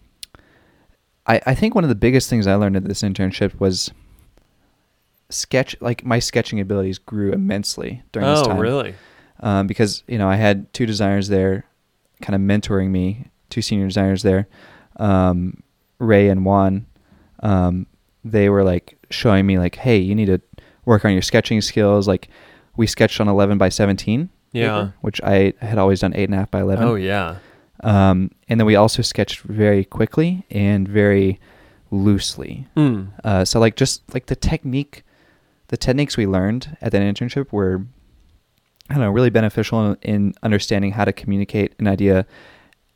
I 1.30 1.42
I 1.46 1.56
think 1.56 1.76
one 1.76 1.84
of 1.86 1.90
the 1.90 1.96
biggest 1.96 2.30
things 2.30 2.48
I 2.48 2.56
learned 2.56 2.76
at 2.76 2.84
this 2.84 3.02
internship 3.04 3.58
was 3.60 3.92
sketch. 5.30 5.76
Like 5.80 6.04
my 6.06 6.20
sketching 6.20 6.60
abilities 6.60 6.98
grew 6.98 7.32
immensely 7.32 8.04
during 8.12 8.28
this 8.30 8.42
time. 8.42 8.58
Oh 8.58 8.60
really? 8.60 8.96
um, 9.42 9.68
because 9.68 10.04
you 10.08 10.18
know 10.18 10.30
I 10.30 10.36
had 10.36 10.72
two 10.74 10.86
designers 10.86 11.28
there, 11.30 11.66
kind 12.22 12.36
of 12.36 12.42
mentoring 12.42 12.90
me, 12.90 13.28
two 13.50 13.62
senior 13.62 13.88
designers 13.88 14.24
there, 14.24 14.48
um, 14.98 15.62
Ray 16.00 16.30
and 16.30 16.46
Juan. 16.46 16.86
Um, 17.42 17.86
they 18.26 18.50
were 18.50 18.64
like 18.64 18.98
showing 19.10 19.46
me 19.46 19.58
like, 19.58 19.76
hey, 19.76 19.98
you 19.98 20.14
need 20.16 20.26
to 20.26 20.42
work 20.86 21.06
on 21.06 21.14
your 21.14 21.22
sketching 21.22 21.62
skills. 21.62 22.08
Like 22.08 22.28
we 22.76 22.88
sketched 22.88 23.22
on 23.22 23.28
eleven 23.28 23.58
by 23.58 23.70
seventeen, 23.70 24.30
Yeah. 24.52 24.68
paper, 24.68 24.94
which 25.02 25.22
I 25.24 25.54
had 25.62 25.78
always 25.78 26.02
done 26.02 26.14
eight 26.16 26.26
and 26.26 26.34
a 26.34 26.38
half 26.38 26.52
by 26.52 26.62
eleven. 26.62 26.84
Oh 26.88 26.96
yeah. 26.96 27.38
Um, 27.82 28.32
and 28.48 28.60
then 28.60 28.66
we 28.66 28.76
also 28.76 29.02
sketched 29.02 29.42
very 29.42 29.86
quickly 29.86 30.46
and 30.52 30.88
very 30.88 31.40
loosely. 31.92 32.68
Mm. 32.76 33.10
Uh, 33.24 33.46
so 33.46 33.60
like 33.60 33.76
just 33.76 34.02
like 34.14 34.28
the 34.28 34.36
technique, 34.36 35.04
the 35.68 35.78
techniques 35.78 36.18
we 36.18 36.28
learned 36.28 36.78
at 36.82 36.92
that 36.92 37.02
internship 37.02 37.52
were, 37.52 37.86
I 38.90 38.96
don't 38.96 39.04
know, 39.04 39.12
really 39.12 39.30
beneficial 39.30 39.92
in, 39.92 39.98
in 40.02 40.34
understanding 40.44 40.92
how 40.92 41.06
to 41.06 41.14
communicate 41.14 41.74
an 41.80 41.88
idea 41.88 42.26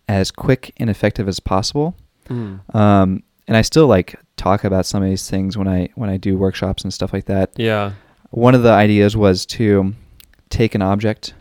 as 0.07 0.31
quick 0.31 0.73
and 0.77 0.89
effective 0.89 1.27
as 1.27 1.39
possible. 1.39 1.95
Mm. 2.29 2.75
Um, 2.75 3.23
and 3.47 3.57
I 3.57 3.61
still 3.61 3.87
like 3.87 4.15
talk 4.37 4.63
about 4.63 4.85
some 4.85 5.03
of 5.03 5.09
these 5.09 5.29
things 5.29 5.57
when 5.57 5.67
I 5.67 5.89
when 5.95 6.09
I 6.09 6.17
do 6.17 6.37
workshops 6.37 6.83
and 6.83 6.93
stuff 6.93 7.13
like 7.13 7.25
that. 7.25 7.51
Yeah. 7.55 7.93
One 8.31 8.55
of 8.55 8.63
the 8.63 8.71
ideas 8.71 9.15
was 9.15 9.45
to 9.47 9.93
take 10.49 10.75
an 10.75 10.81
object, 10.81 11.33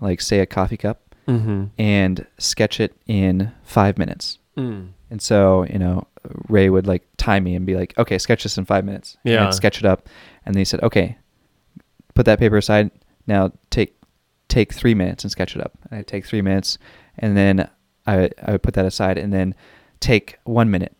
like 0.00 0.20
say 0.20 0.40
a 0.40 0.46
coffee 0.46 0.76
cup, 0.76 1.05
Mm-hmm. 1.26 1.64
and 1.76 2.26
sketch 2.38 2.78
it 2.80 2.94
in 3.06 3.52
five 3.64 3.98
minutes. 3.98 4.38
Mm. 4.56 4.90
And 5.10 5.20
so, 5.20 5.64
you 5.64 5.78
know, 5.78 6.06
Ray 6.48 6.68
would 6.70 6.86
like 6.86 7.06
time 7.16 7.44
me 7.44 7.54
and 7.54 7.66
be 7.66 7.76
like, 7.76 7.96
okay, 7.98 8.18
sketch 8.18 8.42
this 8.42 8.58
in 8.58 8.64
five 8.64 8.84
minutes. 8.84 9.16
Yeah. 9.24 9.50
Sketch 9.50 9.78
it 9.78 9.84
up. 9.84 10.08
And 10.44 10.54
then 10.54 10.60
he 10.60 10.64
said, 10.64 10.82
okay, 10.82 11.16
put 12.14 12.26
that 12.26 12.38
paper 12.38 12.56
aside. 12.56 12.90
Now 13.26 13.52
take 13.70 13.96
take 14.48 14.72
three 14.72 14.94
minutes 14.94 15.24
and 15.24 15.30
sketch 15.30 15.56
it 15.56 15.62
up. 15.62 15.72
And 15.90 15.98
I'd 15.98 16.06
take 16.06 16.24
three 16.24 16.42
minutes 16.42 16.78
and 17.18 17.36
then 17.36 17.68
I, 18.06 18.30
I 18.42 18.52
would 18.52 18.62
put 18.62 18.74
that 18.74 18.86
aside 18.86 19.18
and 19.18 19.32
then 19.32 19.54
take 20.00 20.38
one 20.44 20.70
minute 20.70 20.96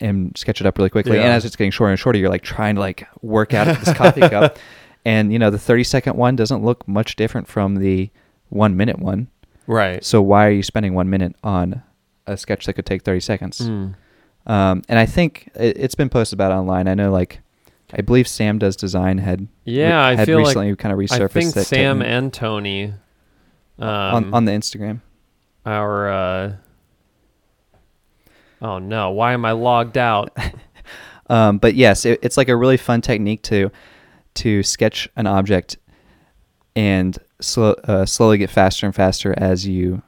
and 0.00 0.36
sketch 0.36 0.60
it 0.60 0.66
up 0.66 0.78
really 0.78 0.90
quickly. 0.90 1.18
And 1.18 1.28
as 1.28 1.44
it's 1.44 1.56
getting 1.56 1.70
shorter 1.70 1.90
and 1.90 1.98
shorter, 1.98 2.18
you're 2.18 2.30
like 2.30 2.42
trying 2.42 2.74
to 2.74 2.80
like 2.80 3.06
work 3.22 3.54
out 3.54 3.66
this 3.82 3.94
coffee 3.94 4.20
cup. 4.20 4.58
And, 5.04 5.32
you 5.32 5.38
know, 5.38 5.48
the 5.48 5.58
30 5.58 5.84
second 5.84 6.16
one 6.16 6.36
doesn't 6.36 6.62
look 6.62 6.86
much 6.86 7.16
different 7.16 7.48
from 7.48 7.76
the 7.76 8.10
one 8.50 8.76
minute 8.76 8.98
one. 8.98 9.28
Right. 9.70 10.04
So 10.04 10.20
why 10.20 10.46
are 10.46 10.50
you 10.50 10.64
spending 10.64 10.94
one 10.94 11.08
minute 11.08 11.36
on 11.44 11.82
a 12.26 12.36
sketch 12.36 12.66
that 12.66 12.72
could 12.72 12.86
take 12.86 13.02
30 13.02 13.20
seconds? 13.20 13.60
Mm. 13.60 13.94
Um, 14.46 14.82
and 14.88 14.98
I 14.98 15.06
think 15.06 15.50
it, 15.54 15.76
it's 15.78 15.94
been 15.94 16.08
posted 16.08 16.36
about 16.36 16.50
online. 16.50 16.88
I 16.88 16.94
know, 16.94 17.12
like, 17.12 17.40
I 17.92 18.00
believe 18.00 18.26
Sam 18.26 18.58
does 18.58 18.74
design 18.74 19.18
had 19.18 19.46
Yeah, 19.64 20.04
I 20.04 20.16
had 20.16 20.26
feel 20.26 20.38
recently 20.38 20.70
like 20.70 20.78
kind 20.78 20.92
of 20.92 20.98
resurfaced. 20.98 21.22
I 21.22 21.28
think 21.28 21.54
that 21.54 21.66
Sam 21.66 21.98
technique 21.98 22.12
and 22.12 22.32
Tony 22.32 22.94
um, 23.78 23.88
on 23.88 24.34
on 24.34 24.44
the 24.44 24.52
Instagram. 24.52 25.00
our 25.66 26.08
uh 26.08 26.52
Oh 28.62 28.78
no, 28.78 29.10
why 29.10 29.32
am 29.32 29.44
I 29.44 29.52
logged 29.52 29.98
out? 29.98 30.36
Um, 31.30 31.58
but 31.58 31.76
yes, 31.76 32.04
it, 32.04 32.18
it's 32.22 32.36
like 32.36 32.48
a 32.48 32.56
really 32.56 32.76
fun 32.76 33.02
technique 33.02 33.42
to 33.42 33.70
to 34.34 34.64
sketch 34.64 35.08
an 35.14 35.28
object 35.28 35.78
and 36.74 37.16
slow, 37.40 37.72
uh, 37.84 38.06
slowly 38.06 38.38
get 38.38 38.50
faster 38.50 38.86
and 38.86 38.94
faster 38.94 39.34
as 39.36 39.66
you 39.66 40.02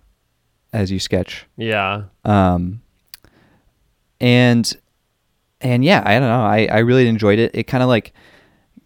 as 0.73 0.91
you 0.91 0.99
sketch. 0.99 1.47
yeah. 1.57 2.05
Um, 2.25 2.81
and 4.21 4.77
and 5.61 5.85
yeah, 5.85 6.03
I 6.05 6.13
don't 6.19 6.29
know. 6.29 6.43
I, 6.45 6.67
I 6.71 6.79
really 6.79 7.07
enjoyed 7.07 7.39
it. 7.39 7.53
It 7.55 7.65
kind 7.65 7.83
of 7.83 7.89
like 7.89 8.13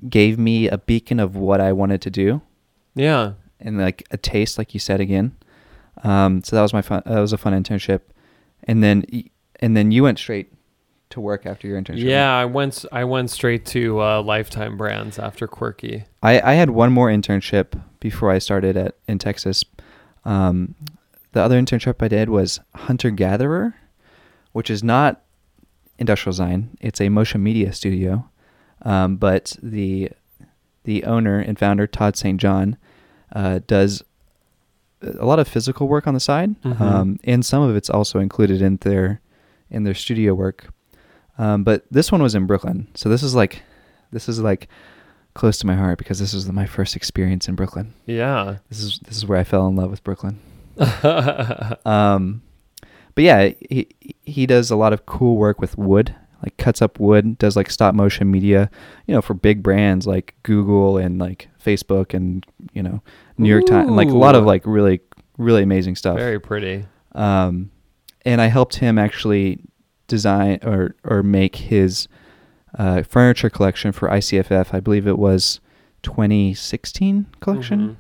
gave 0.09 0.39
me 0.39 0.69
a 0.69 0.79
beacon 0.79 1.21
of 1.21 1.37
what 1.37 1.61
I 1.61 1.73
wanted 1.73 2.03
to 2.03 2.11
do 2.11 2.43
Yeah. 2.95 3.33
and 3.61 3.79
like 3.79 4.07
a 4.11 4.17
taste, 4.19 4.59
like 4.59 4.75
you 4.75 4.81
said 4.81 5.01
again. 5.01 5.35
Um, 6.05 6.43
so 6.45 6.55
that 6.57 6.63
was 6.63 6.73
my 6.75 6.83
fun. 6.83 7.03
That 7.07 7.21
was 7.21 7.33
a 7.33 7.39
fun 7.39 7.53
internship, 7.55 8.01
and 8.65 8.83
then 8.83 9.05
and 9.61 9.75
then 9.77 9.91
you 9.91 10.03
went 10.03 10.19
straight 10.19 10.53
to 11.11 11.21
work 11.21 11.47
after 11.47 11.67
your 11.67 11.81
internship. 11.81 12.03
Yeah, 12.05 12.31
I 12.37 12.45
went 12.45 12.85
I 12.93 13.05
went 13.05 13.31
straight 13.31 13.65
to 13.67 14.03
uh, 14.03 14.23
Lifetime 14.23 14.77
Brands 14.77 15.19
after 15.19 15.47
Quirky. 15.49 16.05
I, 16.23 16.41
I 16.41 16.53
had 16.55 16.69
one 16.71 16.93
more 16.93 17.09
internship 17.09 17.81
before 18.11 18.31
I 18.31 18.39
started 18.39 18.77
at 18.77 18.95
in 19.09 19.19
Texas. 19.19 19.65
Um, 20.25 20.75
the 21.33 21.43
other 21.43 21.61
internship 21.61 22.03
I 22.03 22.09
did 22.09 22.29
was 22.29 22.61
hunter 22.75 23.11
gatherer, 23.11 23.75
which 24.53 24.71
is 24.71 24.83
not 24.85 25.23
industrial 25.99 26.33
design. 26.33 26.77
It's 26.81 27.01
a 27.01 27.09
motion 27.09 27.43
media 27.43 27.73
studio, 27.73 28.29
um, 28.83 29.17
but 29.17 29.57
the 29.63 30.11
the 30.85 31.03
owner 31.05 31.41
and 31.41 31.59
founder 31.59 31.87
Todd 31.89 32.17
St. 32.17 32.41
John 32.41 32.77
uh, 33.35 33.59
does 33.67 34.05
a 35.03 35.27
lot 35.27 35.39
of 35.41 35.49
physical 35.49 35.89
work 35.89 36.07
on 36.07 36.15
the 36.15 36.21
side, 36.21 36.51
Mhm. 36.63 36.81
um, 36.81 37.19
and 37.25 37.45
some 37.45 37.63
of 37.63 37.75
it's 37.77 37.91
also 37.91 38.19
included 38.21 38.63
in 38.63 38.77
their 38.83 39.21
in 39.69 39.83
their 39.85 39.95
studio 39.95 40.33
work. 40.35 40.73
Um, 41.39 41.65
but 41.65 41.85
this 41.91 42.11
one 42.13 42.23
was 42.23 42.35
in 42.37 42.47
Brooklyn, 42.47 42.87
so 42.95 43.09
this 43.09 43.23
is 43.23 43.35
like 43.35 43.63
this 44.13 44.29
is 44.29 44.39
like 44.41 44.69
close 45.37 45.59
to 45.59 45.67
my 45.67 45.77
heart 45.77 45.99
because 45.99 46.19
this 46.19 46.35
was 46.35 46.51
my 46.51 46.67
first 46.67 46.97
experience 46.97 47.49
in 47.49 47.55
Brooklyn. 47.55 47.95
Yeah. 48.07 48.57
This 48.69 48.81
is 48.81 48.99
this 49.01 49.17
is 49.17 49.27
where 49.27 49.39
I 49.39 49.45
fell 49.45 49.67
in 49.69 49.77
love 49.77 49.91
with 49.91 50.03
Brooklyn. 50.03 50.41
Um, 51.87 52.43
but 53.15 53.25
yeah, 53.25 53.51
he 53.71 53.89
he 54.23 54.47
does 54.47 54.71
a 54.71 54.77
lot 54.77 54.93
of 54.93 55.07
cool 55.07 55.37
work 55.37 55.59
with 55.59 55.79
wood, 55.79 56.15
like 56.43 56.57
cuts 56.59 56.83
up 56.83 57.01
wood, 57.01 57.39
does 57.39 57.57
like 57.57 57.71
stop 57.71 57.95
motion 57.95 58.31
media, 58.31 58.71
you 59.07 59.15
know, 59.15 59.23
for 59.23 59.33
big 59.33 59.63
brands 59.63 60.07
like 60.07 60.35
Google 60.43 60.99
and 60.99 61.19
like 61.19 61.49
Facebook 61.65 62.13
and 62.13 62.45
you 62.75 62.83
know 62.83 63.03
New 63.39 63.49
York 63.49 63.65
Times, 63.67 63.91
like 63.91 64.09
a 64.09 64.13
lot 64.13 64.35
of 64.35 64.45
like 64.45 64.63
really 64.67 65.01
really 65.39 65.63
amazing 65.63 65.97
stuff. 65.97 66.19
Very 66.19 66.39
pretty. 66.39 66.85
Um, 67.13 67.71
and 68.27 68.41
I 68.43 68.49
helped 68.49 68.77
him 68.77 68.99
actually 68.99 69.61
design 70.09 70.59
or 70.63 70.95
or 71.03 71.23
make 71.23 71.57
his 71.57 72.09
uh, 72.79 73.03
furniture 73.03 73.51
collection 73.51 73.93
for 73.93 74.09
ICFF. 74.09 74.75
I 74.75 74.81
believe 74.81 75.07
it 75.07 75.19
was 75.19 75.61
2016 76.03 77.27
collection. 77.41 77.97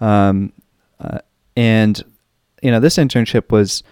Mhm. 0.00 0.04
Um, 0.04 0.52
uh, 1.00 1.18
and 1.56 2.02
you 2.62 2.70
know, 2.70 2.80
this 2.80 2.96
internship 2.96 3.50
was 3.50 3.82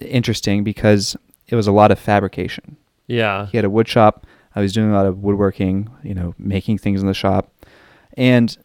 interesting 0.00 0.64
because 0.64 1.16
it 1.46 1.54
was 1.54 1.66
a 1.66 1.72
lot 1.72 1.90
of 1.90 1.98
fabrication. 1.98 2.76
Yeah. 3.06 3.46
He 3.46 3.56
had 3.56 3.64
a 3.64 3.70
wood 3.70 3.88
shop. 3.88 4.26
I 4.54 4.60
was 4.60 4.72
doing 4.72 4.90
a 4.90 4.94
lot 4.94 5.06
of 5.06 5.22
woodworking, 5.22 5.88
you 6.02 6.14
know, 6.14 6.34
making 6.38 6.78
things 6.78 7.00
in 7.00 7.06
the 7.06 7.14
shop. 7.14 7.52
And, 8.16 8.56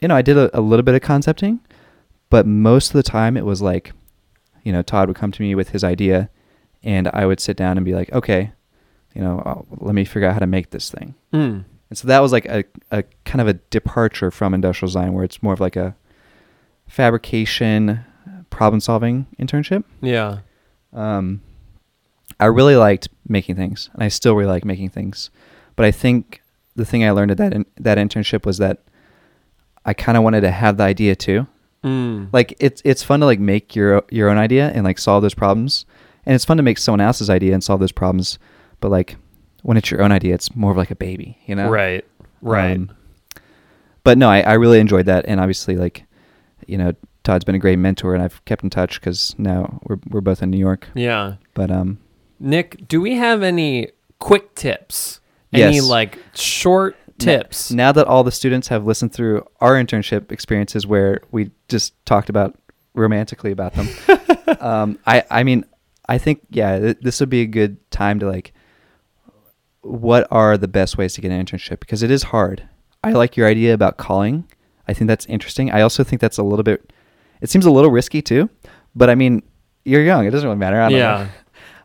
you 0.00 0.08
know, 0.08 0.14
I 0.14 0.22
did 0.22 0.36
a, 0.38 0.56
a 0.56 0.60
little 0.60 0.84
bit 0.84 0.94
of 0.94 1.02
concepting, 1.02 1.60
but 2.30 2.46
most 2.46 2.88
of 2.88 2.92
the 2.94 3.02
time 3.02 3.36
it 3.36 3.44
was 3.44 3.60
like, 3.60 3.92
you 4.62 4.72
know, 4.72 4.82
Todd 4.82 5.08
would 5.08 5.16
come 5.16 5.32
to 5.32 5.42
me 5.42 5.54
with 5.56 5.70
his 5.70 5.82
idea 5.82 6.30
and 6.84 7.08
I 7.08 7.26
would 7.26 7.40
sit 7.40 7.56
down 7.56 7.76
and 7.76 7.84
be 7.84 7.94
like, 7.94 8.12
okay, 8.12 8.52
you 9.14 9.22
know, 9.22 9.42
I'll, 9.44 9.66
let 9.78 9.94
me 9.94 10.04
figure 10.04 10.28
out 10.28 10.34
how 10.34 10.40
to 10.40 10.46
make 10.46 10.70
this 10.70 10.90
thing. 10.90 11.14
Mm. 11.32 11.64
And 11.90 11.98
so 11.98 12.08
that 12.08 12.20
was 12.20 12.32
like 12.32 12.46
a, 12.46 12.64
a 12.90 13.02
kind 13.24 13.40
of 13.40 13.48
a 13.48 13.54
departure 13.54 14.30
from 14.30 14.54
industrial 14.54 14.88
design 14.88 15.12
where 15.12 15.24
it's 15.24 15.42
more 15.42 15.52
of 15.52 15.60
like 15.60 15.76
a 15.76 15.94
fabrication 16.86 18.04
problem 18.50 18.80
solving 18.80 19.26
internship. 19.38 19.84
Yeah. 20.00 20.38
Um, 20.92 21.42
I 22.38 22.46
really 22.46 22.76
liked 22.76 23.08
making 23.28 23.56
things, 23.56 23.90
and 23.94 24.02
I 24.02 24.08
still 24.08 24.34
really 24.34 24.50
like 24.50 24.64
making 24.64 24.90
things. 24.90 25.30
But 25.76 25.86
I 25.86 25.90
think 25.90 26.42
the 26.76 26.84
thing 26.84 27.04
I 27.04 27.10
learned 27.10 27.30
at 27.30 27.36
that 27.38 27.52
in, 27.52 27.66
that 27.78 27.98
internship 27.98 28.46
was 28.46 28.58
that 28.58 28.82
I 29.84 29.94
kind 29.94 30.16
of 30.16 30.24
wanted 30.24 30.42
to 30.42 30.50
have 30.50 30.76
the 30.76 30.84
idea 30.84 31.14
too. 31.14 31.46
Mm. 31.84 32.28
Like 32.32 32.54
it's 32.60 32.80
it's 32.84 33.02
fun 33.02 33.20
to 33.20 33.26
like 33.26 33.40
make 33.40 33.74
your 33.74 34.04
your 34.10 34.28
own 34.28 34.38
idea 34.38 34.70
and 34.74 34.84
like 34.84 34.98
solve 34.98 35.22
those 35.22 35.34
problems, 35.34 35.84
and 36.24 36.34
it's 36.34 36.44
fun 36.44 36.56
to 36.56 36.62
make 36.62 36.78
someone 36.78 37.00
else's 37.00 37.30
idea 37.30 37.54
and 37.54 37.62
solve 37.62 37.80
those 37.80 37.92
problems. 37.92 38.38
But 38.82 38.90
like 38.90 39.16
when 39.62 39.78
it's 39.78 39.90
your 39.90 40.02
own 40.02 40.12
idea, 40.12 40.34
it's 40.34 40.54
more 40.54 40.70
of 40.72 40.76
like 40.76 40.90
a 40.90 40.96
baby, 40.96 41.38
you 41.46 41.54
know? 41.54 41.70
Right. 41.70 42.04
Right. 42.42 42.76
Um, 42.76 42.90
but 44.04 44.18
no, 44.18 44.28
I, 44.28 44.40
I 44.40 44.52
really 44.54 44.80
enjoyed 44.80 45.06
that, 45.06 45.24
and 45.28 45.38
obviously, 45.40 45.76
like, 45.76 46.04
you 46.66 46.76
know, 46.76 46.92
Todd's 47.22 47.44
been 47.44 47.54
a 47.54 47.58
great 47.60 47.78
mentor, 47.78 48.14
and 48.14 48.22
I've 48.22 48.44
kept 48.44 48.64
in 48.64 48.70
touch 48.70 49.00
because 49.00 49.34
now 49.38 49.78
we're 49.84 49.98
we're 50.10 50.20
both 50.20 50.42
in 50.42 50.50
New 50.50 50.58
York. 50.58 50.88
yeah. 50.94 51.36
But 51.54 51.70
um, 51.70 51.98
Nick, 52.40 52.88
do 52.88 53.00
we 53.00 53.14
have 53.14 53.42
any 53.44 53.90
quick 54.18 54.54
tips? 54.56 55.20
Any 55.52 55.76
Yes. 55.76 55.84
like 55.88 56.18
short 56.34 56.96
tips? 57.18 57.70
Now, 57.70 57.86
now 57.88 57.92
that 57.92 58.06
all 58.08 58.24
the 58.24 58.32
students 58.32 58.66
have 58.68 58.84
listened 58.84 59.12
through 59.12 59.46
our 59.60 59.74
internship 59.74 60.32
experiences, 60.32 60.84
where 60.84 61.20
we 61.30 61.52
just 61.68 61.94
talked 62.04 62.28
about 62.28 62.58
romantically 62.94 63.52
about 63.52 63.74
them, 63.74 63.86
um, 64.60 64.98
I 65.06 65.22
I 65.30 65.44
mean, 65.44 65.64
I 66.08 66.18
think 66.18 66.40
yeah, 66.50 66.80
th- 66.80 66.98
this 67.02 67.20
would 67.20 67.30
be 67.30 67.42
a 67.42 67.46
good 67.46 67.88
time 67.92 68.18
to 68.18 68.26
like, 68.28 68.52
what 69.82 70.26
are 70.30 70.56
the 70.56 70.68
best 70.68 70.96
ways 70.96 71.14
to 71.14 71.20
get 71.20 71.30
an 71.30 71.44
internship? 71.44 71.80
Because 71.80 72.02
it 72.02 72.10
is 72.10 72.24
hard. 72.24 72.68
I 73.04 73.12
like 73.12 73.36
your 73.36 73.48
idea 73.48 73.74
about 73.74 73.96
calling. 73.96 74.48
I 74.88 74.94
think 74.94 75.08
that's 75.08 75.26
interesting. 75.26 75.70
I 75.70 75.82
also 75.82 76.04
think 76.04 76.20
that's 76.20 76.38
a 76.38 76.42
little 76.42 76.62
bit. 76.62 76.92
It 77.40 77.50
seems 77.50 77.66
a 77.66 77.70
little 77.70 77.90
risky 77.90 78.22
too, 78.22 78.48
but 78.94 79.10
I 79.10 79.14
mean, 79.14 79.42
you're 79.84 80.02
young. 80.02 80.26
It 80.26 80.30
doesn't 80.30 80.46
really 80.46 80.58
matter. 80.58 80.80
I 80.80 80.88
don't 80.88 80.98
yeah. 80.98 81.28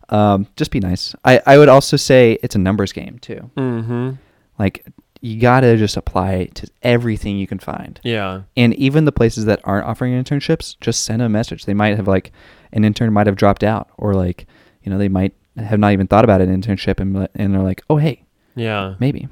know. 0.10 0.18
Um, 0.18 0.48
just 0.56 0.72
be 0.72 0.80
nice. 0.80 1.16
I 1.26 1.42
I 1.46 1.58
would 1.58 1.70
also 1.70 1.98
say 1.98 2.38
it's 2.44 2.56
a 2.56 2.60
numbers 2.60 2.94
game 2.94 3.20
too. 3.20 3.50
Mm-hmm. 3.58 4.12
Like 4.58 4.86
you 5.22 5.40
gotta 5.40 5.76
just 5.78 5.98
apply 5.98 6.46
to 6.56 6.70
everything 6.84 7.38
you 7.38 7.48
can 7.48 7.60
find. 7.60 8.00
Yeah. 8.04 8.44
And 8.56 8.74
even 8.76 9.06
the 9.06 9.12
places 9.12 9.46
that 9.46 9.60
aren't 9.64 9.86
offering 9.86 10.14
internships, 10.14 10.76
just 10.80 11.04
send 11.04 11.22
a 11.22 11.30
message. 11.30 11.66
They 11.66 11.74
might 11.74 11.98
have 11.98 12.08
like 12.08 12.32
an 12.72 12.84
intern 12.84 13.12
might 13.12 13.28
have 13.28 13.36
dropped 13.36 13.64
out, 13.64 13.90
or 13.98 14.14
like 14.14 14.46
you 14.84 14.92
know 14.92 14.98
they 14.98 15.10
might 15.10 15.34
have 15.58 15.80
not 15.80 15.92
even 15.94 16.08
thought 16.08 16.24
about 16.24 16.42
an 16.42 16.50
internship, 16.62 17.00
and 17.00 17.28
and 17.36 17.54
they're 17.54 17.62
like, 17.64 17.84
oh 17.90 17.98
hey, 17.98 18.24
Yeah. 18.56 18.96
maybe. 19.00 19.28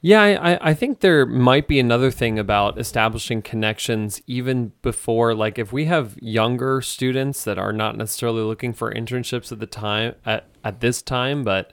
Yeah, 0.00 0.20
I, 0.22 0.70
I- 0.70 0.74
think 0.74 1.00
there 1.00 1.26
might 1.26 1.66
be 1.66 1.80
another 1.80 2.12
thing 2.12 2.38
about 2.38 2.78
establishing 2.78 3.42
connections 3.42 4.22
even 4.28 4.70
before, 4.80 5.34
like 5.34 5.58
if 5.58 5.72
we 5.72 5.86
have 5.86 6.16
younger 6.22 6.80
students 6.80 7.42
that 7.42 7.58
are 7.58 7.72
not 7.72 7.96
necessarily 7.96 8.42
looking 8.42 8.72
for 8.72 8.92
internships 8.94 9.50
at 9.50 9.58
the 9.58 9.66
time 9.66 10.14
at, 10.24 10.44
at 10.62 10.80
this 10.80 11.02
time, 11.02 11.42
but 11.42 11.72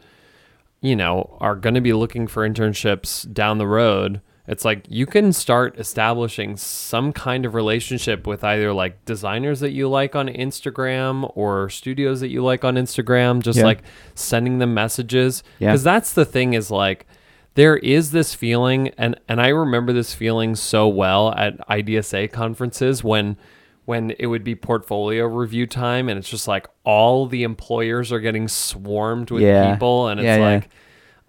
you 0.81 0.95
know 0.95 1.37
are 1.39 1.55
going 1.55 1.75
to 1.75 1.81
be 1.81 1.93
looking 1.93 2.25
for 2.27 2.47
internships 2.49 3.31
down 3.31 3.59
the 3.59 3.67
road. 3.67 4.21
It's 4.47 4.63
like 4.63 4.85
you 4.87 5.05
can 5.07 5.33
start 5.33 5.79
establishing 5.79 6.55
some 6.55 7.11
kind 7.13 7.45
of 7.45 7.55
relationship 7.55 8.27
with 8.27 8.43
either 8.43 8.71
like 8.73 9.03
designers 9.05 9.59
that 9.61 9.71
you 9.71 9.89
like 9.89 10.15
on 10.15 10.27
Instagram 10.27 11.31
or 11.35 11.69
studios 11.69 12.19
that 12.19 12.29
you 12.29 12.43
like 12.43 12.63
on 12.63 12.75
Instagram, 12.75 13.41
just 13.41 13.57
Yeah. 13.59 13.65
like 13.65 13.81
sending 14.13 14.59
them 14.59 14.73
messages. 14.73 15.41
Yeah. 15.59 15.69
Because 15.69 15.83
that's 15.83 16.13
the 16.13 16.25
thing 16.25 16.53
is 16.53 16.69
like 16.69 17.07
there 17.55 17.77
is 17.77 18.11
this 18.11 18.35
feeling 18.35 18.89
and 18.97 19.19
and 19.27 19.41
I 19.41 19.47
remember 19.47 19.93
this 19.93 20.13
feeling 20.13 20.55
so 20.55 20.87
well 20.87 21.33
at 21.35 21.57
IDSA 21.67 22.31
conferences 22.31 23.03
when 23.03 23.37
when 23.85 24.11
it 24.19 24.25
would 24.27 24.43
be 24.43 24.55
portfolio 24.55 25.25
review 25.25 25.65
time 25.67 26.09
and 26.09 26.17
it's 26.19 26.29
just 26.29 26.47
like 26.47 26.67
all 26.83 27.27
the 27.27 27.43
employers 27.43 28.11
are 28.11 28.19
getting 28.19 28.47
swarmed 28.47 29.31
with 29.31 29.43
Yeah. 29.43 29.71
people 29.73 30.07
and 30.07 30.19
it's 30.19 30.39
like 30.39 30.69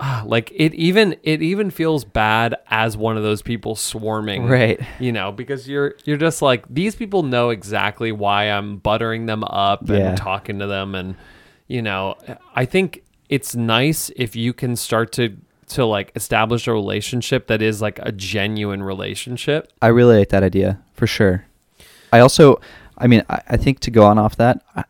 ah, 0.01 0.23
like 0.27 0.53
it 0.55 0.75
even 0.75 1.17
it 1.23 1.43
even 1.43 1.71
feels 1.71 2.05
bad 2.05 2.55
as 2.71 2.97
one 2.97 3.17
of 3.17 3.23
those 3.23 3.43
people 3.43 3.75
swarming 3.77 4.47
Right. 4.47 4.81
you 5.01 5.13
know 5.13 5.33
because 5.33 5.69
you're 5.69 5.95
you're 6.05 6.17
just 6.19 6.43
like 6.43 6.65
these 6.69 6.95
people 6.95 7.23
know 7.23 7.51
exactly 7.51 8.13
why 8.13 8.45
i'm 8.51 8.77
buttering 8.79 9.27
them 9.27 9.43
up 9.45 9.89
Yeah. 9.89 10.11
and 10.11 10.19
talking 10.19 10.59
to 10.59 10.67
them 10.67 10.95
and 10.95 11.17
you 11.67 11.81
know 11.83 12.17
i 12.55 12.65
think 12.65 13.03
it's 13.29 13.55
nice 13.57 14.11
if 14.17 14.37
you 14.37 14.53
can 14.53 14.77
start 14.77 15.13
to 15.13 15.37
to 15.69 15.85
like 15.85 16.13
establish 16.15 16.69
a 16.69 16.73
relationship 16.73 17.49
that 17.49 17.61
is 17.63 17.83
like 17.83 17.99
a 18.03 18.13
genuine 18.13 18.83
relationship 18.83 19.73
I 19.83 19.89
really 19.89 20.19
like 20.19 20.29
that 20.29 20.45
idea 20.45 20.79
for 20.95 21.09
sure. 21.09 21.45
I 22.13 22.21
also, 22.21 22.61
I 22.97 23.09
mean, 23.09 23.25
I, 23.29 23.41
I 23.49 23.57
think 23.57 23.81
to 23.81 23.91
go 23.91 24.05
on 24.07 24.17
off 24.17 24.37
that, 24.37 24.63
I, 24.77 24.85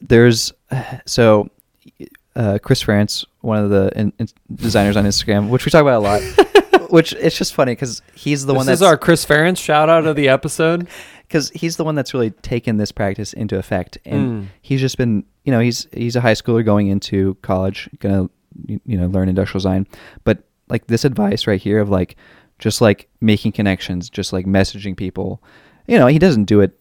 there's 0.00 0.52
so 1.06 1.48
uh, 2.36 2.58
Chris 2.62 2.82
France, 2.82 3.24
one 3.40 3.58
of 3.64 3.70
the 3.70 3.90
in, 3.98 4.12
in 4.20 4.28
designers 4.54 4.96
on 4.96 5.04
Instagram, 5.04 5.48
which 5.48 5.64
we 5.64 5.70
talk 5.70 5.82
about 5.82 5.98
a 5.98 6.04
lot. 6.04 6.22
which 6.90 7.12
it's 7.14 7.36
just 7.36 7.52
funny 7.54 7.72
because 7.72 8.00
he's 8.14 8.46
the 8.46 8.52
this 8.52 8.56
one 8.58 8.66
that's 8.66 8.78
is 8.80 8.82
our 8.82 8.96
chris 8.96 9.26
ferentz 9.26 9.58
shout 9.58 9.88
out 9.88 10.06
of 10.06 10.14
the 10.14 10.28
episode 10.28 10.86
because 11.26 11.50
he's 11.50 11.76
the 11.76 11.82
one 11.82 11.96
that's 11.96 12.14
really 12.14 12.30
taken 12.30 12.76
this 12.76 12.92
practice 12.92 13.32
into 13.32 13.58
effect, 13.58 13.98
and 14.04 14.44
Mm. 14.44 14.46
he's 14.62 14.80
just 14.80 14.96
been, 14.96 15.24
you 15.44 15.50
know, 15.50 15.58
he's 15.58 15.88
he's 15.92 16.14
a 16.14 16.20
high 16.20 16.34
schooler 16.34 16.64
going 16.64 16.86
into 16.86 17.34
college, 17.42 17.88
gonna 17.98 18.28
you 18.66 18.80
you 18.86 18.96
know 18.96 19.06
learn 19.08 19.28
industrial 19.28 19.58
design, 19.60 19.86
but 20.24 20.44
like 20.68 20.86
this 20.86 21.04
advice 21.04 21.46
right 21.48 21.60
here 21.60 21.80
of 21.80 21.88
like 21.90 22.16
just 22.60 22.80
like 22.80 23.08
making 23.20 23.52
connections, 23.52 24.08
just 24.08 24.32
like 24.32 24.46
messaging 24.46 24.96
people, 24.96 25.42
you 25.88 25.98
know, 25.98 26.06
he 26.06 26.18
doesn't 26.20 26.44
do 26.44 26.60
it, 26.60 26.78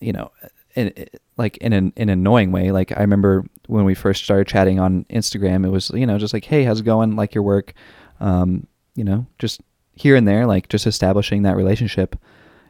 you 0.00 0.12
know, 0.12 0.30
in 0.74 0.92
like 1.36 1.56
in 1.58 1.72
an 1.72 1.92
in 1.96 2.08
an 2.08 2.18
annoying 2.18 2.52
way. 2.52 2.70
Like 2.72 2.92
I 2.96 3.00
remember 3.00 3.44
when 3.66 3.84
we 3.84 3.94
first 3.94 4.24
started 4.24 4.46
chatting 4.46 4.78
on 4.80 5.04
Instagram, 5.10 5.64
it 5.66 5.70
was 5.70 5.90
you 5.90 6.06
know 6.06 6.18
just 6.18 6.32
like, 6.34 6.44
hey, 6.44 6.64
how's 6.64 6.80
it 6.80 6.84
going? 6.84 7.16
Like 7.16 7.34
your 7.34 7.42
work, 7.44 7.74
um, 8.20 8.66
you 8.94 9.04
know, 9.04 9.26
just 9.38 9.60
here 9.94 10.16
and 10.16 10.26
there, 10.26 10.46
like 10.46 10.68
just 10.68 10.86
establishing 10.86 11.42
that 11.42 11.56
relationship. 11.56 12.16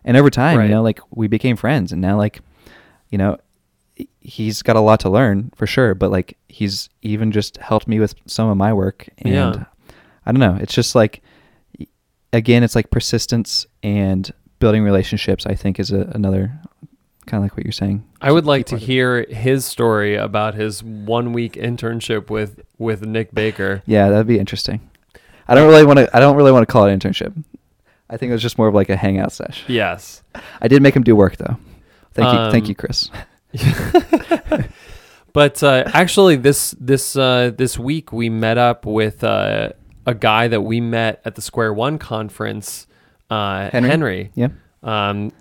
And 0.05 0.17
over 0.17 0.31
time, 0.31 0.59
Right. 0.59 0.65
you 0.65 0.71
know, 0.71 0.83
like 0.83 1.01
we 1.11 1.27
became 1.29 1.57
friends, 1.57 1.91
and 1.93 2.01
now 2.01 2.17
like, 2.17 2.41
you 3.11 3.19
know, 3.19 3.39
he's 4.21 4.63
got 4.63 4.77
a 4.77 4.81
lot 4.81 5.01
to 5.01 5.11
learn 5.11 5.51
for 5.57 5.67
sure. 5.67 5.95
But 5.95 6.11
like 6.11 6.37
he's 6.49 6.89
even 7.03 7.33
just 7.33 7.57
helped 7.59 7.89
me 7.89 7.99
with 8.01 8.15
some 8.27 8.49
of 8.49 8.57
my 8.57 8.73
work, 8.73 9.09
and 9.19 9.33
Yeah. 9.35 9.65
I 10.25 10.33
don't 10.33 10.41
know. 10.41 10.57
It's 10.61 10.75
just 10.75 10.95
like 10.97 11.23
again, 12.33 12.63
it's 12.63 12.75
like 12.75 12.91
persistence 12.91 13.67
and 13.83 14.31
building 14.59 14.83
relationships. 14.83 15.47
I 15.47 15.55
think 15.55 15.79
is 15.79 15.93
a, 15.93 16.01
another 16.15 16.53
kind 17.27 17.41
of 17.41 17.45
like 17.45 17.57
what 17.57 17.65
you're 17.67 17.73
saying. 17.73 18.05
I 18.21 18.33
would 18.33 18.47
like 18.47 18.67
to 18.67 18.77
hear 18.77 19.25
his 19.29 19.65
story 19.65 20.17
about 20.17 20.55
his 20.55 20.83
one 20.83 21.33
week 21.33 21.55
internship 21.55 22.31
with 22.31 22.61
with 22.79 23.05
Nick 23.07 23.35
Baker. 23.35 23.83
Yeah, 23.87 24.09
that'd 24.11 24.27
be 24.27 24.39
interesting. 24.39 24.89
I 25.49 25.55
don't 25.55 25.69
really 25.69 25.85
want 25.85 25.99
to. 25.99 26.17
I 26.17 26.21
don't 26.21 26.37
really 26.37 26.53
want 26.53 26.67
to 26.67 26.73
call 26.73 26.87
it 26.87 26.93
an 26.93 26.99
internship. 26.99 27.35
I 28.09 28.17
think 28.17 28.31
it 28.31 28.33
was 28.35 28.43
just 28.43 28.59
more 28.59 28.69
of 28.69 28.75
like 28.75 28.89
a 28.89 28.97
hangout 28.97 29.33
sesh. 29.33 29.65
Yes. 29.69 30.23
I 30.61 30.69
did 30.69 30.81
make 30.83 30.95
him 30.95 31.03
do 31.03 31.17
work 31.17 31.37
though. 31.37 31.57
Thank 32.15 32.33
you, 32.33 32.51
thank 32.53 32.65
Um, 32.65 32.69
you, 32.69 32.75
Chris. 32.75 33.11
But 35.33 35.63
uh, 35.63 35.85
actually, 35.93 36.37
this 36.37 36.75
this 36.81 37.15
uh, 37.15 37.51
this 37.55 37.79
week 37.79 38.11
we 38.11 38.31
met 38.31 38.57
up 38.57 38.87
with 38.87 39.23
uh, 39.23 39.73
a 40.07 40.15
guy 40.15 40.49
that 40.49 40.63
we 40.63 40.81
met 40.81 41.21
at 41.27 41.35
the 41.35 41.43
Square 41.43 41.75
One 41.75 41.99
conference, 41.99 42.87
uh, 43.29 43.69
Henry? 43.69 43.91
Henry, 43.91 44.31
Yeah, 44.35 44.49
um, 44.83 45.33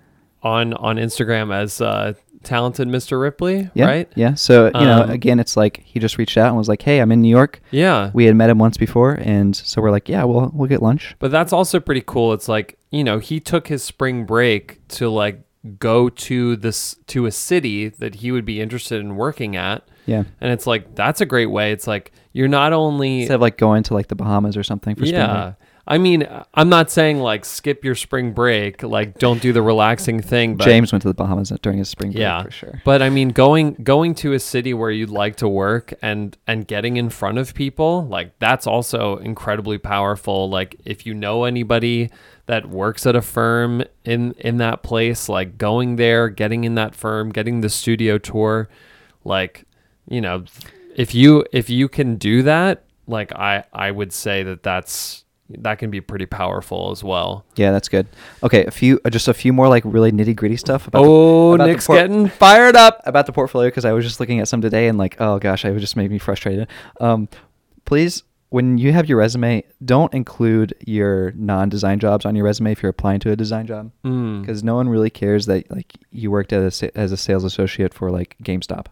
on 0.46 0.72
on 0.74 0.96
Instagram 0.96 1.52
as 1.54 1.80
uh, 1.80 2.14
talented 2.42 2.86
Mr. 2.88 3.20
Ripley, 3.20 3.68
yeah, 3.74 3.86
right? 3.86 4.12
Yeah. 4.14 4.34
So 4.34 4.66
you 4.66 4.72
know, 4.72 5.02
Um, 5.02 5.10
again, 5.10 5.40
it's 5.40 5.56
like 5.56 5.82
he 5.84 5.98
just 5.98 6.16
reached 6.18 6.36
out 6.38 6.48
and 6.48 6.56
was 6.56 6.68
like, 6.68 6.82
"Hey, 6.82 7.00
I'm 7.00 7.10
in 7.10 7.20
New 7.20 7.28
York. 7.28 7.60
Yeah. 7.72 8.10
We 8.14 8.24
had 8.26 8.36
met 8.36 8.50
him 8.50 8.58
once 8.58 8.76
before, 8.76 9.12
and 9.20 9.54
so 9.56 9.82
we're 9.82 9.90
like, 9.90 10.08
yeah, 10.08 10.24
we'll 10.24 10.50
we'll 10.54 10.68
get 10.68 10.80
lunch. 10.82 11.16
But 11.18 11.30
that's 11.30 11.52
also 11.52 11.80
pretty 11.80 12.02
cool. 12.06 12.32
It's 12.32 12.48
like, 12.48 12.78
you 12.90 13.02
know, 13.02 13.18
he 13.18 13.40
took 13.40 13.66
his 13.68 13.82
spring 13.82 14.24
break 14.26 14.86
to 14.88 15.08
like 15.10 15.42
go 15.80 16.08
to 16.08 16.54
this 16.56 16.94
to 17.08 17.26
a 17.26 17.32
city 17.32 17.88
that 17.88 18.16
he 18.16 18.30
would 18.30 18.44
be 18.44 18.60
interested 18.60 19.00
in 19.00 19.16
working 19.16 19.56
at. 19.56 19.82
Yeah. 20.06 20.22
And 20.40 20.52
it's 20.52 20.66
like 20.68 20.94
that's 20.94 21.20
a 21.20 21.26
great 21.26 21.50
way. 21.50 21.72
It's 21.72 21.88
like 21.88 22.12
you're 22.32 22.46
not 22.46 22.72
only 22.72 23.22
Instead 23.22 23.34
of 23.34 23.40
like 23.40 23.58
going 23.58 23.82
to 23.84 23.94
like 23.94 24.06
the 24.06 24.14
Bahamas 24.14 24.56
or 24.56 24.62
something 24.62 24.94
for 24.94 25.04
spring 25.04 25.20
Yeah. 25.20 25.42
break. 25.42 25.54
I 25.88 25.98
mean, 25.98 26.26
I'm 26.52 26.68
not 26.68 26.90
saying 26.90 27.20
like 27.20 27.44
skip 27.44 27.84
your 27.84 27.94
spring 27.94 28.32
break, 28.32 28.82
like 28.82 29.18
don't 29.18 29.40
do 29.40 29.52
the 29.52 29.62
relaxing 29.62 30.20
thing, 30.20 30.56
but 30.56 30.64
James 30.64 30.92
went 30.92 31.02
to 31.02 31.08
the 31.08 31.14
Bahamas 31.14 31.52
during 31.62 31.78
his 31.78 31.88
spring 31.88 32.10
break 32.10 32.22
yeah, 32.22 32.42
for 32.42 32.50
sure. 32.50 32.82
But 32.84 33.02
I 33.02 33.10
mean, 33.10 33.28
going 33.28 33.74
going 33.74 34.16
to 34.16 34.32
a 34.32 34.40
city 34.40 34.74
where 34.74 34.90
you'd 34.90 35.10
like 35.10 35.36
to 35.36 35.48
work 35.48 35.94
and 36.02 36.36
and 36.46 36.66
getting 36.66 36.96
in 36.96 37.08
front 37.08 37.38
of 37.38 37.54
people, 37.54 38.04
like 38.08 38.36
that's 38.40 38.66
also 38.66 39.18
incredibly 39.18 39.78
powerful. 39.78 40.50
Like 40.50 40.74
if 40.84 41.06
you 41.06 41.14
know 41.14 41.44
anybody 41.44 42.10
that 42.46 42.68
works 42.68 43.06
at 43.06 43.14
a 43.14 43.22
firm 43.22 43.84
in 44.04 44.32
in 44.38 44.56
that 44.56 44.82
place, 44.82 45.28
like 45.28 45.56
going 45.56 45.96
there, 45.96 46.28
getting 46.28 46.64
in 46.64 46.74
that 46.74 46.96
firm, 46.96 47.30
getting 47.30 47.60
the 47.60 47.68
studio 47.68 48.18
tour, 48.18 48.68
like 49.24 49.64
you 50.08 50.20
know, 50.20 50.44
if 50.96 51.14
you 51.14 51.44
if 51.52 51.70
you 51.70 51.88
can 51.88 52.16
do 52.16 52.42
that, 52.42 52.82
like 53.06 53.32
I 53.36 53.62
I 53.72 53.92
would 53.92 54.12
say 54.12 54.42
that 54.42 54.64
that's 54.64 55.24
that 55.50 55.78
can 55.78 55.90
be 55.90 56.00
pretty 56.00 56.26
powerful 56.26 56.90
as 56.90 57.04
well. 57.04 57.44
Yeah, 57.56 57.70
that's 57.72 57.88
good. 57.88 58.06
Okay, 58.42 58.64
a 58.66 58.70
few, 58.70 59.00
uh, 59.04 59.10
just 59.10 59.28
a 59.28 59.34
few 59.34 59.52
more 59.52 59.68
like 59.68 59.82
really 59.86 60.10
nitty 60.12 60.34
gritty 60.36 60.56
stuff 60.56 60.86
about. 60.88 61.04
Oh, 61.04 61.50
the, 61.50 61.54
about 61.56 61.64
the 61.66 61.72
Nick's 61.72 61.86
por- 61.86 61.96
getting 61.96 62.28
fired 62.28 62.76
up. 62.76 63.00
about 63.04 63.26
the 63.26 63.32
portfolio 63.32 63.68
because 63.68 63.84
I 63.84 63.92
was 63.92 64.04
just 64.04 64.18
looking 64.20 64.40
at 64.40 64.48
some 64.48 64.60
today 64.60 64.88
and 64.88 64.98
like, 64.98 65.16
oh 65.20 65.38
gosh, 65.38 65.64
it 65.64 65.78
just 65.78 65.96
made 65.96 66.10
me 66.10 66.18
frustrated. 66.18 66.68
Um, 67.00 67.28
please, 67.84 68.22
when 68.48 68.78
you 68.78 68.92
have 68.92 69.08
your 69.08 69.18
resume, 69.18 69.64
don't 69.84 70.12
include 70.14 70.72
your 70.86 71.32
non-design 71.32 71.98
jobs 71.98 72.24
on 72.24 72.34
your 72.36 72.44
resume 72.44 72.72
if 72.72 72.82
you're 72.82 72.90
applying 72.90 73.20
to 73.20 73.30
a 73.32 73.36
design 73.36 73.66
job 73.66 73.90
Mm. 74.04 74.40
because 74.40 74.62
no 74.64 74.76
one 74.76 74.88
really 74.88 75.10
cares 75.10 75.46
that 75.46 75.70
like 75.70 75.92
you 76.12 76.30
worked 76.30 76.52
as 76.52 76.82
a, 76.82 76.96
as 76.98 77.12
a 77.12 77.16
sales 77.16 77.44
associate 77.44 77.92
for 77.92 78.10
like 78.10 78.36
GameStop. 78.42 78.86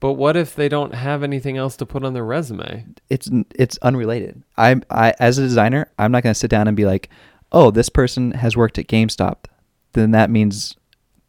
But 0.00 0.12
what 0.12 0.36
if 0.36 0.54
they 0.54 0.68
don't 0.68 0.94
have 0.94 1.22
anything 1.22 1.56
else 1.56 1.76
to 1.76 1.86
put 1.86 2.04
on 2.04 2.14
their 2.14 2.24
resume? 2.24 2.86
It's 3.10 3.28
it's 3.54 3.78
unrelated. 3.78 4.42
I 4.56 4.76
I 4.90 5.14
as 5.18 5.38
a 5.38 5.42
designer, 5.42 5.90
I'm 5.98 6.12
not 6.12 6.22
going 6.22 6.32
to 6.32 6.38
sit 6.38 6.50
down 6.50 6.68
and 6.68 6.76
be 6.76 6.84
like, 6.84 7.10
oh, 7.52 7.70
this 7.70 7.88
person 7.88 8.32
has 8.32 8.56
worked 8.56 8.78
at 8.78 8.86
GameStop. 8.86 9.46
Then 9.94 10.12
that 10.12 10.30
means 10.30 10.76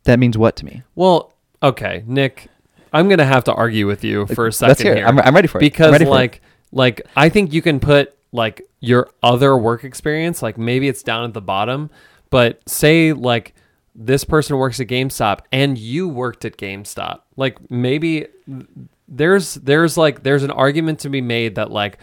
that 0.03 0.19
means 0.19 0.37
what 0.37 0.55
to 0.57 0.65
me? 0.65 0.83
Well, 0.95 1.33
okay, 1.63 2.03
Nick, 2.05 2.47
I'm 2.93 3.09
gonna 3.09 3.25
have 3.25 3.43
to 3.45 3.53
argue 3.53 3.87
with 3.87 4.03
you 4.03 4.25
for 4.27 4.47
a 4.47 4.49
2nd 4.49 4.67
Let's 4.67 4.81
hear 4.81 4.93
it. 4.93 4.97
here. 4.97 5.07
I'm, 5.07 5.19
I'm 5.19 5.35
ready 5.35 5.47
for 5.47 5.57
it. 5.57 5.61
I'm 5.61 5.67
because 5.67 5.91
ready 5.91 6.05
for 6.05 6.11
like 6.11 6.41
like 6.71 7.01
I 7.15 7.29
think 7.29 7.53
you 7.53 7.61
can 7.61 7.79
put 7.79 8.15
like 8.31 8.61
your 8.79 9.09
other 9.23 9.57
work 9.57 9.83
experience, 9.83 10.41
like 10.41 10.57
maybe 10.57 10.87
it's 10.87 11.03
down 11.03 11.25
at 11.25 11.33
the 11.33 11.41
bottom, 11.41 11.89
but 12.29 12.61
say 12.69 13.13
like 13.13 13.53
this 13.95 14.23
person 14.23 14.57
works 14.57 14.79
at 14.79 14.87
GameStop 14.87 15.39
and 15.51 15.77
you 15.77 16.07
worked 16.07 16.45
at 16.45 16.57
GameStop. 16.57 17.21
Like 17.35 17.69
maybe 17.69 18.27
there's 19.07 19.55
there's 19.55 19.97
like 19.97 20.23
there's 20.23 20.43
an 20.43 20.51
argument 20.51 20.99
to 20.99 21.09
be 21.09 21.21
made 21.21 21.55
that 21.55 21.71
like 21.71 21.97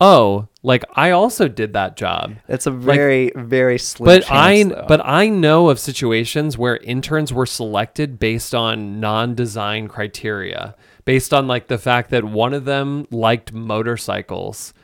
oh, 0.00 0.46
like 0.62 0.84
I 0.94 1.10
also 1.10 1.48
did 1.48 1.72
that 1.72 1.96
job. 1.96 2.36
That's 2.46 2.66
a 2.66 2.70
like- 2.70 2.96
very 2.96 3.32
very 3.34 3.78
slim. 3.78 4.06
But 4.06 4.24
chance, 4.24 4.30
I 4.30 4.74
though. 4.74 4.84
but 4.88 5.00
I 5.04 5.28
know 5.28 5.68
of 5.68 5.78
situations 5.78 6.58
where 6.58 6.76
interns 6.78 7.32
were 7.32 7.46
selected 7.46 8.18
based 8.18 8.54
on 8.54 9.00
non-design 9.00 9.88
criteria, 9.88 10.74
based 11.04 11.32
on 11.32 11.46
like 11.46 11.68
the 11.68 11.78
fact 11.78 12.10
that 12.10 12.24
one 12.24 12.54
of 12.54 12.64
them 12.64 13.06
liked 13.10 13.52
motorcycles. 13.52 14.74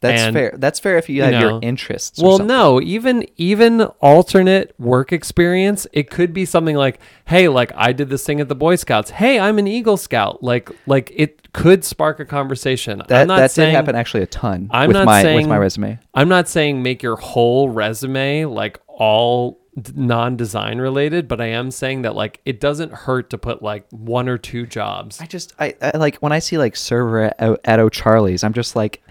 That's 0.00 0.22
And, 0.22 0.34
fair. 0.34 0.54
That's 0.56 0.80
fair 0.80 0.96
if 0.96 1.08
you 1.08 1.16
you 1.16 1.22
have 1.24 1.32
know, 1.32 1.40
your 1.40 1.58
interests. 1.62 2.22
Well, 2.22 2.38
no, 2.38 2.80
even 2.80 3.26
even 3.36 3.82
alternate 4.00 4.74
work 4.78 5.12
experience, 5.12 5.86
it 5.92 6.08
could 6.08 6.32
be 6.32 6.46
something 6.46 6.74
like, 6.74 7.00
"Hey, 7.26 7.48
like 7.48 7.70
I 7.76 7.92
did 7.92 8.08
this 8.08 8.24
thing 8.24 8.40
at 8.40 8.48
the 8.48 8.54
Boy 8.54 8.76
Scouts. 8.76 9.10
Hey, 9.10 9.38
I'm 9.38 9.58
an 9.58 9.66
Eagle 9.66 9.98
Scout." 9.98 10.42
Like 10.42 10.70
like 10.86 11.12
it 11.14 11.52
could 11.52 11.84
spark 11.84 12.18
a 12.18 12.24
conversation. 12.24 13.02
that 13.08 13.22
I'm 13.22 13.28
not 13.28 13.36
that 13.36 13.50
saying, 13.50 13.70
did 13.70 13.76
happen 13.76 13.94
actually 13.94 14.22
a 14.22 14.26
ton. 14.26 14.70
I'm 14.70 14.88
with 14.88 14.96
not 14.96 15.04
my 15.04 15.22
saying 15.22 15.36
with 15.36 15.48
my 15.48 15.58
resume. 15.58 15.98
I'm 16.14 16.28
not 16.28 16.48
saying 16.48 16.82
make 16.82 17.02
your 17.02 17.16
whole 17.16 17.68
resume 17.68 18.46
like 18.46 18.80
all 18.88 19.60
non-design 19.94 20.78
related, 20.78 21.28
but 21.28 21.40
I 21.40 21.46
am 21.46 21.70
saying 21.70 22.02
that 22.02 22.14
like 22.14 22.40
it 22.44 22.60
doesn't 22.60 22.92
hurt 22.92 23.30
to 23.30 23.38
put 23.38 23.62
like 23.62 23.86
one 23.90 24.28
or 24.28 24.38
two 24.38 24.66
jobs. 24.66 25.20
I 25.20 25.26
just 25.26 25.54
I, 25.58 25.74
I 25.80 25.96
like 25.96 26.16
when 26.18 26.32
I 26.32 26.38
see 26.38 26.58
like 26.58 26.76
server 26.76 27.24
at, 27.38 27.60
at 27.64 27.80
O'Charlie's, 27.80 28.44
I'm 28.44 28.52
just 28.52 28.74
like, 28.76 29.02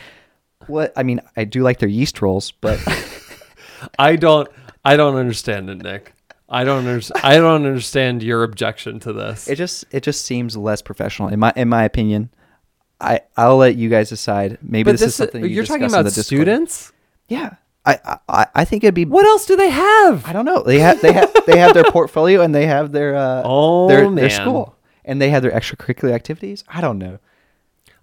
what? 0.70 0.93
I 0.95 1.03
mean, 1.03 1.22
I 1.36 1.43
do 1.43 1.61
like 1.63 1.80
their 1.80 1.89
yeast 1.89 2.22
rolls, 2.22 2.51
but 2.51 2.80
I 3.99 4.15
don't 4.15 4.47
I 4.86 4.95
don't 4.97 5.15
understand 5.15 5.70
it, 5.70 5.82
Nick. 5.82 6.13
I 6.47 6.63
don't 6.63 6.88
understand. 6.88 7.26
I 7.26 7.38
don't 7.38 7.65
understand 7.65 8.24
your 8.24 8.43
objection 8.43 8.99
to 9.01 9.13
this. 9.13 9.47
it 9.47 9.55
just 9.55 9.86
it 9.91 10.03
just 10.03 10.26
seems 10.26 10.57
less 10.57 10.82
professional 10.82 11.30
in 11.30 11.39
my 11.39 11.53
in 11.55 11.70
my 11.70 11.84
opinion. 11.84 12.30
I 12.99 13.22
I'll 13.38 13.57
let 13.57 13.76
you 13.76 13.89
guys 13.89 14.09
decide. 14.09 14.57
Maybe 14.61 14.84
but 14.84 14.93
this, 14.93 15.01
is 15.03 15.15
something 15.15 15.43
you 15.43 15.49
you're 15.49 15.65
talking 15.65 15.84
about 15.84 16.11
students. 16.11 16.91
Yeah, 17.28 17.55
I, 17.86 18.20
I 18.28 18.47
I 18.55 18.65
think 18.65 18.84
it'd 18.84 18.95
be. 18.95 19.05
What 19.05 19.26
else 19.26 19.45
do 19.45 19.55
they 19.55 19.70
have? 19.70 20.26
I 20.26 20.34
don't 20.34 20.45
know. 20.45 20.63
They 20.63 20.80
have 20.80 21.01
they 21.01 21.13
have 21.13 21.34
they 21.45 21.59
have 21.59 21.74
their 21.74 21.84
portfolio 21.91 22.41
and 22.41 22.53
they 22.53 22.65
have 22.65 22.91
their 22.91 23.15
uh 23.15 23.43
Oh, 23.45 23.88
their, 23.88 24.09
their 24.11 24.30
school 24.30 24.76
and 25.05 25.22
they 25.22 25.30
have 25.30 25.43
their 25.43 25.51
extracurricular 25.51 26.11
activities. 26.11 26.63
I 26.67 26.82
don't 26.82 26.97
know. 26.97 27.20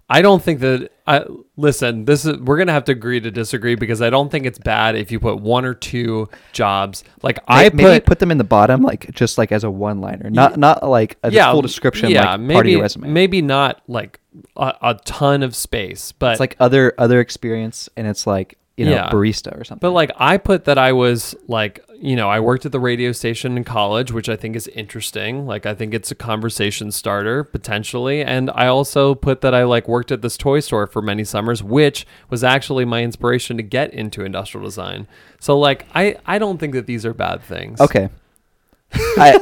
I 0.09 0.21
don't 0.21 0.41
think 0.41 0.61
that. 0.61 0.89
I 1.05 1.25
listen. 1.57 2.05
This 2.05 2.25
is 2.25 2.37
we're 2.37 2.57
gonna 2.57 2.71
have 2.71 2.85
to 2.85 2.91
agree 2.93 3.19
to 3.19 3.29
disagree 3.31 3.75
because 3.75 4.01
I 4.01 4.09
don't 4.09 4.29
think 4.31 4.45
it's 4.45 4.59
bad 4.59 4.95
if 4.95 5.11
you 5.11 5.19
put 5.19 5.41
one 5.41 5.65
or 5.65 5.73
two 5.73 6.29
jobs. 6.53 7.03
Like 7.23 7.39
I 7.47 7.63
May- 7.63 7.69
put 7.69 7.75
maybe 7.77 7.99
put 8.05 8.19
them 8.19 8.31
in 8.31 8.37
the 8.37 8.43
bottom, 8.45 8.81
like 8.83 9.11
just 9.11 9.37
like 9.37 9.51
as 9.51 9.63
a 9.65 9.71
one 9.71 9.99
liner, 9.99 10.29
not 10.29 10.57
not 10.57 10.87
like 10.87 11.17
a 11.23 11.31
full 11.51 11.61
description, 11.61 12.09
Yeah, 12.09 12.31
like 12.31 12.39
maybe 12.39 12.53
part 12.53 12.65
of 12.67 12.71
your 12.71 12.81
resume. 12.81 13.09
maybe 13.09 13.41
not 13.41 13.81
like 13.87 14.19
a, 14.55 14.73
a 14.81 14.93
ton 15.05 15.43
of 15.43 15.55
space, 15.55 16.13
but 16.13 16.31
it's 16.31 16.39
like 16.39 16.55
other 16.59 16.93
other 16.97 17.19
experience, 17.19 17.89
and 17.97 18.07
it's 18.07 18.25
like 18.25 18.57
you 18.77 18.85
know 18.85 18.91
Yeah. 18.91 19.09
barista 19.09 19.59
or 19.59 19.63
something. 19.65 19.79
But 19.81 19.91
like 19.91 20.11
I 20.17 20.37
put 20.37 20.63
that 20.65 20.77
I 20.77 20.93
was 20.93 21.35
like, 21.47 21.83
you 21.99 22.15
know, 22.15 22.29
I 22.29 22.39
worked 22.39 22.65
at 22.65 22.71
the 22.71 22.79
radio 22.79 23.11
station 23.11 23.57
in 23.57 23.63
college, 23.63 24.11
which 24.11 24.29
I 24.29 24.35
think 24.35 24.55
is 24.55 24.67
interesting. 24.69 25.45
Like 25.47 25.65
I 25.65 25.73
think 25.73 25.93
it's 25.95 26.11
a 26.11 26.15
conversation 26.15 26.91
starter 26.91 27.43
potentially. 27.43 28.23
And 28.23 28.51
I 28.53 28.67
also 28.67 29.15
put 29.15 29.41
that 29.41 29.53
I 29.55 29.63
like 29.63 29.87
worked 29.87 30.11
at 30.11 30.21
this 30.21 30.37
toy 30.37 30.59
store 30.59 30.85
for 30.87 31.01
many 31.01 31.23
summers, 31.23 31.63
which 31.63 32.05
was 32.29 32.43
actually 32.43 32.85
my 32.85 33.01
inspiration 33.03 33.57
to 33.57 33.63
get 33.63 33.91
into 33.93 34.23
industrial 34.23 34.63
design. 34.65 35.07
So 35.39 35.57
like 35.57 35.85
I 35.95 36.15
I 36.25 36.37
don't 36.37 36.59
think 36.59 36.73
that 36.75 36.85
these 36.85 37.03
are 37.05 37.13
bad 37.15 37.41
things. 37.41 37.81
okay, 37.81 38.09
I, 38.93 39.39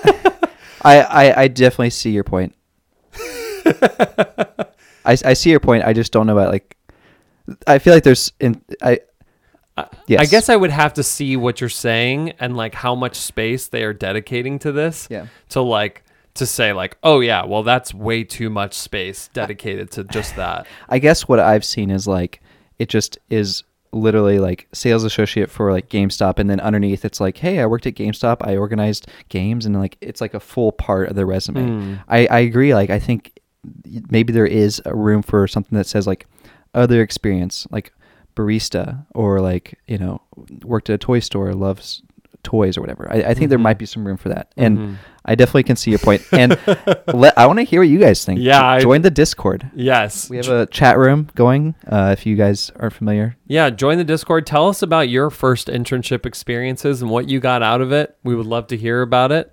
I 0.83 1.01
I 1.01 1.41
I 1.43 1.47
definitely 1.49 1.89
see 1.91 2.11
your 2.11 2.23
point. 2.23 2.55
I 3.65 5.17
I 5.23 5.33
see 5.33 5.49
your 5.51 5.59
point. 5.59 5.83
I 5.83 5.93
just 5.93 6.11
don't 6.11 6.25
know 6.27 6.33
about 6.37 6.51
like. 6.51 6.77
I 7.67 7.79
feel 7.79 7.93
like 7.93 8.03
there's 8.03 8.31
in 8.39 8.61
I. 8.81 8.99
I, 9.77 9.87
Yes. 10.07 10.21
I 10.21 10.25
guess 10.25 10.49
I 10.49 10.55
would 10.55 10.71
have 10.71 10.93
to 10.93 11.03
see 11.03 11.35
what 11.35 11.59
you're 11.59 11.69
saying 11.69 12.31
and 12.39 12.55
like 12.55 12.75
how 12.75 12.95
much 12.95 13.15
space 13.15 13.67
they 13.67 13.83
are 13.83 13.93
dedicating 13.93 14.59
to 14.59 14.71
this. 14.71 15.07
Yeah. 15.09 15.27
To 15.49 15.61
like 15.61 16.03
to 16.35 16.45
say 16.45 16.73
like, 16.73 16.97
oh 17.03 17.19
yeah, 17.21 17.45
well 17.45 17.63
that's 17.63 17.93
way 17.93 18.23
too 18.23 18.49
much 18.49 18.73
space 18.73 19.29
dedicated 19.33 19.91
to 19.91 20.03
just 20.03 20.35
that. 20.35 20.67
I 20.89 20.99
guess 20.99 21.27
what 21.27 21.39
I've 21.39 21.65
seen 21.65 21.89
is 21.89 22.07
like 22.07 22.41
it 22.77 22.89
just 22.89 23.17
is 23.29 23.63
literally 23.91 24.39
like 24.39 24.67
sales 24.73 25.05
associate 25.05 25.49
for 25.49 25.71
like 25.71 25.89
GameStop, 25.89 26.37
and 26.37 26.49
then 26.49 26.59
underneath 26.59 27.05
it's 27.05 27.19
like, 27.19 27.37
hey, 27.37 27.59
I 27.59 27.65
worked 27.65 27.87
at 27.87 27.95
GameStop, 27.95 28.37
I 28.41 28.57
organized 28.57 29.07
games, 29.29 29.65
and 29.65 29.79
like 29.79 29.97
it's 30.01 30.21
like 30.21 30.33
a 30.33 30.39
full 30.39 30.71
part 30.73 31.09
of 31.09 31.15
their 31.15 31.25
resume. 31.25 31.61
Mm. 31.61 32.03
I 32.07 32.27
I 32.27 32.39
agree. 32.39 32.73
Like 32.73 32.89
I 32.89 32.99
think 32.99 33.39
maybe 34.09 34.31
there 34.31 34.45
is 34.45 34.81
a 34.85 34.95
room 34.95 35.21
for 35.21 35.47
something 35.47 35.77
that 35.77 35.87
says 35.87 36.05
like 36.05 36.27
other 36.73 37.01
experience, 37.01 37.65
like 37.71 37.93
barista, 38.35 39.05
or 39.13 39.39
like 39.41 39.79
you 39.87 39.97
know 39.97 40.21
worked 40.63 40.89
at 40.89 40.95
a 40.95 40.97
toy 40.97 41.19
store, 41.19 41.53
loves 41.53 42.01
toys 42.43 42.77
or 42.77 42.81
whatever. 42.81 43.07
I, 43.11 43.17
I 43.23 43.33
think 43.33 43.49
there 43.49 43.57
Mhm. 43.57 43.63
might 43.63 43.79
be 43.79 43.87
some 43.87 44.05
room 44.05 44.17
for 44.17 44.29
that, 44.29 44.51
and 44.55 44.77
Mhm. 44.77 44.95
I 45.25 45.33
definitely 45.33 45.63
can 45.63 45.75
see 45.75 45.89
your 45.89 45.97
point. 45.99 46.21
And 46.31 46.55
let, 47.13 47.35
I 47.37 47.47
want 47.47 47.57
to 47.57 47.63
hear 47.63 47.81
what 47.81 47.87
you 47.89 47.97
guys 47.97 48.23
think. 48.23 48.39
Yeah, 48.39 48.63
I- 48.63 48.79
join 48.81 49.01
the 49.01 49.09
Discord. 49.09 49.71
Yes. 49.73 50.29
We 50.29 50.37
have 50.37 50.47
a 50.49 50.67
chat 50.67 50.99
room 50.99 51.29
going. 51.33 51.73
Uh, 51.87 52.09
if 52.15 52.27
you 52.27 52.35
guys 52.35 52.71
are 52.79 52.91
familiar, 52.91 53.35
Yeah, 53.47 53.71
join 53.71 53.97
the 53.97 54.03
Discord. 54.03 54.45
Tell 54.45 54.67
us 54.69 54.83
about 54.83 55.09
your 55.09 55.31
first 55.31 55.67
internship 55.69 56.23
experiences 56.27 57.01
and 57.01 57.09
what 57.09 57.27
you 57.29 57.39
got 57.39 57.63
out 57.63 57.81
of 57.81 57.91
it. 57.91 58.15
We 58.23 58.35
would 58.35 58.45
love 58.45 58.67
to 58.67 58.77
hear 58.77 59.01
about 59.01 59.31
it. 59.31 59.51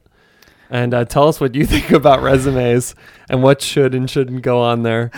And 0.69 0.93
uh, 0.93 1.05
tell 1.07 1.29
us 1.29 1.41
what 1.41 1.55
you 1.55 1.65
think 1.75 1.91
about 1.93 2.21
resumes 2.23 2.95
and 3.31 3.43
what 3.43 3.63
should 3.63 3.95
and 3.95 4.09
shouldn't 4.11 4.43
go 4.43 4.61
on 4.61 4.83
there. 4.83 5.11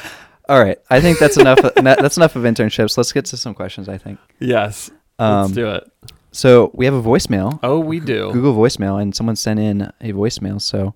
All 0.49 0.63
right. 0.63 0.79
I 0.91 1.01
think 1.01 1.19
that's 1.19 1.37
enough. 1.37 1.59
that's 1.77 2.17
enough 2.17 2.37
of 2.37 2.43
internships. 2.43 2.97
Let's 2.97 3.13
get 3.13 3.25
to 3.27 3.37
some 3.37 3.55
questions. 3.55 3.89
I 3.89 3.99
think. 3.99 4.19
Yes. 4.41 4.91
Um, 5.19 5.43
let's 5.43 5.53
do 5.55 5.69
it. 5.71 5.91
So 6.33 6.71
we 6.75 6.85
have 6.85 6.95
a 6.95 7.03
voicemail. 7.03 7.61
Oh, 7.63 7.79
we 7.79 8.01
do. 8.01 8.33
Google 8.33 8.55
voicemail, 8.55 9.01
and 9.01 9.15
someone 9.15 9.37
sent 9.37 9.61
in 9.61 9.83
a 10.01 10.13
voicemail. 10.13 10.61
So, 10.61 10.95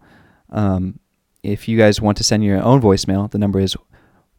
um, 0.51 0.99
if 1.43 1.69
you 1.69 1.79
guys 1.79 2.01
want 2.01 2.17
to 2.19 2.25
send 2.25 2.45
your 2.45 2.63
own 2.63 2.81
voicemail, 2.81 3.31
the 3.31 3.39
number 3.39 3.61
is 3.61 3.77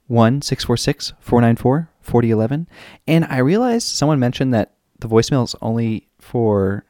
one 0.08 0.42
six 0.42 0.66
four 0.66 0.76
six 0.76 1.14
four 1.20 1.40
nine 1.40 1.56
four 1.56 1.90
forty 2.02 2.32
eleven. 2.32 2.68
And 3.08 3.26
I 3.26 3.38
realized 3.38 3.88
someone 3.88 4.20
mentioned 4.20 4.54
that 4.54 4.74
the 5.00 5.08
voicemail 5.08 5.44
is 5.46 5.56
only 5.62 6.08
for 6.20 6.84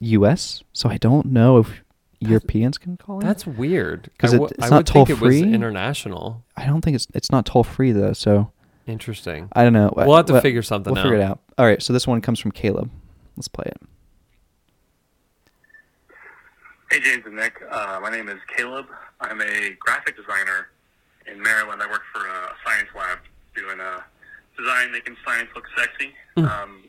U.S. 0.00 0.62
So 0.72 0.88
I 0.88 0.96
don't 0.96 1.26
know 1.26 1.58
if 1.58 1.82
Europeans 2.20 2.78
can 2.78 2.96
call 2.96 3.20
in. 3.20 3.26
That's 3.26 3.46
weird. 3.46 4.10
'Cause 4.18 4.32
I 4.32 4.36
it- 4.36 4.38
w- 4.40 4.54
it's 4.58 4.66
I 4.66 4.70
not 4.70 4.76
would 4.78 4.88
think 4.88 5.10
it 5.10 5.20
was 5.20 5.34
toll-free? 5.36 5.54
international. 5.54 6.44
I 6.56 6.66
don't 6.66 6.80
think 6.82 6.94
it's 6.96 7.06
it's 7.14 7.30
not 7.30 7.46
toll 7.46 7.64
free 7.64 7.92
though. 7.92 8.12
So 8.12 8.52
Interesting. 8.86 9.48
I 9.52 9.64
don't 9.64 9.74
know. 9.74 9.92
We'll 9.94 10.16
have 10.16 10.26
to 10.26 10.32
Well, 10.34 10.42
figure 10.42 10.62
something 10.62 10.92
We'll 10.94 11.00
out. 11.00 11.04
figure 11.04 11.18
it 11.18 11.22
out. 11.22 11.40
All 11.58 11.66
right. 11.66 11.82
So 11.82 11.92
this 11.92 12.06
one 12.06 12.20
comes 12.22 12.40
from 12.40 12.52
Caleb. 12.52 12.90
Let's 13.36 13.46
play 13.48 13.66
it. 13.66 13.76
Hey, 16.90 17.00
James 17.00 17.24
and 17.26 17.36
Nick. 17.36 17.60
Uh, 17.70 18.00
my 18.02 18.10
name 18.10 18.28
is 18.28 18.38
Caleb. 18.56 18.86
I'm 19.20 19.40
a 19.42 19.76
graphic 19.78 20.16
designer 20.16 20.68
in 21.30 21.40
Maryland. 21.42 21.82
I 21.82 21.86
work 21.86 22.02
for 22.14 22.26
a 22.26 22.54
science 22.64 22.88
lab 22.96 23.18
doing 23.54 23.78
a 23.78 24.02
design 24.56 24.90
making 24.92 25.16
science 25.24 25.50
look 25.54 25.66
sexy. 25.76 26.14
Um, 26.38 26.84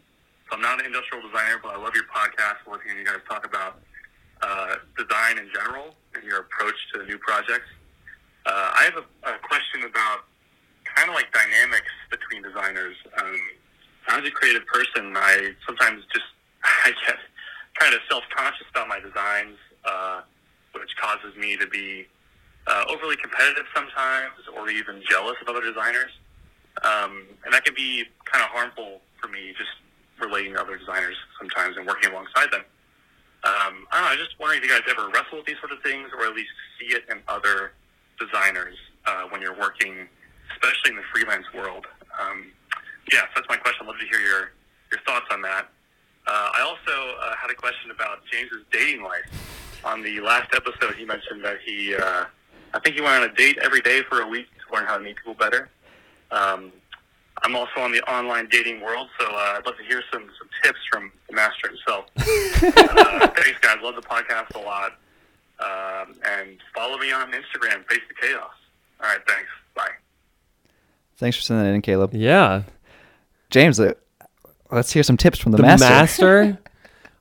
so 0.49 0.55
I'm 0.55 0.61
not 0.61 0.80
an 0.80 0.86
industrial 0.86 1.27
designer, 1.27 1.59
but 1.61 1.75
I 1.75 1.77
love 1.77 1.93
your 1.95 2.05
podcast. 2.05 2.63
I 2.65 2.71
love 2.71 2.80
hearing 2.84 2.99
you 2.99 3.05
guys 3.05 3.17
talk 3.27 3.45
about 3.45 3.82
uh, 4.42 4.76
design 4.98 5.38
in 5.38 5.50
general 5.54 5.96
and 6.16 6.24
your 6.24 6.40
approach 6.40 6.76
to 6.94 7.06
new 7.06 7.18
projects. 7.18 7.68
Uh, 8.46 8.72
I 8.74 8.84
have 8.84 8.96
a, 8.96 9.30
a 9.30 9.38
question 9.44 9.84
about 9.84 10.26
kind 10.96 11.10
of 11.10 11.16
like 11.16 11.32
dynamics 11.34 11.92
between 12.10 12.42
designers. 12.42 12.96
Um, 13.18 13.40
as 14.08 14.26
a 14.26 14.32
creative 14.32 14.66
person, 14.66 15.14
I 15.16 15.52
sometimes 15.66 16.04
just 16.14 16.26
I 16.64 16.92
get 17.06 17.18
kind 17.80 17.94
of 17.94 18.02
self-conscious 18.10 18.68
about 18.72 18.88
my 18.88 19.00
designs, 19.00 19.58
uh, 19.86 20.22
which 20.74 20.96
causes 20.98 21.36
me 21.38 21.56
to 21.58 21.68
be 21.68 22.08
uh, 22.68 22.86
overly 22.90 23.16
competitive 23.16 23.66
sometimes, 23.74 24.36
or 24.56 24.70
even 24.70 25.02
jealous 25.10 25.36
of 25.42 25.48
other 25.48 25.62
designers, 25.62 26.12
um, 26.84 27.24
and 27.46 27.54
that 27.54 27.64
can 27.64 27.74
be 27.74 28.04
kind 28.26 28.44
of 28.44 28.50
harmful 28.50 29.02
for 29.22 29.28
me. 29.28 29.54
Just 29.58 29.70
relating 30.20 30.54
to 30.54 30.62
other 30.62 30.78
designers 30.78 31.16
sometimes 31.40 31.78
and 31.78 31.88
working 31.88 32.12
alongside 32.12 32.52
them. 32.52 32.64
Um, 33.50 33.88
I 33.89 33.97
don't 33.97 34.06
know. 34.06 34.14
I 34.14 34.16
was 34.16 34.26
just 34.30 34.38
wondering 34.39 34.62
if 34.62 34.70
you 34.70 34.72
guys 34.72 34.86
ever 34.86 35.10
wrestle 35.10 35.41
with 35.41 35.47
these 35.50 35.58
sort 35.58 35.72
of 35.72 35.82
things, 35.82 36.10
or 36.14 36.26
at 36.28 36.36
least 36.36 36.54
see 36.78 36.93
it 36.93 37.04
in 37.10 37.18
other 37.28 37.74
designers 38.22 38.78
uh, 39.08 39.24
when 39.30 39.41
you're 39.41 39.58
working, 39.58 40.06
especially 40.54 40.91
in 40.91 40.97
the 40.97 41.08
freelance 41.12 41.45
world. 41.54 41.88
Um, 42.22 42.52
yeah, 43.12 43.26
so 43.34 43.41
that's 43.41 43.50
my 43.50 43.58
question. 43.58 43.84
I'd 43.84 43.88
love 43.88 44.00
to 44.00 44.06
hear 44.06 44.22
your 44.22 44.52
your 44.91 45.02
thoughts 45.06 45.26
on 45.32 45.41
that. 45.41 45.70
Uh, 46.28 46.50
I 46.54 46.62
also 46.62 46.93
uh, 47.22 47.36
had 47.41 47.50
a 47.50 47.56
question 47.56 47.89
about 47.89 48.20
James's 48.32 48.66
dating 48.72 49.02
life. 49.02 49.26
On 49.84 50.04
the 50.04 50.20
last 50.20 50.54
episode, 50.54 50.95
he 50.95 51.06
mentioned 51.06 51.43
that 51.43 51.58
he, 51.66 51.95
uh, 51.95 52.26
I 52.74 52.80
think 52.80 52.95
he 52.95 53.02
went 53.02 53.24
on 53.24 53.30
a 53.30 53.34
date 53.34 53.58
every 53.62 53.82
day 53.82 54.02
for 54.10 54.22
a 54.22 54.28
week 54.28 54.45
to 54.45 54.76
learn 54.76 54.86
how 54.86 54.97
to 54.97 55.04
meet 55.04 55.16
people 55.16 55.34
better. 55.34 55.70
Um, 56.32 56.72
I'm 57.44 57.56
also 57.56 57.80
on 57.80 57.92
the 57.92 58.02
online 58.10 58.48
dating 58.50 58.82
world, 58.82 59.08
so 59.20 59.26
uh, 59.28 59.58
I'd 59.58 59.66
love 59.66 59.78
to 59.78 59.84
hear 59.84 60.02
some, 60.12 60.24
some 60.38 60.50
tips 60.64 60.80
from 60.92 61.12
the 61.30 61.36
master 61.36 61.70
himself. 61.70 62.06
uh, 62.18 63.28
thanks, 63.28 63.60
guys. 63.62 63.78
Love 63.82 63.96
the 63.96 64.02
podcast 64.02 64.56
a 64.56 64.60
lot. 64.60 64.98
Um, 65.60 66.16
and 66.26 66.58
follow 66.74 66.98
me 66.98 67.12
on 67.12 67.32
Instagram, 67.32 67.86
Face 67.88 68.00
the 68.08 68.16
Chaos. 68.22 68.52
All 69.02 69.10
right, 69.10 69.20
thanks. 69.28 69.50
Bye. 69.76 69.90
Thanks 71.18 71.38
for 71.38 71.44
sending 71.44 71.66
that 71.66 71.74
in, 71.74 71.82
Caleb. 71.82 72.14
Yeah. 72.14 72.64
James, 73.50 73.80
uh, 73.80 73.94
let's 74.72 74.92
hear 74.94 75.04
some 75.04 75.18
tips 75.18 75.40
from 75.40 75.52
the, 75.52 75.58
the 75.58 75.64
master. 75.64 75.86
master? 75.86 76.60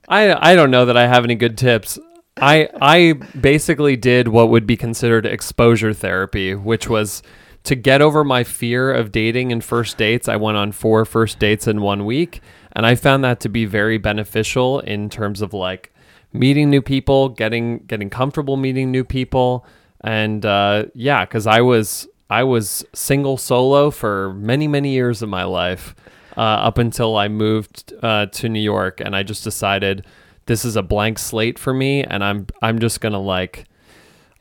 I 0.07 0.51
I 0.51 0.55
don't 0.55 0.71
know 0.71 0.85
that 0.85 0.97
I 0.97 1.07
have 1.07 1.23
any 1.23 1.35
good 1.35 1.57
tips. 1.57 1.99
I 2.37 2.69
I 2.81 3.13
basically 3.39 3.95
did 3.95 4.27
what 4.27 4.49
would 4.49 4.65
be 4.65 4.75
considered 4.75 5.25
exposure 5.25 5.93
therapy, 5.93 6.55
which 6.55 6.89
was 6.89 7.21
to 7.63 7.75
get 7.75 8.01
over 8.01 8.23
my 8.23 8.43
fear 8.43 8.91
of 8.91 9.11
dating 9.11 9.51
and 9.51 9.63
first 9.63 9.97
dates. 9.97 10.27
I 10.27 10.35
went 10.35 10.57
on 10.57 10.71
four 10.71 11.05
first 11.05 11.39
dates 11.39 11.67
in 11.67 11.81
one 11.81 12.05
week, 12.05 12.41
and 12.73 12.85
I 12.85 12.95
found 12.95 13.23
that 13.23 13.39
to 13.41 13.49
be 13.49 13.65
very 13.65 13.97
beneficial 13.97 14.79
in 14.79 15.09
terms 15.09 15.41
of 15.41 15.53
like 15.53 15.93
meeting 16.33 16.69
new 16.69 16.81
people, 16.81 17.29
getting 17.29 17.79
getting 17.79 18.09
comfortable 18.09 18.57
meeting 18.57 18.91
new 18.91 19.03
people, 19.03 19.65
and 20.01 20.45
uh, 20.45 20.85
yeah, 20.93 21.25
because 21.25 21.47
I 21.47 21.61
was 21.61 22.07
I 22.29 22.43
was 22.43 22.85
single 22.93 23.37
solo 23.37 23.91
for 23.91 24.33
many 24.33 24.67
many 24.67 24.91
years 24.93 25.21
of 25.21 25.29
my 25.29 25.43
life 25.43 25.95
uh, 26.37 26.41
up 26.41 26.77
until 26.77 27.17
I 27.17 27.27
moved 27.27 27.93
uh, 28.01 28.27
to 28.27 28.49
New 28.49 28.61
York, 28.61 29.01
and 29.01 29.15
I 29.15 29.23
just 29.23 29.43
decided 29.43 30.05
this 30.45 30.63
is 30.65 30.75
a 30.75 30.81
blank 30.81 31.19
slate 31.19 31.59
for 31.59 31.73
me, 31.73 32.03
and 32.03 32.23
I'm 32.23 32.47
I'm 32.61 32.79
just 32.79 33.01
gonna 33.01 33.21
like 33.21 33.65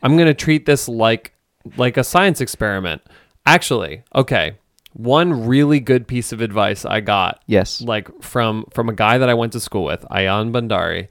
I'm 0.03 0.17
gonna 0.17 0.35
treat 0.35 0.67
this 0.67 0.89
like 0.89 1.33
like 1.77 1.97
a 1.97 2.05
science 2.05 2.41
experiment. 2.41 3.03
Actually, 3.47 4.03
okay, 4.15 4.57
one 4.93 5.47
really 5.47 5.81
good 5.81 6.07
piece 6.07 6.33
of 6.33 6.41
advice 6.41 6.85
I 6.85 7.01
got 7.01 7.43
Yes. 7.47 7.81
like 7.81 8.09
from 8.23 8.65
from 8.73 8.89
a 8.89 8.93
guy 8.93 9.19
that 9.19 9.29
I 9.29 9.35
went 9.35 9.53
to 9.53 9.61
school 9.61 9.85
with, 9.85 10.05
Ayan 10.11 10.51
Bandari. 10.53 11.09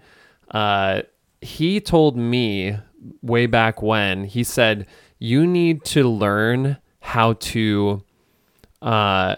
Uh, 0.51 1.01
he 1.41 1.79
told 1.81 2.17
me 2.17 2.77
way 3.21 3.45
back 3.45 3.81
when 3.81 4.23
he 4.25 4.43
said 4.43 4.85
you 5.19 5.45
need 5.47 5.83
to 5.85 6.07
learn 6.07 6.77
how 6.99 7.33
to 7.33 8.03
uh 8.81 9.35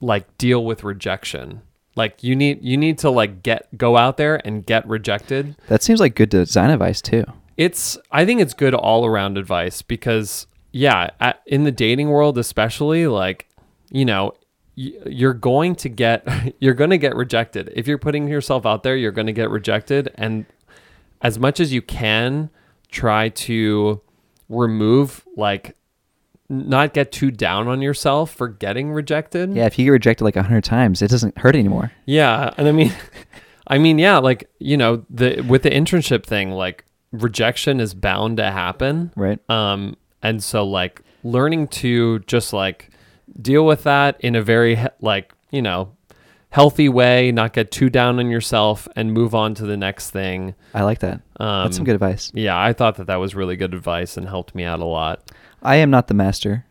like 0.00 0.36
deal 0.38 0.64
with 0.64 0.84
rejection. 0.84 1.62
Like 1.96 2.22
you 2.22 2.36
need 2.36 2.62
you 2.62 2.76
need 2.76 2.98
to 2.98 3.10
like 3.10 3.42
get 3.42 3.66
go 3.76 3.96
out 3.96 4.16
there 4.16 4.40
and 4.46 4.64
get 4.64 4.86
rejected 4.86 5.56
That 5.68 5.82
seems 5.82 6.00
like 6.00 6.14
good 6.14 6.28
design 6.30 6.70
advice 6.70 7.00
too. 7.00 7.24
It's 7.56 7.98
i 8.10 8.24
think 8.24 8.40
it's 8.40 8.54
good 8.54 8.74
all 8.74 9.06
around 9.06 9.38
advice 9.38 9.82
because 9.82 10.46
yeah 10.72 11.10
at, 11.20 11.40
in 11.46 11.64
the 11.64 11.72
dating 11.72 12.08
world 12.08 12.38
especially 12.38 13.06
like 13.06 13.48
you 13.90 14.04
know 14.04 14.32
you're 14.76 15.34
going 15.34 15.74
to 15.74 15.88
get 15.88 16.26
you're 16.60 16.74
going 16.74 16.90
to 16.90 16.98
get 16.98 17.16
rejected. 17.16 17.72
If 17.74 17.88
you're 17.88 17.98
putting 17.98 18.28
yourself 18.28 18.64
out 18.66 18.82
there 18.82 18.96
you're 18.96 19.12
going 19.12 19.26
to 19.26 19.32
get 19.32 19.50
rejected. 19.50 20.12
And 20.14 20.46
as 21.22 21.38
much 21.38 21.58
as 21.58 21.72
you 21.72 21.82
can 21.82 22.50
try 22.90 23.30
to 23.30 24.00
remove 24.48 25.26
like 25.36 25.76
not 26.48 26.94
get 26.94 27.10
too 27.10 27.32
down 27.32 27.66
on 27.66 27.82
yourself 27.82 28.30
for 28.30 28.46
getting 28.46 28.92
rejected. 28.92 29.52
Yeah, 29.54 29.66
if 29.66 29.78
you 29.78 29.86
get 29.86 29.90
rejected 29.90 30.22
like 30.22 30.36
a 30.36 30.42
hundred 30.44 30.62
times, 30.62 31.02
it 31.02 31.10
doesn't 31.10 31.36
hurt 31.38 31.56
anymore. 31.56 31.90
yeah, 32.04 32.54
and 32.56 32.68
I 32.68 32.72
mean, 32.72 32.92
I 33.66 33.78
mean, 33.78 33.98
yeah, 33.98 34.18
like 34.18 34.48
you 34.60 34.76
know, 34.76 35.04
the 35.10 35.40
with 35.40 35.62
the 35.64 35.70
internship 35.70 36.24
thing, 36.24 36.52
like 36.52 36.84
rejection 37.22 37.80
is 37.80 37.94
bound 37.94 38.36
to 38.38 38.50
happen, 38.50 39.12
Right. 39.16 39.38
Um, 39.50 39.96
and 40.22 40.42
so 40.42 40.64
like 40.66 41.02
learning 41.22 41.68
to 41.68 42.20
just 42.20 42.52
like 42.52 42.90
deal 43.40 43.66
with 43.66 43.82
that 43.84 44.20
in 44.20 44.34
a 44.34 44.42
very 44.42 44.78
like 45.00 45.32
you 45.50 45.62
know 45.62 45.92
healthy 46.50 46.88
way, 46.88 47.30
not 47.32 47.52
get 47.52 47.70
too 47.70 47.90
down 47.90 48.18
on 48.18 48.30
yourself, 48.30 48.88
and 48.96 49.12
move 49.12 49.34
on 49.34 49.54
to 49.54 49.66
the 49.66 49.76
next 49.76 50.10
thing. 50.10 50.54
I 50.72 50.84
like 50.84 51.00
that. 51.00 51.20
Um, 51.38 51.64
That's 51.64 51.76
some 51.76 51.84
good 51.84 51.94
advice. 51.94 52.32
Yeah, 52.34 52.58
I 52.58 52.72
thought 52.72 52.96
that 52.96 53.08
that 53.08 53.16
was 53.16 53.34
really 53.34 53.56
good 53.56 53.74
advice 53.74 54.16
and 54.16 54.26
helped 54.26 54.54
me 54.54 54.64
out 54.64 54.80
a 54.80 54.84
lot. 54.84 55.30
I 55.62 55.76
am 55.76 55.90
not 55.90 56.08
the 56.08 56.14
master, 56.14 56.64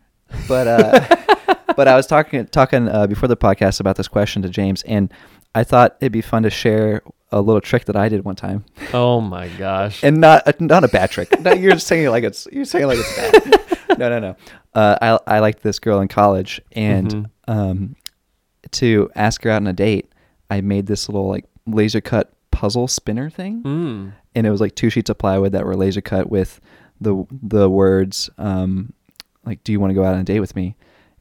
but 0.48 0.66
uh, 0.66 1.54
but 1.76 1.88
I 1.88 1.94
was 1.96 2.06
talking 2.06 2.46
talking 2.46 2.88
uh, 2.88 3.06
before 3.06 3.28
the 3.28 3.36
podcast 3.36 3.80
about 3.80 3.96
this 3.96 4.08
question 4.08 4.42
to 4.42 4.48
James, 4.48 4.82
and 4.82 5.12
I 5.54 5.64
thought 5.64 5.96
it'd 6.00 6.12
be 6.12 6.20
fun 6.22 6.42
to 6.42 6.50
share 6.50 7.02
a 7.32 7.40
little 7.40 7.60
trick 7.60 7.86
that 7.86 7.96
I 7.96 8.08
did 8.08 8.24
one 8.24 8.36
time, 8.36 8.64
Oh 8.94 9.20
my 9.20 9.48
gosh. 9.48 10.02
and 10.04 10.20
not 10.20 10.60
not 10.60 10.84
a 10.84 10.88
bad 10.88 11.10
trick. 11.10 11.40
No, 11.40 11.52
you're 11.52 11.78
saying 11.78 12.04
it 12.06 12.10
like 12.10 12.24
it's 12.24 12.46
you're 12.52 12.64
saying 12.64 12.84
it 12.84 12.86
like 12.88 12.98
it's 13.00 13.16
bad. 13.16 13.98
no, 13.98 14.08
no, 14.08 14.18
no. 14.20 14.36
Uh, 14.74 15.18
I 15.26 15.36
I 15.36 15.38
liked 15.40 15.62
this 15.62 15.78
girl 15.78 16.00
in 16.00 16.08
college, 16.08 16.60
and 16.72 17.10
Mhm. 17.10 17.26
um, 17.48 17.96
to 18.72 19.10
ask 19.14 19.42
her 19.44 19.50
out 19.50 19.62
on 19.62 19.66
a 19.66 19.72
date, 19.72 20.10
I 20.50 20.60
made 20.60 20.86
this 20.86 21.08
little 21.08 21.28
like 21.28 21.44
laser 21.66 22.00
cut 22.00 22.32
puzzle 22.50 22.88
spinner 22.88 23.28
thing, 23.30 23.62
Mm. 23.62 24.12
and 24.34 24.46
it 24.46 24.50
was 24.50 24.60
like 24.60 24.74
two 24.74 24.90
sheets 24.90 25.10
of 25.10 25.18
plywood 25.18 25.52
that 25.52 25.64
were 25.66 25.76
laser 25.76 26.00
cut 26.00 26.30
with 26.30 26.60
the 27.00 27.26
the 27.30 27.68
words 27.68 28.30
um, 28.38 28.92
like 29.44 29.62
"Do 29.64 29.72
you 29.72 29.80
want 29.80 29.90
to 29.90 29.94
go 29.94 30.04
out 30.04 30.14
on 30.14 30.20
a 30.20 30.24
date 30.24 30.40
with 30.40 30.56
me?" 30.56 30.76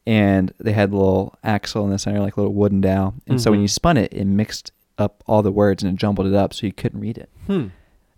And 0.08 0.54
they 0.60 0.72
had 0.72 0.92
a 0.92 0.96
little 0.96 1.34
axle 1.44 1.84
in 1.86 1.90
the 1.92 1.98
center, 1.98 2.20
like 2.20 2.38
a 2.38 2.40
little 2.40 2.54
wooden 2.54 2.80
dowel. 2.80 3.16
And 3.26 3.42
so 3.42 3.50
when 3.50 3.60
Mhm. 3.60 3.64
you 3.64 3.68
spun 3.68 3.98
it, 3.98 4.14
it 4.14 4.26
mixed 4.26 4.72
up 4.98 5.24
all 5.28 5.42
the 5.42 5.52
words 5.52 5.84
and 5.84 5.94
it 5.94 6.00
jumbled 6.00 6.28
it 6.28 6.34
up, 6.34 6.54
so 6.54 6.66
you 6.66 6.74
couldn't 6.74 7.00
read 7.00 7.18
it. 7.18 7.30
Hmm. 7.48 7.68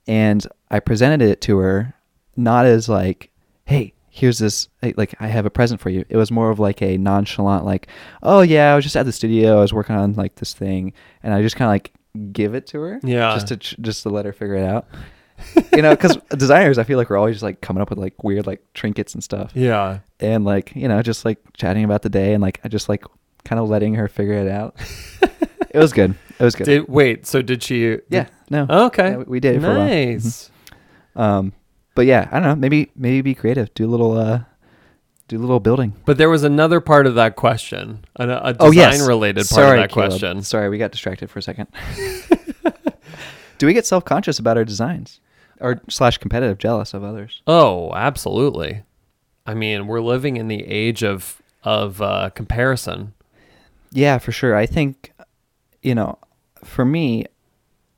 And 0.08 0.46
I 0.72 0.80
presented 0.80 1.22
it 1.28 1.42
to 1.42 1.58
her, 1.60 1.94
not 2.36 2.66
as 2.66 2.88
like, 2.88 3.30
"Hey, 3.66 3.94
here's 4.10 4.40
this 4.40 4.70
like 4.96 5.14
I 5.20 5.28
have 5.28 5.46
a 5.46 5.50
present 5.50 5.82
for 5.82 5.90
you." 5.90 6.06
It 6.10 6.18
was 6.18 6.32
more 6.32 6.50
of 6.50 6.60
like 6.60 6.82
a 6.82 6.98
nonchalant, 6.98 7.66
like, 7.66 7.88
"Oh 8.24 8.42
yeah, 8.42 8.72
I 8.72 8.76
was 8.76 8.86
just 8.86 8.96
at 8.96 9.06
the 9.06 9.12
studio, 9.12 9.58
I 9.58 9.62
was 9.62 9.74
working 9.74 9.96
on 9.96 10.14
like 10.14 10.36
this 10.36 10.54
thing," 10.54 10.94
and 11.24 11.34
I 11.34 11.42
just 11.42 11.56
kind 11.56 11.68
of 11.68 11.74
like 11.74 11.94
give 12.32 12.56
it 12.56 12.68
to 12.68 12.80
her, 12.82 13.00
Yeah. 13.04 13.34
just 13.34 13.48
to 13.50 13.58
ch- 13.58 13.76
just 13.82 14.04
to 14.04 14.10
let 14.10 14.26
her 14.26 14.34
figure 14.34 14.56
it 14.56 14.64
out. 14.64 14.88
you 15.74 15.82
know, 15.84 15.92
because 15.92 16.18
designers, 16.36 16.78
I 16.80 16.84
feel 16.84 16.98
like 16.98 17.10
we're 17.12 17.18
always 17.18 17.36
just 17.36 17.44
like 17.44 17.62
coming 17.62 17.82
up 17.82 17.90
with 17.92 18.00
like 18.00 18.24
weird 18.24 18.48
like 18.48 18.64
trinkets 18.74 19.14
and 19.14 19.24
stuff, 19.24 19.52
Yeah. 19.54 20.00
and 20.20 20.46
like 20.46 20.72
you 20.76 20.88
know, 20.88 21.02
just 21.02 21.26
like 21.26 21.38
chatting 21.54 21.84
about 21.84 22.02
the 22.02 22.10
day 22.10 22.34
and 22.34 22.42
like 22.42 22.60
I 22.64 22.70
just 22.70 22.88
like 22.88 23.04
kind 23.44 23.60
of 23.60 23.68
letting 23.70 23.96
her 23.96 24.08
figure 24.08 24.34
it 24.34 24.48
out. 24.48 24.76
it 25.70 25.76
was 25.78 25.92
good. 25.94 26.16
It 26.40 26.44
was 26.44 26.56
good. 26.56 26.66
Did 26.66 26.88
wait? 26.88 27.26
So 27.26 27.42
did 27.42 27.64
she? 27.64 27.80
did- 27.82 28.04
yeah. 28.10 28.28
No. 28.50 28.66
Okay. 28.70 29.12
Yeah, 29.12 29.18
we- 29.18 29.24
we 29.26 29.40
did 29.40 29.56
it 29.56 29.62
for 29.62 29.72
a 29.72 29.76
while. 29.78 29.88
Nice. 29.88 30.52
Um, 31.16 31.54
but 31.96 32.06
yeah, 32.06 32.28
I 32.32 32.40
don't 32.40 32.44
know. 32.50 32.56
Maybe 32.56 32.92
maybe 32.96 33.22
be 33.22 33.34
creative. 33.36 33.74
Do 33.74 33.86
a 33.88 33.90
little 33.90 34.18
uh, 34.18 34.42
do 35.28 35.38
a 35.38 35.42
little 35.42 35.60
building. 35.60 35.94
But 36.06 36.18
there 36.18 36.30
was 36.30 36.44
another 36.44 36.80
part 36.80 37.08
of 37.08 37.16
that 37.16 37.36
question, 37.36 38.06
a, 38.18 38.24
a 38.24 38.54
design 38.54 38.56
oh 38.60 38.72
yes, 38.72 39.06
related 39.08 39.38
part 39.42 39.48
Sorry, 39.48 39.80
of 39.80 39.84
that 39.84 39.94
Caleb. 39.94 40.10
question. 40.12 40.42
Sorry, 40.44 40.70
we 40.70 40.78
got 40.78 40.92
distracted 40.92 41.30
for 41.32 41.40
a 41.40 41.42
second. 41.42 41.68
do 43.58 43.66
we 43.66 43.74
get 43.74 43.86
self 43.86 44.06
conscious 44.06 44.40
about 44.40 44.58
our 44.58 44.64
designs, 44.66 45.20
or 45.60 45.82
slash 45.90 46.18
competitive, 46.18 46.58
jealous 46.58 46.94
of 46.94 47.04
others? 47.04 47.42
Oh, 47.48 47.94
absolutely. 47.96 48.84
I 49.46 49.54
mean, 49.54 49.88
we're 49.88 50.02
living 50.02 50.38
in 50.38 50.48
the 50.48 50.64
age 50.66 51.04
of 51.04 51.42
of 51.64 52.02
uh, 52.02 52.30
comparison. 52.36 53.14
Yeah, 53.92 54.18
for 54.20 54.32
sure. 54.32 54.56
I 54.56 54.66
think, 54.66 55.14
you 55.82 55.96
know, 55.96 56.20
for 56.64 56.86
me, 56.86 57.26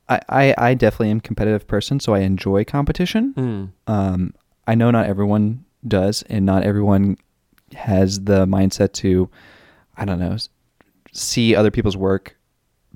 I, 0.07 0.19
I, 0.29 0.55
I 0.57 0.73
definitely 0.73 1.11
am 1.11 1.17
a 1.17 1.21
competitive 1.21 1.67
person, 1.67 1.99
so 1.99 2.13
I 2.13 2.19
enjoy 2.19 2.63
competition. 2.65 3.33
Mm. 3.35 3.71
Um, 3.91 4.33
I 4.67 4.75
know 4.75 4.91
not 4.91 5.05
everyone 5.07 5.65
does, 5.87 6.23
and 6.23 6.45
not 6.45 6.63
everyone 6.63 7.17
has 7.75 8.23
the 8.23 8.45
mindset 8.45 8.93
to, 8.93 9.29
I 9.97 10.05
don't 10.05 10.19
know, 10.19 10.37
see 11.11 11.55
other 11.55 11.71
people's 11.71 11.97
work, 11.97 12.35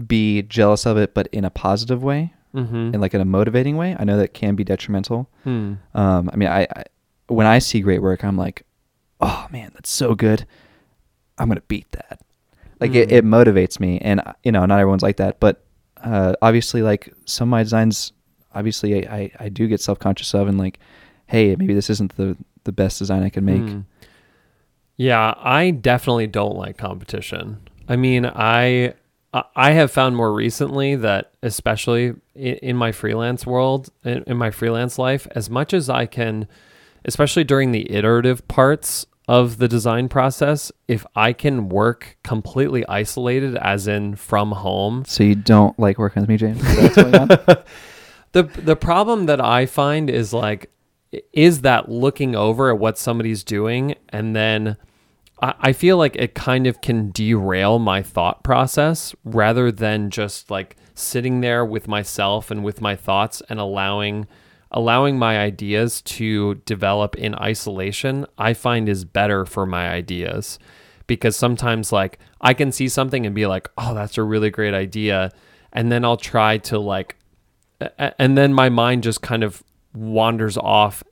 be 0.07 0.41
jealous 0.43 0.85
of 0.85 0.97
it, 0.97 1.13
but 1.13 1.27
in 1.31 1.45
a 1.45 1.49
positive 1.49 2.03
way 2.03 2.33
Mm-hmm. 2.55 2.75
and 2.75 3.01
like 3.01 3.15
in 3.15 3.21
a 3.21 3.25
motivating 3.25 3.77
way. 3.77 3.95
I 3.97 4.03
know 4.03 4.15
that 4.17 4.35
can 4.35 4.53
be 4.53 4.63
detrimental. 4.63 5.27
Hmm. 5.43 5.73
Um, 5.95 6.29
I 6.31 6.35
mean, 6.35 6.49
I, 6.49 6.67
I 6.75 6.83
when 7.25 7.47
I 7.47 7.57
see 7.57 7.79
great 7.81 7.99
work, 8.03 8.23
I'm 8.23 8.37
like, 8.37 8.61
oh 9.19 9.47
man, 9.49 9.71
that's 9.73 9.89
so 9.89 10.13
good. 10.13 10.45
I'm 11.39 11.47
gonna 11.47 11.61
beat 11.67 11.91
that. 11.93 12.21
Like 12.83 12.95
it, 12.95 13.09
Mm. 13.09 13.11
it 13.13 13.25
motivates 13.25 13.79
me, 13.79 13.97
and 13.99 14.21
you 14.43 14.51
know, 14.51 14.65
not 14.65 14.79
everyone's 14.79 15.03
like 15.03 15.17
that, 15.17 15.39
but 15.39 15.63
uh, 16.03 16.33
obviously, 16.41 16.81
like 16.81 17.13
some 17.25 17.47
of 17.49 17.51
my 17.51 17.63
designs, 17.63 18.11
obviously, 18.53 19.07
I, 19.07 19.15
I, 19.15 19.31
I 19.45 19.49
do 19.49 19.67
get 19.67 19.79
self 19.81 19.99
conscious 19.99 20.33
of, 20.33 20.47
and 20.47 20.57
like, 20.57 20.79
hey, 21.27 21.55
maybe 21.55 21.73
this 21.73 21.89
isn't 21.89 22.15
the 22.17 22.37
the 22.65 22.71
best 22.71 22.99
design 22.99 23.23
I 23.23 23.29
can 23.29 23.45
make. 23.45 23.61
Hmm. 23.61 23.79
Yeah, 24.97 25.33
I 25.37 25.71
definitely 25.71 26.27
don't 26.27 26.55
like 26.55 26.77
competition. 26.77 27.57
I 27.89 27.95
mean, 27.95 28.25
I 28.25 28.93
I- 29.55 29.71
have 29.71 29.91
found 29.91 30.15
more 30.15 30.31
recently 30.31 30.95
that, 30.97 31.31
especially 31.41 32.13
in, 32.35 32.77
my 32.77 32.91
freelance 32.91 33.45
world, 33.47 33.89
in 34.05 34.37
my 34.37 34.51
freelance 34.51 34.99
life, 34.99 35.27
as 35.31 35.49
much 35.49 35.73
as 35.73 35.89
I 35.89 36.05
can, 36.05 36.47
especially 37.05 37.43
during 37.43 37.71
the 37.71 37.91
iterative 37.91 38.47
parts 38.47 39.07
of 39.33 39.57
the 39.57 39.67
design 39.67 40.07
process, 40.09 40.71
if 40.87 41.07
I 41.15 41.33
can 41.33 41.67
work 41.67 42.17
completely 42.23 42.85
isolated, 42.87 43.55
as 43.57 43.87
in 43.87 44.15
from 44.15 44.51
home, 44.51 45.05
So 45.07 45.23
you 45.23 45.33
don't 45.33 45.77
like 45.79 45.97
working 45.97 46.21
with 46.21 46.29
me, 46.29 46.37
James? 46.37 46.61
Is 46.63 46.95
going 46.95 47.15
on? 47.15 47.27
the 48.33 48.43
the 48.43 48.75
problem 48.75 49.25
that 49.25 49.41
I 49.41 49.65
find 49.65 50.07
is 50.11 50.33
like 50.33 50.69
is 51.31 51.61
that 51.61 51.89
looking 51.89 52.35
over 52.35 52.69
at 52.69 52.77
what 52.77 52.99
somebody's 52.99 53.43
doing 53.43 53.95
and 54.09 54.35
then 54.35 54.77
I, 55.41 55.55
I 55.59 55.73
feel 55.73 55.97
like 55.97 56.15
it 56.15 56.35
kind 56.35 56.67
of 56.67 56.81
can 56.81 57.09
derail 57.09 57.79
my 57.79 58.03
thought 58.03 58.43
process 58.43 59.15
rather 59.23 59.71
than 59.71 60.11
just 60.11 60.51
like 60.51 60.75
sitting 60.93 61.41
there 61.41 61.65
with 61.65 61.87
myself 61.87 62.51
and 62.51 62.63
with 62.63 62.81
my 62.81 62.95
thoughts 62.95 63.41
and 63.49 63.59
allowing 63.59 64.27
allowing 64.73 65.17
my 65.17 65.37
ideas 65.37 66.01
to 66.01 66.55
develop 66.65 67.15
in 67.15 67.35
isolation 67.35 68.25
I 68.37 68.53
find 68.53 68.89
is 68.89 69.05
better 69.05 69.45
for 69.45 69.65
my 69.65 69.89
ideas. 69.89 70.59
Because 71.05 71.35
sometimes 71.35 71.91
like 71.91 72.19
I 72.41 72.53
can 72.53 72.71
see 72.71 72.89
something 72.89 73.25
and 73.25 73.35
be 73.35 73.45
like 73.45 73.69
oh 73.77 73.93
that's 73.93 74.17
a 74.17 74.23
really 74.23 74.49
great 74.49 74.73
idea. 74.73 75.31
And 75.71 75.91
then 75.91 76.03
I'll 76.05 76.17
try 76.17 76.57
to 76.59 76.79
like 76.79 77.17
and 77.97 78.37
then 78.37 78.53
my 78.53 78.69
mind 78.69 79.03
just 79.03 79.21
kind 79.21 79.43
of 79.43 79.63
wanders 79.93 80.57
off 80.57 81.03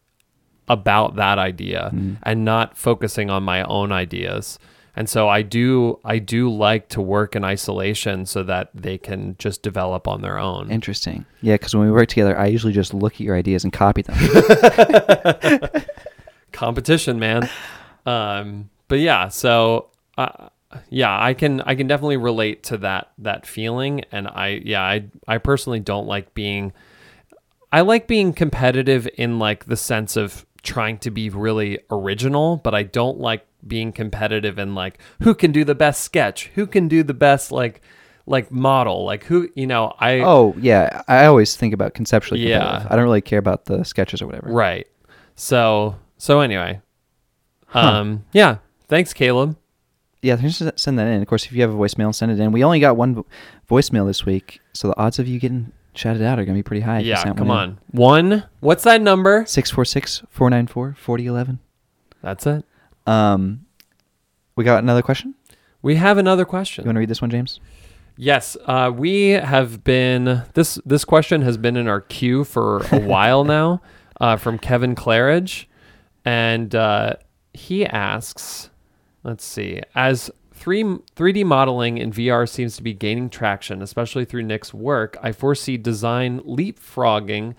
about 0.68 1.16
that 1.18 1.38
idea 1.38 1.91
mm. 1.93 2.18
and 2.24 2.45
not 2.45 2.78
focusing 2.78 3.30
on 3.30 3.43
my 3.43 3.64
own 3.64 3.91
ideas 3.91 4.57
and 4.96 5.10
so 5.10 5.28
i 5.30 5.42
do 5.42 6.00
i 6.04 6.20
do 6.20 6.50
like 6.50 6.89
to 6.89 7.02
work 7.02 7.36
in 7.36 7.44
isolation 7.44 8.26
so 8.26 8.44
that 8.44 8.70
they 8.74 8.98
can 8.98 9.36
just 9.38 9.62
develop 9.62 10.08
on 10.08 10.22
their 10.22 10.38
own 10.38 10.70
Interesting. 10.72 11.26
Yeah, 11.42 11.56
because 11.56 11.76
when 11.76 11.86
we 11.86 11.92
work 11.92 12.10
together, 12.10 12.38
I 12.38 12.48
usually 12.48 12.74
just 12.74 12.94
look 12.94 13.14
at 13.14 13.22
your 13.22 13.36
ideas 13.36 13.64
and 13.64 13.74
copy 13.74 14.04
them. 14.04 14.18
competition 16.52 17.20
man 17.20 17.50
um 18.06 18.70
but 18.88 19.00
yeah 19.00 19.30
so 19.30 19.89
uh, 20.18 20.50
yeah 20.89 21.18
i 21.24 21.34
can 21.34 21.62
i 21.62 21.76
can 21.76 21.88
definitely 21.88 22.18
relate 22.18 22.64
to 22.64 22.78
that 22.78 23.12
that 23.18 23.46
feeling 23.46 24.04
and 24.12 24.28
i 24.28 24.62
yeah 24.64 24.82
i 24.82 25.04
i 25.28 25.38
personally 25.38 25.80
don't 25.80 26.08
like 26.08 26.34
being 26.34 26.74
i 27.72 27.82
like 27.82 28.08
being 28.08 28.34
competitive 28.34 29.08
in 29.18 29.39
like 29.39 29.66
the 29.66 29.78
sense 29.78 30.18
of 30.18 30.46
trying 30.62 30.98
to 30.98 31.10
be 31.10 31.30
really 31.30 31.80
original 31.89 32.58
but 32.58 32.76
i 32.76 32.84
don't 32.84 33.20
like 33.20 33.46
being 33.68 33.91
competitive 33.91 34.57
and 34.57 34.76
like 34.76 34.97
who 35.22 35.34
can 35.36 35.51
do 35.51 35.64
the 35.64 35.76
best 35.76 36.01
sketch 36.03 36.51
who 36.55 36.66
can 36.66 36.88
do 36.88 37.03
the 37.03 37.14
best 37.14 37.51
like 37.51 37.82
like 38.26 38.51
model 38.51 39.03
like 39.05 39.24
who 39.26 39.49
you 39.55 39.66
know 39.68 39.93
i 39.99 40.20
oh 40.20 40.55
yeah, 40.59 41.01
I 41.07 41.26
always 41.26 41.55
think 41.55 41.74
about 41.74 41.93
conceptually. 41.93 42.47
Yeah. 42.47 42.86
I 42.89 42.95
don't 42.95 43.03
really 43.03 43.22
care 43.22 43.39
about 43.39 43.66
the 43.66 43.84
sketches 43.84 44.22
or 44.22 44.28
whatever. 44.28 44.51
Right. 44.51 44.88
So 45.36 45.95
so 46.18 46.39
anyway. 46.39 46.82
Huh. 47.68 47.80
Um 47.80 48.26
yeah. 48.32 48.57
Thanks, 48.88 49.14
Caleb. 49.14 49.57
Yeah, 50.22 50.36
just 50.36 50.62
send 50.80 50.99
that 50.99 51.07
in. 51.07 51.22
Of 51.22 51.28
course, 51.28 51.45
if 51.45 51.51
you 51.53 51.62
have 51.62 51.74
a 51.74 51.78
voicemail, 51.78 52.14
send 52.14 52.32
it 52.32 52.39
in. 52.39 52.51
We 52.51 52.64
only 52.64 52.80
got 52.80 52.95
one 52.95 53.16
vo- 53.16 53.26
voicemail 53.70 54.05
this 54.05 54.24
week, 54.26 54.59
so 54.74 54.89
the 54.89 54.97
odds 54.99 55.18
of 55.18 55.28
you 55.28 55.39
getting 55.39 55.72
shouted 55.95 56.22
out 56.22 56.38
are 56.38 56.45
going 56.45 56.55
to 56.55 56.59
be 56.59 56.64
pretty 56.64 56.82
high. 56.82 56.99
yeah, 56.99 57.24
come 57.34 57.47
one 57.47 57.57
on. 57.57 57.80
One. 57.89 58.43
What's 58.59 58.84
that 58.84 59.01
number? 59.01 59.45
646 59.47 60.24
494 60.30 60.95
4011. 60.99 61.59
That's 62.22 62.45
it. 62.45 62.66
Um, 63.08 63.66
we 64.56 64.64
got 64.64 64.84
another 64.84 65.02
question. 65.02 65.36
We 65.82 65.95
have 65.95 66.18
another 66.18 66.45
question. 66.45 66.84
You 66.84 66.89
want 66.89 66.95
to 66.95 66.99
read 66.99 67.10
this 67.10 67.22
one, 67.22 67.32
James? 67.32 67.60
Yes, 68.18 68.56
uh, 68.66 68.91
we 68.95 69.30
have 69.30 69.84
been 69.84 70.43
this 70.54 70.80
this 70.86 71.06
question 71.06 71.41
has 71.41 71.58
been 71.58 71.76
in 71.76 71.88
our 71.88 72.02
queue 72.02 72.43
for 72.43 72.86
a 72.91 72.99
while 73.08 73.43
now, 73.43 73.82
uh, 74.20 74.38
from 74.38 74.60
Kevin 74.60 74.95
Claridge, 74.95 75.66
and 76.26 76.76
uh, 76.76 77.16
he 77.54 77.86
asks, 77.86 78.70
let's 79.24 79.43
see, 79.43 79.82
as 79.95 80.30
three 80.54 80.84
3D 80.84 81.43
modeling 81.45 81.97
in 81.97 82.12
VR 82.12 82.47
seems 82.47 82.76
to 82.78 82.84
be 82.84 82.93
gaining 82.93 83.30
traction, 83.30 83.82
especially 83.82 84.26
through 84.26 84.43
Nick's 84.43 84.74
work, 84.74 85.18
I 85.24 85.32
foresee 85.32 85.78
design 85.78 86.41
leapfrogging 86.41 87.56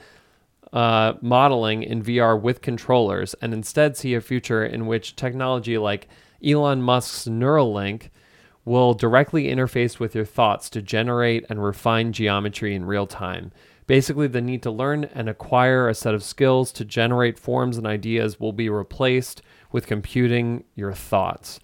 uh, 0.72 1.14
modeling 1.20 1.82
in 1.82 2.02
VR 2.02 2.40
with 2.40 2.62
controllers, 2.62 3.34
and 3.34 3.52
instead 3.52 3.96
see 3.96 4.14
a 4.14 4.20
future 4.20 4.64
in 4.64 4.86
which 4.86 5.16
technology 5.16 5.76
like 5.78 6.08
Elon 6.44 6.82
Musk's 6.82 7.26
Neuralink 7.26 8.10
will 8.64 8.94
directly 8.94 9.44
interface 9.44 9.98
with 9.98 10.14
your 10.14 10.24
thoughts 10.24 10.70
to 10.70 10.80
generate 10.80 11.44
and 11.50 11.62
refine 11.62 12.12
geometry 12.12 12.74
in 12.74 12.84
real 12.84 13.06
time. 13.06 13.52
Basically, 13.86 14.28
the 14.28 14.40
need 14.40 14.62
to 14.62 14.70
learn 14.70 15.04
and 15.04 15.28
acquire 15.28 15.88
a 15.88 15.94
set 15.94 16.14
of 16.14 16.22
skills 16.22 16.72
to 16.72 16.84
generate 16.84 17.38
forms 17.38 17.76
and 17.76 17.86
ideas 17.86 18.38
will 18.38 18.52
be 18.52 18.68
replaced 18.68 19.42
with 19.72 19.86
computing 19.86 20.64
your 20.74 20.92
thoughts. 20.92 21.58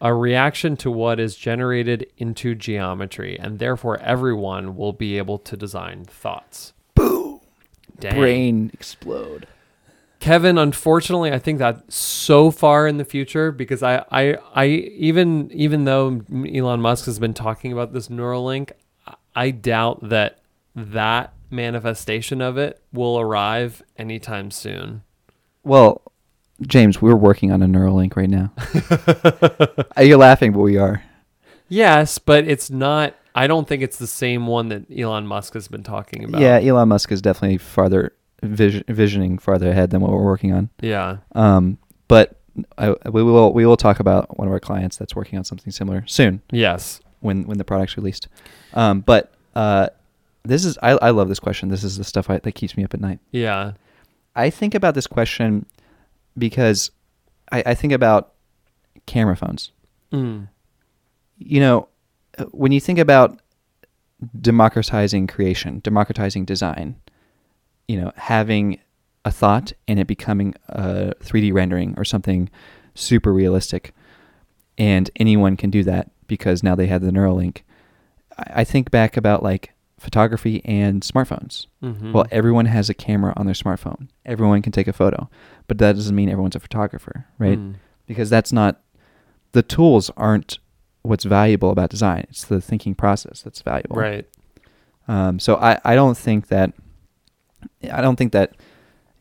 a 0.00 0.12
reaction 0.12 0.76
to 0.76 0.90
what 0.90 1.18
is 1.18 1.36
generated 1.36 2.06
into 2.18 2.54
geometry, 2.54 3.38
and 3.38 3.58
therefore 3.58 3.98
everyone 4.00 4.76
will 4.76 4.92
be 4.92 5.16
able 5.16 5.38
to 5.38 5.56
design 5.56 6.04
thoughts. 6.04 6.74
Dang. 7.98 8.14
Brain 8.16 8.70
explode. 8.72 9.46
Kevin, 10.18 10.58
unfortunately, 10.58 11.30
I 11.30 11.38
think 11.38 11.58
that's 11.58 11.94
so 11.94 12.50
far 12.50 12.86
in 12.86 12.96
the 12.96 13.04
future 13.04 13.52
because 13.52 13.82
I, 13.82 14.04
I, 14.10 14.36
I 14.54 14.66
even 14.66 15.50
even 15.52 15.84
though 15.84 16.22
Elon 16.32 16.80
Musk 16.80 17.04
has 17.04 17.18
been 17.18 17.34
talking 17.34 17.72
about 17.72 17.92
this 17.92 18.08
Neuralink, 18.08 18.72
I 19.34 19.50
doubt 19.50 20.08
that 20.08 20.38
that 20.74 21.32
manifestation 21.50 22.40
of 22.40 22.56
it 22.56 22.80
will 22.92 23.20
arrive 23.20 23.82
anytime 23.96 24.50
soon. 24.50 25.02
Well, 25.62 26.00
James, 26.62 27.02
we're 27.02 27.14
working 27.16 27.52
on 27.52 27.62
a 27.62 27.66
Neuralink 27.66 28.16
right 28.16 28.30
now. 28.30 28.52
You're 30.02 30.16
laughing, 30.16 30.52
but 30.52 30.60
we 30.60 30.78
are. 30.78 31.02
Yes, 31.68 32.18
but 32.18 32.48
it's 32.48 32.70
not. 32.70 33.14
I 33.36 33.46
don't 33.46 33.68
think 33.68 33.82
it's 33.82 33.98
the 33.98 34.06
same 34.06 34.46
one 34.46 34.68
that 34.70 34.86
Elon 34.90 35.26
Musk 35.26 35.54
has 35.54 35.68
been 35.68 35.82
talking 35.82 36.24
about. 36.24 36.40
Yeah, 36.40 36.58
Elon 36.58 36.88
Musk 36.88 37.12
is 37.12 37.20
definitely 37.22 37.58
farther 37.58 38.12
vision, 38.42 38.82
visioning 38.88 39.38
farther 39.38 39.70
ahead 39.70 39.90
than 39.90 40.00
what 40.00 40.10
we're 40.10 40.24
working 40.24 40.52
on. 40.52 40.70
Yeah. 40.80 41.18
Um, 41.34 41.78
but 42.08 42.40
I, 42.78 42.94
we 43.10 43.22
will 43.22 43.52
we 43.52 43.66
will 43.66 43.76
talk 43.76 44.00
about 44.00 44.38
one 44.38 44.48
of 44.48 44.52
our 44.52 44.60
clients 44.60 44.96
that's 44.96 45.14
working 45.14 45.38
on 45.38 45.44
something 45.44 45.70
similar 45.70 46.04
soon 46.06 46.40
Yes. 46.50 47.00
when 47.20 47.42
when 47.44 47.58
the 47.58 47.64
product's 47.64 47.96
released. 47.98 48.28
Um, 48.72 49.00
but 49.00 49.32
uh, 49.54 49.88
this 50.44 50.64
is 50.64 50.78
I, 50.82 50.92
I 50.92 51.10
love 51.10 51.28
this 51.28 51.38
question. 51.40 51.68
This 51.68 51.84
is 51.84 51.98
the 51.98 52.04
stuff 52.04 52.30
I, 52.30 52.38
that 52.38 52.52
keeps 52.52 52.76
me 52.76 52.84
up 52.84 52.94
at 52.94 53.00
night. 53.00 53.18
Yeah. 53.32 53.72
I 54.34 54.48
think 54.50 54.74
about 54.74 54.94
this 54.94 55.06
question 55.06 55.66
because 56.38 56.90
I, 57.52 57.62
I 57.66 57.74
think 57.74 57.92
about 57.92 58.32
camera 59.06 59.36
phones. 59.36 59.72
Mm. 60.12 60.48
You 61.38 61.60
know, 61.60 61.88
when 62.50 62.72
you 62.72 62.80
think 62.80 62.98
about 62.98 63.40
democratizing 64.40 65.26
creation, 65.26 65.80
democratizing 65.80 66.44
design, 66.44 66.96
you 67.88 68.00
know, 68.00 68.12
having 68.16 68.80
a 69.24 69.30
thought 69.30 69.72
and 69.88 69.98
it 69.98 70.06
becoming 70.06 70.54
a 70.68 71.14
3D 71.20 71.52
rendering 71.52 71.94
or 71.96 72.04
something 72.04 72.48
super 72.94 73.32
realistic, 73.32 73.94
and 74.78 75.10
anyone 75.16 75.56
can 75.56 75.70
do 75.70 75.82
that 75.84 76.10
because 76.26 76.62
now 76.62 76.74
they 76.74 76.86
have 76.86 77.02
the 77.02 77.10
Neuralink. 77.10 77.62
I 78.38 78.64
think 78.64 78.90
back 78.90 79.16
about 79.16 79.42
like 79.42 79.72
photography 79.98 80.62
and 80.64 81.02
smartphones. 81.02 81.66
hmm 81.80 82.12
Well, 82.12 82.26
everyone 82.30 82.66
has 82.66 82.90
a 82.90 82.94
camera 82.94 83.32
on 83.36 83.46
their 83.46 83.54
smartphone. 83.54 84.08
Everyone 84.24 84.62
can 84.62 84.72
take 84.72 84.88
a 84.88 84.92
photo, 84.92 85.28
but 85.68 85.78
that 85.78 85.94
doesn't 85.96 86.14
mean 86.14 86.28
everyone's 86.28 86.56
a 86.56 86.60
photographer, 86.60 87.26
right? 87.38 87.58
Mm. 87.58 87.76
Because 88.06 88.30
that's 88.30 88.52
not 88.52 88.80
the 89.52 89.62
tools 89.62 90.10
aren't 90.16 90.58
what's 91.06 91.24
valuable 91.24 91.70
about 91.70 91.90
design. 91.90 92.26
It's 92.30 92.44
the 92.44 92.60
thinking 92.60 92.94
process 92.94 93.42
that's 93.42 93.62
valuable. 93.62 93.96
Right. 93.96 94.26
Um, 95.08 95.38
so 95.38 95.56
I, 95.56 95.78
I 95.84 95.94
don't 95.94 96.16
think 96.16 96.48
that 96.48 96.72
I 97.92 98.00
don't 98.00 98.16
think 98.16 98.32
that 98.32 98.54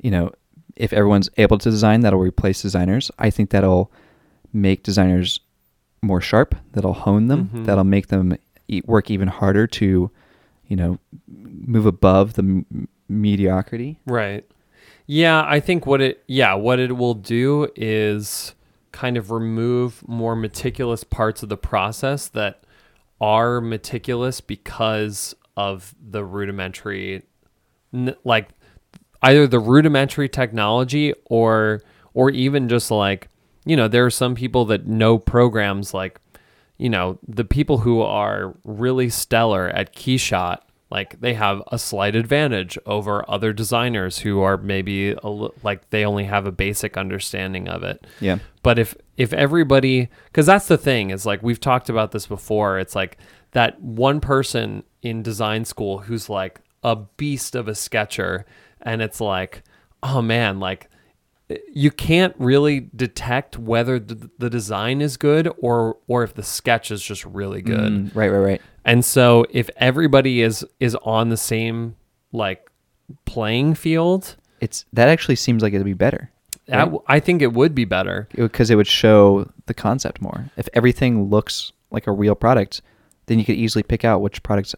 you 0.02 0.12
know 0.12 0.32
if 0.76 0.92
everyone's 0.94 1.30
able 1.38 1.58
to 1.60 1.70
design 1.70 2.02
that'll 2.02 2.20
replace 2.20 2.62
designers. 2.62 3.12
I 3.20 3.30
think 3.30 3.50
that'll 3.52 3.92
make 4.52 4.84
designers 4.84 5.40
more 6.02 6.22
sharp. 6.22 6.56
That'll 6.74 6.94
hone 6.94 7.28
them. 7.28 7.50
Mhm. 7.54 7.66
That'll 7.66 7.84
make 7.84 8.08
them 8.08 8.36
e- 8.68 8.82
work 8.86 9.10
even 9.12 9.28
harder 9.28 9.68
to 9.68 10.12
you 10.68 10.76
know 10.76 10.98
move 11.28 11.86
above 11.86 12.34
the 12.34 12.42
m- 12.42 12.88
mediocrity. 13.08 14.00
Right. 14.06 14.44
Yeah, 15.08 15.44
I 15.46 15.60
think 15.60 15.86
what 15.86 16.02
it 16.02 16.24
yeah, 16.28 16.56
what 16.56 16.80
it 16.80 16.98
will 16.98 17.14
do 17.14 17.68
is 17.76 18.54
kind 18.96 19.18
of 19.18 19.30
remove 19.30 20.08
more 20.08 20.38
meticulous 20.38 21.04
parts 21.04 21.44
of 21.44 21.50
the 21.50 21.58
process 21.58 22.30
that 22.30 22.64
are 23.20 23.60
meticulous 23.60 24.40
because 24.40 25.36
of 25.58 25.94
the 26.02 26.24
rudimentary 26.24 27.22
like 28.24 28.48
either 29.22 29.48
the 29.48 29.60
rudimentary 29.60 30.30
technology 30.30 31.14
or 31.26 31.82
or 32.14 32.30
even 32.30 32.70
just 32.70 32.90
like 32.90 33.28
you 33.66 33.76
know 33.76 33.90
there 33.90 34.06
are 34.06 34.10
some 34.10 34.34
people 34.34 34.64
that 34.64 34.88
know 34.88 35.18
programs 35.18 35.94
like 35.94 36.22
you 36.78 36.90
know 36.90 37.20
the 37.28 37.44
people 37.44 37.80
who 37.80 38.02
are 38.02 38.56
really 38.64 39.10
stellar 39.10 39.68
at 39.70 39.94
keyshot 39.94 40.60
like 40.96 41.20
they 41.20 41.34
have 41.34 41.62
a 41.72 41.78
slight 41.78 42.16
advantage 42.16 42.78
over 42.86 43.14
other 43.30 43.52
designers 43.54 44.20
who 44.20 44.40
are 44.42 44.58
maybe 44.58 45.12
a, 45.12 45.28
like 45.64 45.90
they 45.90 46.04
only 46.06 46.24
have 46.26 46.46
a 46.48 46.52
basic 46.52 46.96
understanding 46.98 47.68
of 47.76 47.84
it 47.84 47.98
Yeah. 48.22 48.38
but 48.64 48.80
if 48.80 48.96
if 49.18 49.34
everybody 49.34 50.10
because 50.28 50.46
that's 50.46 50.68
the 50.68 50.78
thing 50.78 51.10
is 51.12 51.26
like 51.26 51.44
we've 51.44 51.60
talked 51.60 51.90
about 51.90 52.12
this 52.12 52.28
before 52.28 52.80
it's 52.80 52.96
like 52.96 53.18
that 53.52 53.82
one 53.82 54.20
person 54.20 54.84
in 55.02 55.22
design 55.24 55.66
school 55.66 56.00
who's 56.00 56.30
like 56.30 56.62
a 56.84 56.96
beast 57.18 57.56
of 57.56 57.68
a 57.68 57.76
sketcher 57.76 58.46
and 58.82 59.02
it's 59.02 59.20
like 59.22 59.64
oh 60.02 60.22
man 60.22 60.60
like 60.60 60.90
you 61.72 61.92
can't 61.92 62.34
really 62.40 62.90
detect 62.96 63.58
whether 63.60 64.00
the, 64.00 64.30
the 64.40 64.50
design 64.50 65.00
is 65.02 65.16
good 65.18 65.48
or 65.60 65.98
or 66.08 66.24
if 66.24 66.34
the 66.34 66.42
sketch 66.44 66.90
is 66.92 67.02
just 67.04 67.24
really 67.26 67.62
good 67.62 67.92
Mm, 67.94 68.16
right. 68.16 68.30
Right. 68.32 68.46
Right. 68.52 68.62
And 68.86 69.04
so 69.04 69.46
if 69.50 69.70
everybody 69.78 70.42
is 70.42 70.66
is 70.80 70.96
on 71.04 71.30
the 71.30 71.38
same 71.38 71.96
like 72.32 72.70
playing 73.26 73.76
field 73.76 74.36
It's 74.62 74.86
that 74.94 75.10
actually 75.10 75.36
seems 75.36 75.62
like 75.62 75.74
it'd 75.74 75.86
be 75.86 75.94
better. 75.94 76.32
Right. 76.68 76.80
w 76.80 77.02
I 77.08 77.20
think 77.20 77.42
it 77.42 77.54
would 77.54 77.76
be 77.76 77.86
better 77.86 78.28
because 78.34 78.72
it 78.72 78.76
would 78.76 78.88
show 78.88 79.52
the 79.68 79.74
concept 79.74 80.22
more. 80.22 80.50
If 80.58 80.68
everything 80.74 81.30
looks 81.30 81.72
like 81.92 82.08
a 82.08 82.12
real 82.12 82.36
product, 82.36 82.82
then 83.28 83.38
you 83.38 83.46
could 83.46 83.56
easily 83.56 83.84
pick 83.84 84.04
out 84.04 84.22
which 84.22 84.42
products 84.42 84.74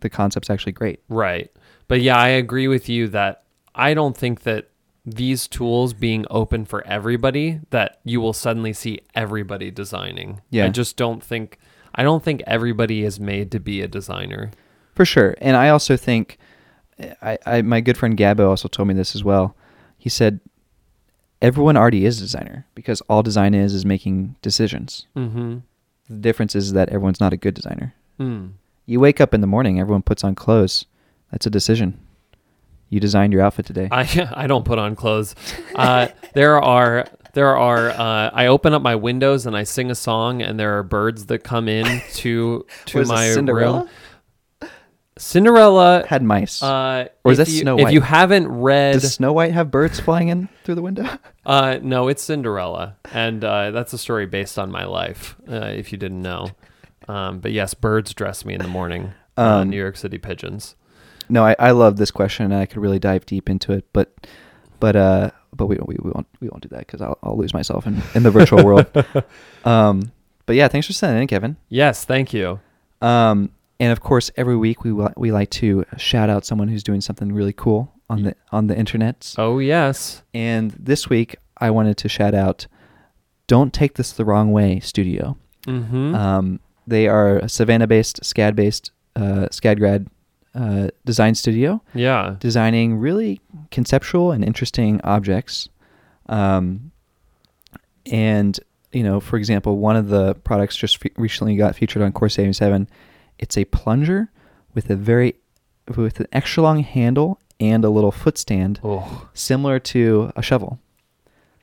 the 0.00 0.10
concept's 0.10 0.50
actually 0.50 0.72
great. 0.72 1.00
Right. 1.08 1.50
But 1.86 2.00
yeah, 2.02 2.16
I 2.16 2.28
agree 2.28 2.68
with 2.68 2.88
you 2.88 3.08
that 3.08 3.44
I 3.74 3.94
don't 3.94 4.16
think 4.16 4.42
that 4.42 4.70
these 5.06 5.46
tools 5.46 5.94
being 5.94 6.26
open 6.28 6.64
for 6.64 6.84
everybody 6.86 7.60
that 7.70 8.00
you 8.04 8.20
will 8.20 8.34
suddenly 8.34 8.72
see 8.72 9.00
everybody 9.14 9.70
designing. 9.70 10.40
Yeah. 10.50 10.66
I 10.66 10.68
just 10.68 10.96
don't 10.96 11.22
think 11.22 11.58
I 11.98 12.04
don't 12.04 12.22
think 12.22 12.42
everybody 12.46 13.02
is 13.04 13.18
made 13.18 13.50
to 13.50 13.58
be 13.58 13.82
a 13.82 13.88
designer. 13.88 14.52
For 14.94 15.04
sure. 15.04 15.34
And 15.40 15.56
I 15.56 15.68
also 15.68 15.96
think 15.96 16.38
I, 17.20 17.38
I 17.44 17.62
my 17.62 17.80
good 17.80 17.98
friend 17.98 18.16
Gabo 18.16 18.48
also 18.48 18.68
told 18.68 18.88
me 18.88 18.94
this 18.94 19.14
as 19.14 19.24
well. 19.24 19.56
He 19.98 20.08
said 20.08 20.40
everyone 21.42 21.76
already 21.76 22.06
is 22.06 22.18
a 22.18 22.22
designer 22.22 22.66
because 22.74 23.00
all 23.02 23.22
design 23.22 23.52
is 23.52 23.74
is 23.74 23.84
making 23.84 24.36
decisions. 24.42 25.06
Mhm. 25.16 25.62
The 26.08 26.16
difference 26.16 26.54
is 26.54 26.72
that 26.72 26.88
everyone's 26.88 27.20
not 27.20 27.32
a 27.32 27.36
good 27.36 27.54
designer. 27.54 27.94
Mm. 28.18 28.52
You 28.86 28.98
wake 29.00 29.20
up 29.20 29.34
in 29.34 29.40
the 29.42 29.46
morning, 29.46 29.78
everyone 29.78 30.02
puts 30.02 30.24
on 30.24 30.34
clothes. 30.34 30.86
That's 31.30 31.44
a 31.46 31.50
decision. 31.50 31.98
You 32.88 33.00
designed 33.00 33.34
your 33.34 33.42
outfit 33.42 33.66
today. 33.66 33.88
I 33.90 34.30
I 34.32 34.46
don't 34.46 34.64
put 34.64 34.78
on 34.78 34.96
clothes. 34.96 35.34
Uh, 35.74 36.08
there 36.34 36.62
are 36.62 37.06
there 37.38 37.56
are 37.56 37.90
uh, 37.90 38.30
I 38.34 38.46
open 38.48 38.74
up 38.74 38.82
my 38.82 38.96
windows 38.96 39.46
and 39.46 39.56
I 39.56 39.62
sing 39.62 39.90
a 39.92 39.94
song 39.94 40.42
and 40.42 40.58
there 40.58 40.76
are 40.78 40.82
birds 40.82 41.26
that 41.26 41.44
come 41.44 41.68
in 41.68 41.84
to 42.14 42.66
to 42.86 42.98
What 42.98 43.02
is 43.02 43.08
this, 43.08 43.08
my 43.08 43.30
Cinderella? 43.30 43.78
room. 43.80 44.70
Cinderella 45.16 46.04
Had 46.06 46.22
mice. 46.22 46.62
Uh, 46.62 47.08
Or 47.24 47.32
is 47.32 47.38
if 47.38 47.46
that 47.46 47.52
you, 47.52 47.60
Snow 47.62 47.78
If 47.78 47.92
you 47.92 48.00
haven't 48.00 48.48
read, 48.48 48.92
Does 48.94 49.14
Snow 49.14 49.32
White 49.32 49.52
have 49.52 49.70
birds 49.70 49.98
flying 50.00 50.28
in 50.28 50.48
through 50.64 50.76
the 50.76 50.82
window? 50.82 51.06
uh, 51.46 51.78
no, 51.82 52.08
it's 52.08 52.22
Cinderella, 52.22 52.96
and 53.12 53.42
uh, 53.44 53.70
that's 53.72 53.92
a 53.92 53.98
story 53.98 54.26
based 54.26 54.58
on 54.58 54.70
my 54.70 54.84
life. 54.84 55.36
Uh, 55.50 55.72
if 55.74 55.90
you 55.92 55.98
didn't 55.98 56.22
know, 56.22 56.50
um, 57.08 57.40
but 57.40 57.50
yes, 57.52 57.74
birds 57.74 58.14
dress 58.14 58.44
me 58.44 58.54
in 58.54 58.60
the 58.62 58.68
morning. 58.68 59.12
uh, 59.36 59.60
Um, 59.62 59.70
New 59.70 59.76
York 59.76 59.96
City 59.96 60.18
pigeons. 60.18 60.76
No, 61.28 61.44
I, 61.44 61.56
I 61.58 61.70
love 61.72 61.96
this 61.96 62.10
question, 62.12 62.44
and 62.46 62.54
I 62.54 62.66
could 62.66 62.78
really 62.80 62.98
dive 63.00 63.26
deep 63.26 63.50
into 63.50 63.72
it, 63.72 63.86
but 63.92 64.14
but 64.80 64.94
uh, 64.94 65.30
but 65.58 65.66
we 65.66 65.76
we, 65.84 65.96
we 66.00 66.10
won't 66.10 66.26
we 66.40 66.48
won't 66.48 66.62
do 66.62 66.70
that 66.70 66.80
because 66.80 67.02
I'll 67.02 67.18
I'll 67.22 67.36
lose 67.36 67.52
myself 67.52 67.86
in, 67.86 68.00
in 68.14 68.22
the 68.22 68.30
virtual 68.30 68.64
world. 68.64 68.86
Um, 69.64 70.12
but 70.46 70.56
yeah, 70.56 70.68
thanks 70.68 70.86
for 70.86 70.94
sending 70.94 71.20
in, 71.20 71.28
Kevin. 71.28 71.58
Yes, 71.68 72.06
thank 72.06 72.32
you. 72.32 72.58
Um, 73.02 73.50
and 73.78 73.92
of 73.92 74.00
course, 74.00 74.30
every 74.36 74.56
week 74.56 74.82
we 74.82 74.92
we 75.16 75.30
like 75.30 75.50
to 75.50 75.84
shout 75.98 76.30
out 76.30 76.46
someone 76.46 76.68
who's 76.68 76.82
doing 76.82 77.02
something 77.02 77.34
really 77.34 77.52
cool 77.52 77.92
on 78.08 78.22
the 78.22 78.36
on 78.50 78.68
the 78.68 78.78
internet. 78.78 79.34
Oh 79.36 79.58
yes. 79.58 80.22
And 80.32 80.70
this 80.70 81.10
week, 81.10 81.36
I 81.58 81.70
wanted 81.70 81.98
to 81.98 82.08
shout 82.08 82.34
out 82.34 82.66
"Don't 83.46 83.74
Take 83.74 83.94
This 83.94 84.12
the 84.12 84.24
Wrong 84.24 84.50
Way" 84.52 84.80
Studio. 84.80 85.36
Mm-hmm. 85.66 86.14
Um, 86.14 86.60
they 86.86 87.06
are 87.06 87.38
a 87.38 87.48
Savannah-based, 87.48 88.22
SCAD-based, 88.22 88.90
uh, 89.14 89.48
SCAD-grad 89.50 90.08
uh, 90.54 90.88
design 91.04 91.34
studio. 91.34 91.80
yeah. 91.94 92.36
designing 92.40 92.96
really 92.96 93.40
conceptual 93.70 94.32
and 94.32 94.44
interesting 94.44 95.00
objects. 95.04 95.68
Um, 96.28 96.92
and 98.06 98.58
you 98.92 99.02
know, 99.02 99.20
for 99.20 99.36
example, 99.36 99.78
one 99.78 99.96
of 99.96 100.08
the 100.08 100.34
products 100.36 100.74
just 100.76 100.96
fe- 100.98 101.10
recently 101.16 101.56
got 101.56 101.76
featured 101.76 102.02
on 102.02 102.12
Core 102.12 102.28
77. 102.30 102.88
It's 103.38 103.56
a 103.58 103.64
plunger 103.66 104.30
with 104.74 104.88
a 104.90 104.96
very 104.96 105.34
with 105.96 106.20
an 106.20 106.26
extra 106.32 106.62
long 106.62 106.80
handle 106.82 107.38
and 107.60 107.84
a 107.84 107.90
little 107.90 108.12
foot 108.12 108.38
stand, 108.38 108.78
Oh. 108.84 109.28
similar 109.34 109.78
to 109.80 110.32
a 110.36 110.42
shovel. 110.42 110.78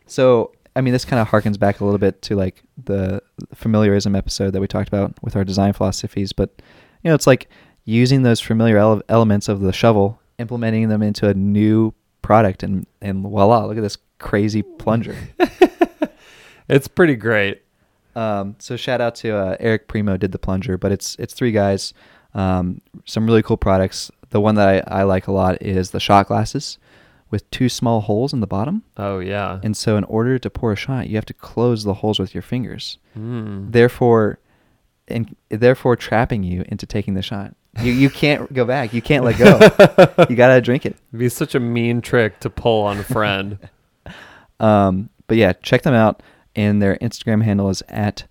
So 0.08 0.52
I 0.76 0.82
mean, 0.82 0.92
this 0.94 1.06
kind 1.06 1.22
of 1.22 1.30
harkens 1.30 1.58
back 1.58 1.80
a 1.80 1.86
little 1.86 1.98
bit 2.00 2.22
to 2.24 2.36
like 2.36 2.62
the 2.84 3.22
familiarism 3.54 4.14
episode 4.16 4.52
that 4.52 4.60
we 4.62 4.68
talked 4.68 4.90
about 4.90 5.14
with 5.24 5.36
our 5.36 5.44
design 5.46 5.74
philosophies. 5.74 6.34
But 6.34 6.50
you 7.02 7.10
know, 7.10 7.16
it's 7.16 7.28
like 7.28 7.50
using 7.86 8.24
those 8.24 8.42
familiar 8.42 8.78
ele- 8.78 9.04
elements 9.08 9.48
of 9.48 9.62
the 9.62 9.72
shovel, 9.72 10.20
implementing 10.38 10.90
them 10.90 11.02
into 11.02 11.28
a 11.28 11.34
new 11.34 11.94
product, 12.22 12.64
and 12.64 12.86
and 13.02 13.22
voila! 13.22 13.66
Look 13.66 13.78
at 13.78 13.82
this 13.82 13.98
crazy 14.20 14.62
plunger. 14.62 15.16
It's 16.68 16.88
pretty 16.88 17.16
great. 17.16 17.62
Um, 18.16 18.56
so 18.60 18.78
shout 18.78 19.02
out 19.02 19.16
to 19.16 19.36
uh, 19.36 19.58
Eric 19.60 19.88
Primo 19.88 20.18
did 20.18 20.32
the 20.32 20.40
plunger, 20.40 20.78
but 20.78 20.92
it's 20.92 21.16
it's 21.20 21.34
three 21.34 21.52
guys. 21.52 21.94
Um, 22.34 22.82
some 23.06 23.26
really 23.26 23.44
cool 23.44 23.58
products. 23.58 24.10
The 24.30 24.42
one 24.42 24.56
that 24.56 24.68
I, 24.68 25.00
I 25.02 25.04
like 25.04 25.28
a 25.28 25.32
lot 25.32 25.62
is 25.62 25.92
the 25.92 26.00
shot 26.00 26.28
glasses 26.28 26.78
with 27.30 27.50
two 27.52 27.70
small 27.70 28.02
holes 28.02 28.34
in 28.34 28.40
the 28.40 28.48
bottom. 28.48 28.84
Oh 28.98 29.20
yeah. 29.20 29.60
And 29.64 29.76
so 29.76 29.98
in 29.98 30.04
order 30.06 30.40
to 30.40 30.50
pour 30.50 30.72
a 30.72 30.76
shot, 30.76 31.08
you 31.10 31.16
have 31.16 31.26
to 31.26 31.34
close 31.34 31.84
the 31.84 31.96
holes 31.96 32.20
with 32.20 32.34
your 32.34 32.42
fingers. 32.42 32.98
Mm. 33.18 33.72
Therefore, 33.72 34.40
and 35.08 35.36
therefore 35.50 35.96
trapping 35.96 36.44
you 36.44 36.64
into 36.68 36.86
taking 36.86 37.14
the 37.14 37.22
shot. 37.22 37.56
You 37.82 37.92
you 37.92 38.10
can't 38.10 38.52
go 38.54 38.64
back. 38.66 38.94
You 38.94 39.02
can't 39.02 39.26
let 39.26 39.38
go. 39.38 39.60
you 40.30 40.36
gotta 40.36 40.62
drink 40.62 40.86
it. 40.86 40.96
It'd 41.10 41.20
be 41.20 41.30
such 41.30 41.56
a 41.56 41.60
mean 41.60 42.02
trick 42.02 42.40
to 42.42 42.50
pull 42.50 42.84
on 42.84 43.00
a 43.00 43.04
friend. 43.04 43.58
Um, 44.58 45.10
but 45.28 45.36
yeah, 45.36 45.52
check 45.52 45.82
them 45.82 45.94
out. 45.94 46.24
And 46.56 46.82
their 46.82 46.96
Instagram 47.00 47.44
handle 47.44 47.70
is 47.70 47.84
at 47.90 48.24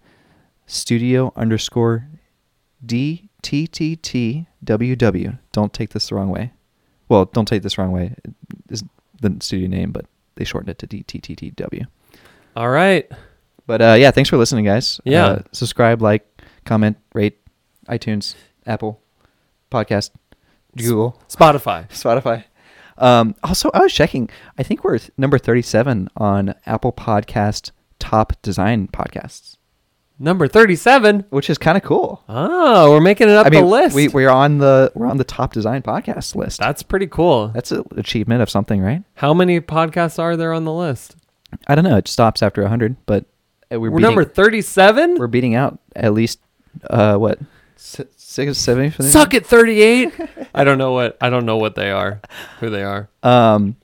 studio 0.65 1.35
underscore 1.37 2.09
DTTTWW. 2.87 5.39
Don't 5.53 5.75
take 5.75 5.91
this 5.91 6.09
the 6.09 6.15
wrong 6.15 6.31
way. 6.31 6.55
Well, 7.11 7.27
don't 7.27 7.47
take 7.47 7.63
this 7.63 7.77
the 7.77 7.83
wrong 7.83 7.93
way. 7.93 8.15
Is 8.71 8.83
the 9.21 9.37
studio 9.41 9.69
name, 9.69 9.93
but 9.93 10.07
they 10.37 10.45
shortened 10.45 10.71
it 10.71 10.79
to 10.79 10.87
DTTTW. 10.87 11.87
All 12.57 12.71
right. 12.71 13.07
But 13.67 13.83
uh, 13.83 13.97
yeah, 13.99 14.11
thanks 14.11 14.31
for 14.31 14.37
listening, 14.37 14.65
guys. 14.65 15.01
Yeah. 15.05 15.27
Uh, 15.27 15.43
subscribe, 15.53 16.03
like, 16.03 16.27
comment, 16.65 16.97
rate, 17.15 17.39
iTunes, 17.89 18.35
Apple, 18.67 19.01
podcast, 19.75 20.11
Google, 20.77 21.21
Spotify. 21.29 21.89
Spotify. 21.91 22.45
Um, 22.97 23.35
also, 23.43 23.71
I 23.75 23.81
was 23.81 23.93
checking. 23.93 24.31
I 24.57 24.63
think 24.63 24.85
we're 24.85 24.99
th- 24.99 25.11
number 25.17 25.37
37 25.39 26.09
on 26.17 26.55
Apple 26.65 26.93
Podcast 26.93 27.73
top 27.99 28.41
design 28.43 28.87
podcasts, 28.89 29.57
Number 30.19 30.47
37. 30.47 31.25
which 31.31 31.51
is 31.51 31.59
kind 31.59 31.77
of 31.77 31.83
cool. 31.83 32.23
Oh, 32.29 32.93
we're 32.93 33.01
making 33.01 33.29
it 33.29 33.35
up 33.35 33.47
I 33.47 33.51
mean, 33.51 33.63
the 33.65 33.67
list. 33.69 33.97
we 33.97 34.07
we're 34.09 34.31
on 34.31 34.59
the 34.59 34.93
we're 34.95 35.07
on 35.09 35.17
the 35.17 35.25
top 35.25 35.53
design 35.53 35.83
podcast 35.83 36.37
list. 36.37 36.61
That's 36.61 36.85
pretty 36.85 37.09
cool. 37.09 37.49
That's 37.49 37.73
an 37.73 37.83
achievement 37.97 38.41
of 38.43 38.49
something, 38.49 38.81
right? 38.81 39.03
How 39.15 39.35
many 39.35 39.61
podcasts 39.61 40.21
are 40.21 40.37
there 40.37 40.53
on 40.53 40.65
the 40.65 40.73
list? 40.73 41.17
I 41.67 41.75
don't 41.75 41.85
know. 41.85 41.97
It 41.97 42.07
stops 42.09 42.43
after 42.43 42.63
100, 42.63 42.97
but 43.07 43.25
uh, 43.73 43.81
we're, 43.81 43.91
We're, 43.91 43.99
beating, 43.99 44.03
number 44.03 44.25
37? 44.25 45.17
we're 45.19 45.27
beating 45.27 45.55
out 45.57 45.79
at 45.97 46.13
least 46.13 46.39
uh 46.91 47.17
what 47.17 47.39
six 47.77 48.59
seven. 48.59 48.91
for 48.91 49.03
the- 49.03 49.09
Suck 49.11 49.35
it 49.35 49.47
38. 49.47 50.13
I 50.55 50.65
don't 50.65 50.79
know 50.79 50.93
what 50.93 51.17
I 51.21 51.31
don't 51.31 51.47
know 51.47 51.57
what 51.57 51.75
they 51.75 51.91
are. 51.91 52.21
Who 52.61 52.71
they 52.71 52.83
are. 52.83 53.09
Um, 53.23 53.77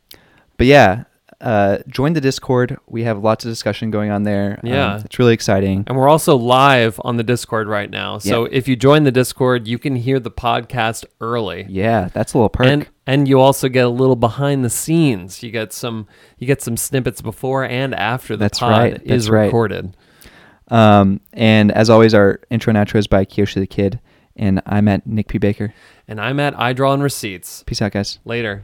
but 0.57 0.67
yeah, 0.67 1.05
uh, 1.41 1.79
join 1.89 2.13
the 2.13 2.21
Discord. 2.21 2.77
We 2.87 3.05
have 3.05 3.19
lots 3.23 3.45
of 3.47 3.51
discussion 3.51 3.91
going 3.91 4.11
on 4.11 4.25
there. 4.25 4.61
Um, 4.63 4.69
Yeah. 4.71 5.01
it's 5.03 5.19
really 5.19 5.33
exciting. 5.33 5.85
And 5.87 5.97
we're 5.97 6.09
also 6.09 6.37
live 6.37 7.01
on 7.03 7.17
the 7.17 7.23
Discord 7.23 7.67
right 7.67 7.89
now. 7.91 8.19
So 8.19 8.45
Yeah. 8.45 8.51
if 8.53 8.69
you 8.69 8.77
join 8.77 9.05
the 9.05 9.11
Discord, 9.13 9.67
you 9.67 9.79
can 9.79 9.97
hear 9.97 10.21
the 10.21 10.31
podcast 10.31 11.05
early. 11.21 11.65
Yeah, 11.69 12.09
that's 12.13 12.35
a 12.35 12.39
little 12.39 12.51
perk. 12.51 12.67
And 12.67 12.87
and 13.07 13.27
you 13.27 13.41
also 13.41 13.69
get 13.69 13.87
a 13.87 13.89
little 13.89 14.17
behind 14.17 14.65
the 14.65 14.71
scenes. 14.71 15.43
You 15.43 15.51
get 15.51 15.73
some 15.73 16.07
you 16.39 16.47
get 16.47 16.61
some 16.63 16.77
snippets 16.77 17.23
before 17.23 17.65
and 17.65 17.95
after 17.95 18.37
the 18.37 18.45
That's 18.45 18.59
pod 18.59 18.71
right. 18.71 18.93
is 19.03 19.25
That's 19.25 19.29
right. 19.31 19.51
Um, 20.71 21.21
and 21.33 21.73
as 21.73 21.91
always, 21.91 22.15
our 22.15 22.41
intro 22.51 22.71
and 22.75 22.79
outro 22.79 22.97
is 22.97 23.07
by 23.07 23.25
Kiyoshi 23.25 23.55
the 23.55 23.67
Kid, 23.67 24.01
and 24.37 24.63
I'm 24.67 24.89
at 24.89 25.07
Nick 25.07 25.29
P 25.29 25.39
Baker. 25.39 25.75
And 26.07 26.21
I'm 26.21 26.41
at 26.41 26.59
I 26.59 26.73
Draw 26.73 26.93
on 26.93 27.03
Receipts. 27.03 27.65
Peace 27.65 27.83
out, 27.83 27.93
guys. 27.93 28.19
Later. 28.25 28.63